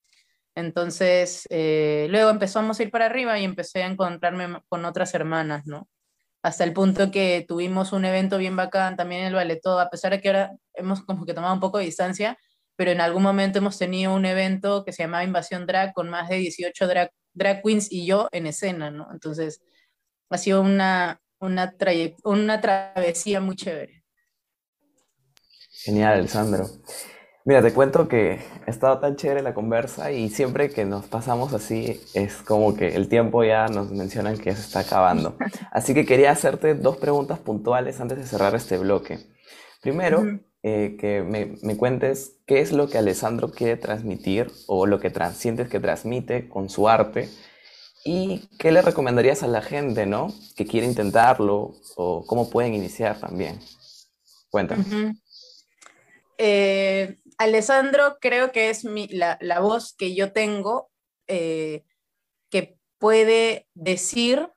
Entonces, 0.56 1.46
eh, 1.50 2.06
luego 2.10 2.30
empezamos 2.30 2.78
a 2.78 2.82
ir 2.84 2.90
para 2.90 3.06
arriba 3.06 3.38
y 3.38 3.44
empecé 3.44 3.82
a 3.82 3.86
encontrarme 3.86 4.60
con 4.68 4.84
otras 4.84 5.14
hermanas, 5.14 5.66
¿no? 5.66 5.88
Hasta 6.45 6.62
el 6.64 6.74
punto 6.74 7.11
que 7.11 7.42
tuvimos 7.49 7.95
un 7.95 8.05
evento 8.05 8.36
bien 8.36 8.55
bacán 8.55 8.97
también 8.97 9.22
en 9.22 9.28
el 9.28 9.34
Balletó, 9.34 9.80
a 9.80 9.88
pesar 9.88 10.12
de 10.12 10.20
que 10.20 10.28
ahora 10.28 10.53
hemos 10.74 11.03
como 11.03 11.24
que 11.24 11.32
tomado 11.32 11.55
un 11.55 11.61
poco 11.61 11.78
de 11.78 11.86
distancia, 11.86 12.36
pero 12.76 12.90
en 12.90 13.01
algún 13.01 13.22
momento 13.22 13.61
hemos 13.61 13.78
tenido 13.78 14.12
un 14.12 14.26
evento 14.26 14.84
que 14.84 14.92
se 14.92 15.05
llamaba 15.05 15.24
Invasión 15.24 15.64
Drag 15.64 15.95
con 15.95 16.11
más 16.11 16.28
de 16.28 16.36
18 16.36 16.86
drag, 16.86 17.11
drag 17.32 17.62
queens 17.62 17.90
y 17.90 18.05
yo 18.05 18.28
en 18.30 18.47
escena, 18.47 18.90
¿no? 18.90 19.09
Entonces, 19.11 19.62
ha 20.28 20.36
sido 20.36 20.61
una, 20.61 21.22
una, 21.38 21.74
una 22.24 22.61
travesía 22.61 23.40
muy 23.40 23.57
chévere. 23.57 24.05
Genial, 25.70 26.18
Alessandro. 26.18 26.66
Mira, 27.47 27.61
te 27.61 27.74
cuento 27.74 28.09
que 28.09 28.40
ha 28.66 28.70
estado 28.70 29.01
tan 29.01 29.16
chévere 29.16 29.42
la 29.42 29.53
conversa 29.53 30.11
y 30.11 30.30
siempre 30.30 30.70
que 30.70 30.86
nos 30.86 31.05
pasamos 31.05 31.53
así 31.53 32.01
es 32.14 32.36
como 32.36 32.74
que 32.74 32.97
el 32.97 33.09
tiempo 33.09 33.45
ya 33.45 33.66
nos 33.68 33.90
mencionan 33.90 34.38
que 34.38 34.55
se 34.55 34.62
está 34.62 34.80
acabando. 34.80 35.36
Así 35.70 35.92
que 35.92 36.07
quería 36.07 36.30
hacerte 36.30 36.74
dos 36.74 36.97
preguntas 36.97 37.38
puntuales 37.38 38.01
antes 38.01 38.16
de 38.16 38.26
cerrar 38.26 38.55
este 38.55 38.78
bloque. 38.78 39.18
Primero, 39.82 40.24
eh, 40.62 40.97
que 40.99 41.22
me, 41.22 41.57
me, 41.62 41.76
cuentes 41.76 42.38
qué 42.47 42.61
es 42.61 42.72
lo 42.72 42.88
que 42.88 42.97
Alessandro 42.97 43.51
quiere 43.51 43.76
transmitir 43.76 44.51
o 44.66 44.86
lo 44.86 44.99
que 44.99 45.12
sientes 45.34 45.68
que 45.68 45.80
transmite 45.80 46.49
con 46.49 46.70
su 46.70 46.88
arte 46.88 47.28
y 48.07 48.49
qué 48.59 48.72
le 48.72 48.80
recomendarías 48.80 49.42
a 49.42 49.49
la 49.49 49.61
gente, 49.61 50.07
¿no? 50.07 50.32
Que 50.57 50.64
quiere 50.64 50.86
intentarlo 50.86 51.74
o 51.97 52.24
cómo 52.24 52.49
pueden 52.49 52.72
iniciar 52.72 53.20
también. 53.20 53.59
Cuéntanos. 54.49 54.86
Eh, 56.38 57.18
Alessandro 57.39 58.18
creo 58.20 58.53
que 58.53 58.70
es 58.70 58.85
la, 58.85 59.61
voz 59.61 59.95
que 59.95 60.14
yo 60.14 60.32
tengo 60.32 60.91
eh, 61.26 61.85
que 62.51 62.76
puede 62.99 63.68
decir 63.74 64.49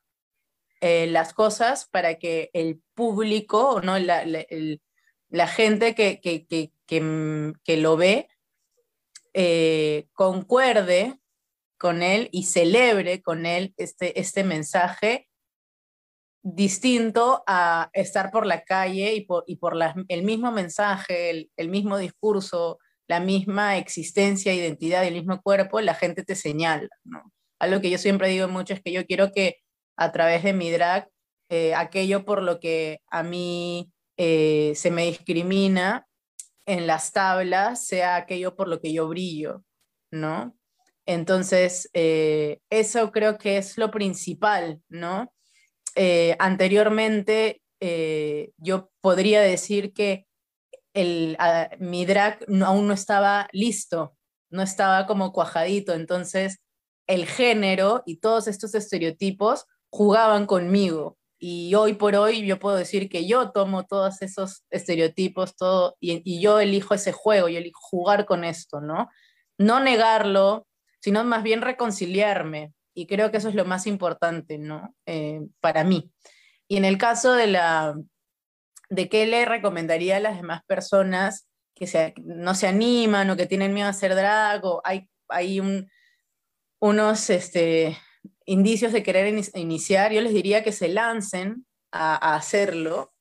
eh, 0.81 1.07
las 1.07 1.33
cosas 1.33 1.87
para 1.89 2.15
que 2.15 2.49
el 2.53 2.81
público, 2.93 3.81
¿no? 3.83 3.97
la, 3.97 4.23
la, 4.25 5.47
gente 5.47 5.95
que, 5.95 6.19
que, 6.21 6.45
que, 6.45 7.77
lo 7.77 7.97
ve 7.97 8.27
concuerde 10.13 11.19
con 11.77 12.01
él 12.01 12.29
y 12.31 12.43
celebre 12.43 13.21
con 13.21 13.45
él 13.45 13.73
este, 13.77 14.19
este 14.19 14.43
mensaje 14.43 15.26
distinto 16.55 17.43
a 17.45 17.89
estar 17.91 18.31
por 18.31 18.45
la 18.45 18.63
calle 18.63 19.13
y 19.15 19.21
por, 19.25 19.43
y 19.47 19.57
por 19.57 19.75
el 20.07 20.23
mismo 20.23 20.51
mensaje, 20.51 21.49
el, 21.57 21.69
mismo 21.69 21.97
discurso, 21.97 22.79
la 23.07 23.19
misma 23.19 23.77
existencia, 23.77 24.53
identidad, 24.53 25.05
el 25.05 25.15
mismo 25.15 25.41
cuerpo, 25.41 25.81
la 25.81 25.93
gente 25.93 26.23
te 26.23 26.35
señala. 26.35 26.87
¿no? 27.03 27.33
Algo 27.59 27.81
que 27.81 27.89
yo 27.89 27.97
siempre 27.97 28.29
digo 28.29 28.47
mucho 28.47 28.73
es 28.73 28.81
que 28.81 28.93
yo 28.93 29.05
quiero 29.05 29.31
que 29.33 29.57
a 29.97 30.11
través 30.13 30.43
de 30.43 30.53
mi 30.53 30.71
drag, 30.71 31.09
eh, 31.49 31.75
aquello 31.75 32.23
por 32.23 32.41
lo 32.41 32.59
que 32.59 33.01
a 33.09 33.23
mí 33.23 33.91
eh, 34.15 34.73
se 34.75 34.89
me 34.91 35.05
discrimina 35.05 36.07
en 36.65 36.87
las 36.87 37.11
tablas 37.13 37.85
sea 37.85 38.15
aquello 38.17 38.55
por 38.55 38.67
lo 38.67 38.79
que 38.79 38.93
yo 38.93 39.07
brillo, 39.07 39.63
¿no? 40.11 40.55
Entonces, 41.05 41.89
eh, 41.93 42.59
eso 42.69 43.11
creo 43.11 43.37
que 43.37 43.57
es 43.57 43.77
lo 43.77 43.91
principal, 43.91 44.81
¿no? 44.89 45.33
Eh, 45.99 46.35
anteriormente 46.37 47.63
eh, 47.79 48.51
yo 48.57 48.91
podría 49.01 49.41
decir 49.41 49.93
que 49.93 50.27
el, 50.93 51.35
mi 51.79 52.05
drag 52.05 52.45
aún 52.63 52.87
no 52.87 52.93
estaba 52.93 53.47
listo, 53.51 54.15
no 54.51 54.61
estaba 54.61 55.07
como 55.07 55.33
cuajadito, 55.33 55.93
entonces 55.93 56.59
el 57.07 57.25
género 57.25 58.03
y 58.05 58.17
todos 58.17 58.47
estos 58.47 58.75
estereotipos 58.75 59.65
jugaban 59.89 60.45
conmigo. 60.45 61.17
Y 61.39 61.73
hoy 61.73 61.93
por 61.93 62.15
hoy 62.15 62.45
yo 62.45 62.59
puedo 62.59 62.75
decir 62.75 63.09
que 63.09 63.27
yo 63.27 63.51
tomo 63.51 63.85
todos 63.87 64.21
esos 64.21 64.65
estereotipos 64.69 65.55
todo, 65.55 65.97
y, 65.99 66.21
y 66.23 66.41
yo 66.41 66.59
elijo 66.59 66.93
ese 66.93 67.11
juego, 67.11 67.49
yo 67.49 67.57
elijo 67.57 67.79
jugar 67.81 68.25
con 68.25 68.43
esto, 68.43 68.81
¿no? 68.81 69.09
No 69.57 69.79
negarlo, 69.79 70.67
sino 70.99 71.23
más 71.23 71.41
bien 71.41 71.61
reconciliarme, 71.61 72.73
y 72.97 73.05
creo 73.05 73.29
que 73.29 73.37
eso 73.37 73.49
es 73.49 73.53
lo 73.53 73.63
más 73.63 73.85
importante, 73.85 74.57
¿no? 74.57 74.95
Eh, 75.05 75.41
para 75.59 75.83
mí. 75.83 76.11
Y 76.67 76.77
en 76.77 76.83
el 76.83 76.97
caso 76.97 77.33
de 77.33 77.45
la, 77.45 77.95
de 78.89 79.07
qué 79.07 79.27
le 79.27 79.45
recomendaría 79.45 80.17
a 80.17 80.19
las 80.19 80.37
demás 80.37 80.63
personas 80.65 81.47
que 81.75 81.85
se, 81.85 82.15
no 82.17 82.55
se 82.55 82.65
animan 82.65 83.29
o 83.29 83.37
que 83.37 83.45
tienen 83.45 83.75
miedo 83.75 83.85
a 83.85 83.91
hacer 83.91 84.15
drag, 84.15 84.65
o 84.65 84.81
hay, 84.83 85.07
hay 85.27 85.59
un, 85.59 85.91
unos 86.79 87.29
este, 87.29 87.95
indicios 88.45 88.93
de 88.93 89.03
querer 89.03 89.27
iniciar, 89.53 90.11
yo 90.11 90.21
les 90.21 90.33
diría 90.33 90.63
que 90.63 90.71
se 90.71 90.87
lancen 90.87 91.67
a, 91.91 92.35
hacerlo 92.35 93.13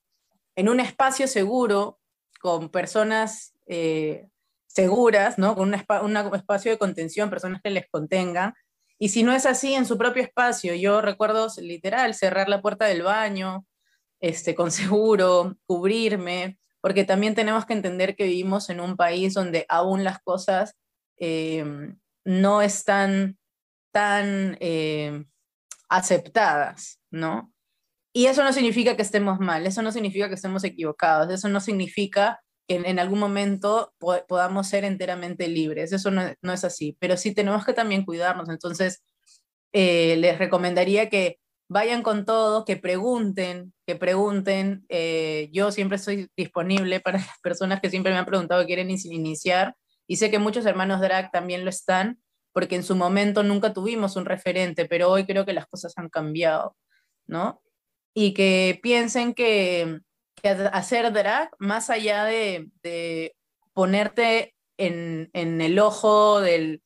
en 0.55 0.70
un 0.70 0.81
espacio 0.81 1.29
seguro, 1.29 2.01
con 2.41 2.70
personas 2.70 3.55
eh, 3.66 4.27
seguras, 4.68 5.37
¿no? 5.37 5.55
con 5.55 5.68
un 5.68 6.16
espacio 6.35 6.70
de 6.70 6.79
contención, 6.79 7.29
personas 7.29 7.61
que 7.61 7.68
les 7.68 7.87
contengan, 7.91 8.55
y 8.99 9.11
si 9.11 9.23
no 9.23 9.33
es 9.33 9.47
así, 9.47 9.75
en 9.75 9.87
su 9.87 9.99
propio 9.99 10.23
espacio. 10.23 10.75
Yo 10.75 11.01
recuerdo 11.01 11.49
literal 11.59 12.15
cerrar 12.15 12.49
la 12.49 12.63
puerta 12.63 12.87
del 12.87 13.03
baño, 13.03 13.67
este, 14.21 14.55
con 14.55 14.71
seguro, 14.71 15.57
cubrirme, 15.67 16.59
porque 16.81 17.05
también 17.05 17.35
tenemos 17.35 17.67
que 17.67 17.75
entender 17.75 18.17
que 18.17 18.25
vivimos 18.25 18.71
en 18.71 18.81
un 18.81 18.97
país 18.97 19.35
donde 19.35 19.67
aún 19.69 20.05
las 20.05 20.21
cosas 20.21 20.77
em, 21.17 21.99
no 22.25 22.63
están 22.63 23.39
tan 23.93 24.57
em, 24.61 25.27
aceptadas, 25.89 27.01
¿no? 27.11 27.53
Y 28.13 28.27
eso 28.27 28.43
no 28.45 28.53
significa 28.53 28.97
que 28.97 29.03
estemos 29.03 29.41
mal, 29.41 29.67
eso 29.67 29.83
no 29.83 29.93
significa 29.93 30.29
que 30.29 30.35
estemos 30.37 30.65
equivocados, 30.65 31.31
eso 31.33 31.49
no 31.49 31.61
significa 31.61 32.41
en, 32.69 32.99
algún 32.99 33.19
momento 33.19 33.93
podamos 33.99 34.69
ser 34.69 34.85
enteramente 34.85 35.49
libres. 35.49 35.93
Eso 35.93 36.11
no, 36.11 36.53
es 36.53 36.64
así, 36.64 36.97
pero 36.99 37.17
sí 37.17 37.35
tenemos 37.35 37.64
que 37.64 37.73
también 37.73 38.05
cuidarnos. 38.05 38.49
Entonces, 38.49 39.03
eh, 39.73 40.17
les 40.17 40.39
recomendaría 40.39 41.09
que 41.09 41.39
vayan 41.69 42.03
con 42.03 42.25
todo, 42.25 42.64
que 42.64 42.77
pregunten, 42.77 43.73
que 43.87 43.97
pregunten. 43.97 44.85
Eh, 44.89 45.49
yo 45.53 45.73
siempre 45.73 45.97
estoy 45.97 46.29
disponible 46.37 47.01
para 47.01 47.19
las 47.19 47.39
personas 47.43 47.81
que 47.81 47.91
siempre 47.91 48.12
me 48.12 48.19
han 48.19 48.27
preguntado 48.27 48.62
que 48.62 48.67
quieren 48.67 48.91
iniciar 48.91 49.77
y 50.07 50.17
sé 50.17 50.31
que 50.31 50.39
muchos 50.39 50.67
hermanos 50.67 51.01
drag 51.01 51.31
también 51.31 51.64
lo 51.64 51.71
están 51.71 52.21
porque 52.53 52.77
en 52.77 52.85
su 52.85 52.97
momento 52.97 53.43
nunca 53.43 53.75
tuvimos 53.75 54.17
un 54.17 54.25
referente, 54.25 54.87
pero 54.87 55.11
hoy 55.11 55.27
creo 55.27 55.45
que 55.45 55.53
las 55.53 55.67
cosas 55.67 55.93
han 55.97 56.09
cambiado, 56.09 56.75
¿no? 57.27 57.61
Y 58.14 58.33
que 58.33 58.81
piensen 58.83 59.35
que 59.35 60.01
hacer 60.49 61.13
drag, 61.13 61.51
más 61.59 61.91
allá 61.91 62.25
de, 62.25 63.35
ponerte 63.73 64.55
en, 64.79 65.31
el 65.33 65.79
ojo 65.79 66.41
del, 66.41 66.83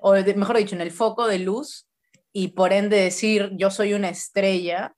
o 0.00 0.12
mejor 0.12 0.56
dicho, 0.56 0.74
en 0.74 0.80
el 0.80 0.90
foco 0.90 1.26
de 1.26 1.38
luz 1.38 1.86
y 2.32 2.48
por 2.48 2.72
ende 2.72 2.96
decir 2.96 3.50
yo 3.54 3.70
soy 3.70 3.94
una 3.94 4.08
estrella, 4.08 4.94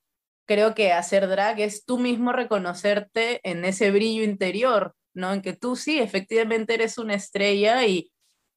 creo 0.46 0.74
que 0.74 0.92
hacer 0.92 1.28
drag 1.28 1.60
es 1.60 1.84
tú 1.84 1.98
mismo 1.98 2.32
reconocerte 2.32 3.40
en 3.48 3.64
ese 3.64 3.90
brillo 3.90 4.24
interior, 4.24 4.94
¿no? 5.12 5.32
En 5.32 5.42
que 5.42 5.52
tú 5.52 5.76
sí, 5.76 5.98
efectivamente 5.98 6.74
eres 6.74 6.96
una 6.96 7.14
estrella 7.14 7.86
y, 7.86 8.10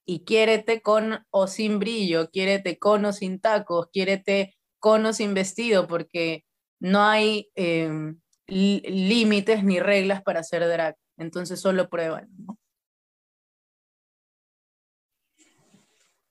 y 0.06 0.24
quiérete 0.24 0.82
con 0.82 1.26
o 1.30 1.48
sin 1.48 1.80
brillo, 1.80 2.30
quiérete 2.30 2.80
con 2.80 3.04
o 3.06 3.14
sin 3.14 3.42
tacos, 3.42 3.90
quiérete 3.92 4.56
con 4.80 5.06
o 5.06 5.14
sin 5.14 5.34
vestido, 5.34 5.88
porque 5.88 6.46
no 6.80 7.04
hay... 7.04 7.50
Em, 7.56 8.21
límites 8.52 9.64
ni 9.64 9.80
reglas 9.80 10.22
para 10.22 10.42
hacer 10.42 10.68
drag. 10.68 10.96
Entonces 11.18 11.60
solo 11.60 11.90
prueban. 11.90 12.30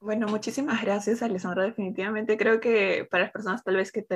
Bueno, 0.02 0.28
muchísimas 0.28 0.80
gracias, 0.80 1.22
Alessandra. 1.22 1.64
Definitivamente 1.64 2.38
creo 2.38 2.58
que 2.58 3.06
para 3.10 3.24
las 3.24 3.32
personas 3.32 3.62
tal 3.62 3.76
vez 3.76 3.92
que 3.92 4.06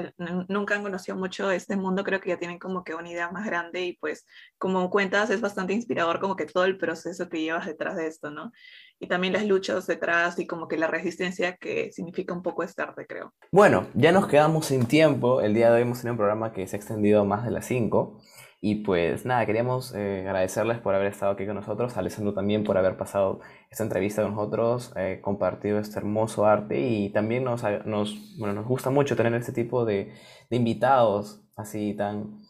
nunca 0.49 0.77
han 0.77 0.83
conocido 0.83 1.15
mucho 1.15 1.51
este 1.51 1.77
mundo, 1.77 2.05
creo 2.05 2.21
que 2.21 2.31
ya 2.31 2.39
tienen 2.39 2.59
como 2.59 2.85
que 2.85 2.95
una 2.95 3.11
idea 3.11 3.31
más 3.31 3.45
grande 3.45 3.83
y 3.83 3.97
pues 3.99 4.25
como 4.57 4.89
cuentas 4.89 5.29
es 5.29 5.43
bastante 5.43 5.75
inspirador 5.75 6.21
como 6.21 6.37
que 6.37 6.47
todo 6.47 6.65
el 6.65 6.79
proceso 6.79 7.29
que 7.29 7.43
llevas 7.43 7.67
detrás 7.67 7.97
de 7.97 8.07
esto, 8.07 8.31
¿no? 8.31 8.51
Y 8.99 9.09
también 9.09 9.35
las 9.35 9.45
luchas 9.45 9.87
detrás 9.87 10.39
y 10.39 10.47
como 10.47 10.69
que 10.69 10.79
la 10.79 10.87
resistencia 10.87 11.59
que 11.59 11.93
significa 11.93 12.33
un 12.33 12.43
poco 12.43 12.63
este 12.63 12.81
arte, 12.81 13.07
creo. 13.07 13.35
Bueno, 13.53 13.87
ya 13.93 14.11
nos 14.11 14.27
quedamos 14.27 14.65
sin 14.65 14.87
tiempo. 14.87 15.43
El 15.43 15.53
día 15.53 15.69
de 15.69 15.77
hoy 15.77 15.83
hemos 15.83 15.99
tenido 15.99 16.15
un 16.15 16.19
programa 16.19 16.55
que 16.55 16.67
se 16.67 16.77
ha 16.77 16.79
extendido 16.79 17.27
más 17.27 17.45
de 17.45 17.51
las 17.51 17.67
5. 17.67 18.23
Y 18.67 18.77
pues 18.77 19.27
nada, 19.27 19.45
queríamos 19.45 19.95
eh, 19.95 20.25
agradecerles 20.27 20.79
por 20.79 20.95
haber 20.95 21.09
estado 21.09 21.33
aquí 21.33 21.45
con 21.45 21.55
nosotros, 21.55 21.99
Alessandro 21.99 22.33
también 22.33 22.65
por 22.65 22.79
haber 22.79 22.97
pasado 22.97 23.41
esta 23.71 23.85
entrevista 23.85 24.23
con 24.23 24.35
nosotros, 24.35 24.91
eh, 24.97 25.21
compartido 25.21 25.79
este 25.79 25.99
hermoso 25.99 26.47
arte 26.47 26.81
y 26.81 27.11
también 27.11 27.45
nos, 27.45 27.63
nos, 27.85 28.39
bueno, 28.39 28.55
nos 28.55 28.67
gusta 28.67 28.89
mucho 28.89 29.17
tener 29.17 29.35
este 29.35 29.53
tipo 29.53 29.85
de, 29.85 30.15
de 30.49 30.57
invitados 30.57 31.45
así 31.59 31.93
tan, 31.93 32.41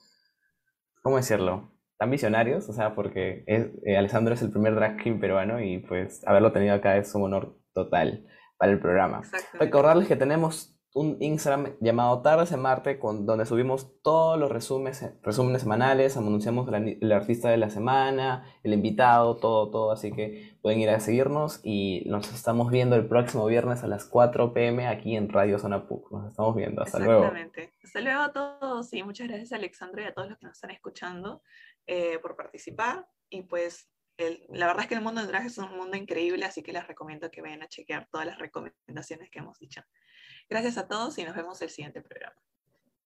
¿cómo 1.03 1.17
decirlo? 1.17 1.73
tan 1.99 2.13
visionarios, 2.13 2.69
o 2.69 2.73
sea, 2.73 2.95
porque 2.95 3.43
es, 3.49 3.71
eh, 3.85 3.97
Alessandro 3.97 4.35
es 4.35 4.43
el 4.43 4.53
primer 4.53 4.77
drag 4.77 5.03
king 5.03 5.19
peruano 5.19 5.61
y 5.61 5.79
pues 5.79 6.25
haberlo 6.29 6.53
tenido 6.53 6.77
acá 6.77 6.97
es 6.97 7.13
un 7.17 7.25
honor 7.25 7.59
total 7.73 8.25
para 8.57 8.71
el 8.71 8.79
programa. 8.79 9.23
Recordarles 9.55 10.07
que 10.07 10.15
tenemos 10.15 10.74
un 10.97 11.17
Instagram 11.21 11.75
llamado 11.81 12.23
Tardes 12.23 12.53
en 12.53 12.61
Marte, 12.61 13.01
con, 13.01 13.27
donde 13.27 13.47
subimos 13.47 14.01
todos 14.01 14.39
los 14.39 14.51
resúmenes, 14.51 15.05
resúmenes 15.23 15.63
semanales, 15.63 16.17
anunciamos 16.17 16.69
la- 16.71 16.79
el 16.79 17.11
artista 17.13 17.51
de 17.51 17.57
la 17.57 17.69
semana, 17.69 18.45
el 18.63 18.73
invitado, 18.73 19.37
todo, 19.37 19.71
todo, 19.73 19.91
así 19.91 20.13
que 20.13 20.57
pueden 20.63 20.79
ir 20.79 20.89
a 20.91 21.01
seguirnos 21.01 21.61
y 21.65 22.05
nos 22.07 22.33
estamos 22.33 22.71
viendo 22.71 22.95
el 22.95 23.09
próximo 23.09 23.45
viernes 23.47 23.83
a 23.83 23.89
las 23.89 24.05
4 24.05 24.55
pm 24.55 24.87
aquí 24.87 25.17
en 25.17 25.29
Radio 25.29 25.59
Zona 25.59 25.89
PUC. 25.89 26.13
Nos 26.13 26.31
estamos 26.31 26.55
viendo, 26.55 26.83
hasta 26.83 27.01
luego. 27.01 27.25
Exactamente. 27.25 27.73
Hasta 27.83 28.01
luego 28.01 28.21
a 28.23 28.33
todos 28.33 28.95
y 28.95 29.03
muchas 29.03 29.27
gracias 29.27 29.53
Alexandra 29.53 30.03
y 30.03 30.07
a 30.07 30.15
todos 30.15 30.29
los 30.29 30.39
que 30.39 30.47
nos 30.47 30.55
están 30.55 30.71
escuchando 30.71 31.43
eh, 31.89 32.19
por 32.21 32.37
participar. 32.37 33.05
Y 33.29 33.43
pues 33.43 33.91
el- 34.17 34.47
la 34.49 34.69
verdad 34.69 34.83
es 34.83 34.89
que 34.89 34.95
el 34.95 35.01
mundo 35.03 35.21
del 35.21 35.29
drag 35.29 35.47
es 35.47 35.59
un 35.59 35.77
mundo 35.77 35.97
increíble, 35.97 36.45
así 36.45 36.63
que 36.63 36.73
les 36.73 36.87
recomiendo 36.87 37.31
que 37.33 37.43
vayan 37.43 37.63
a 37.63 37.69
chequear 37.69 38.07
todas 38.13 38.27
las 38.29 38.39
recomendaciones 38.39 39.29
que 39.29 39.41
hemos 39.41 39.59
dicho. 39.59 39.83
Gracias 40.49 40.79
a 40.79 40.87
todos 40.87 41.19
y 41.19 41.25
nos 41.25 41.35
vemos 41.35 41.61
el 41.63 41.71
siguiente 41.71 42.01
programa. 42.01 42.37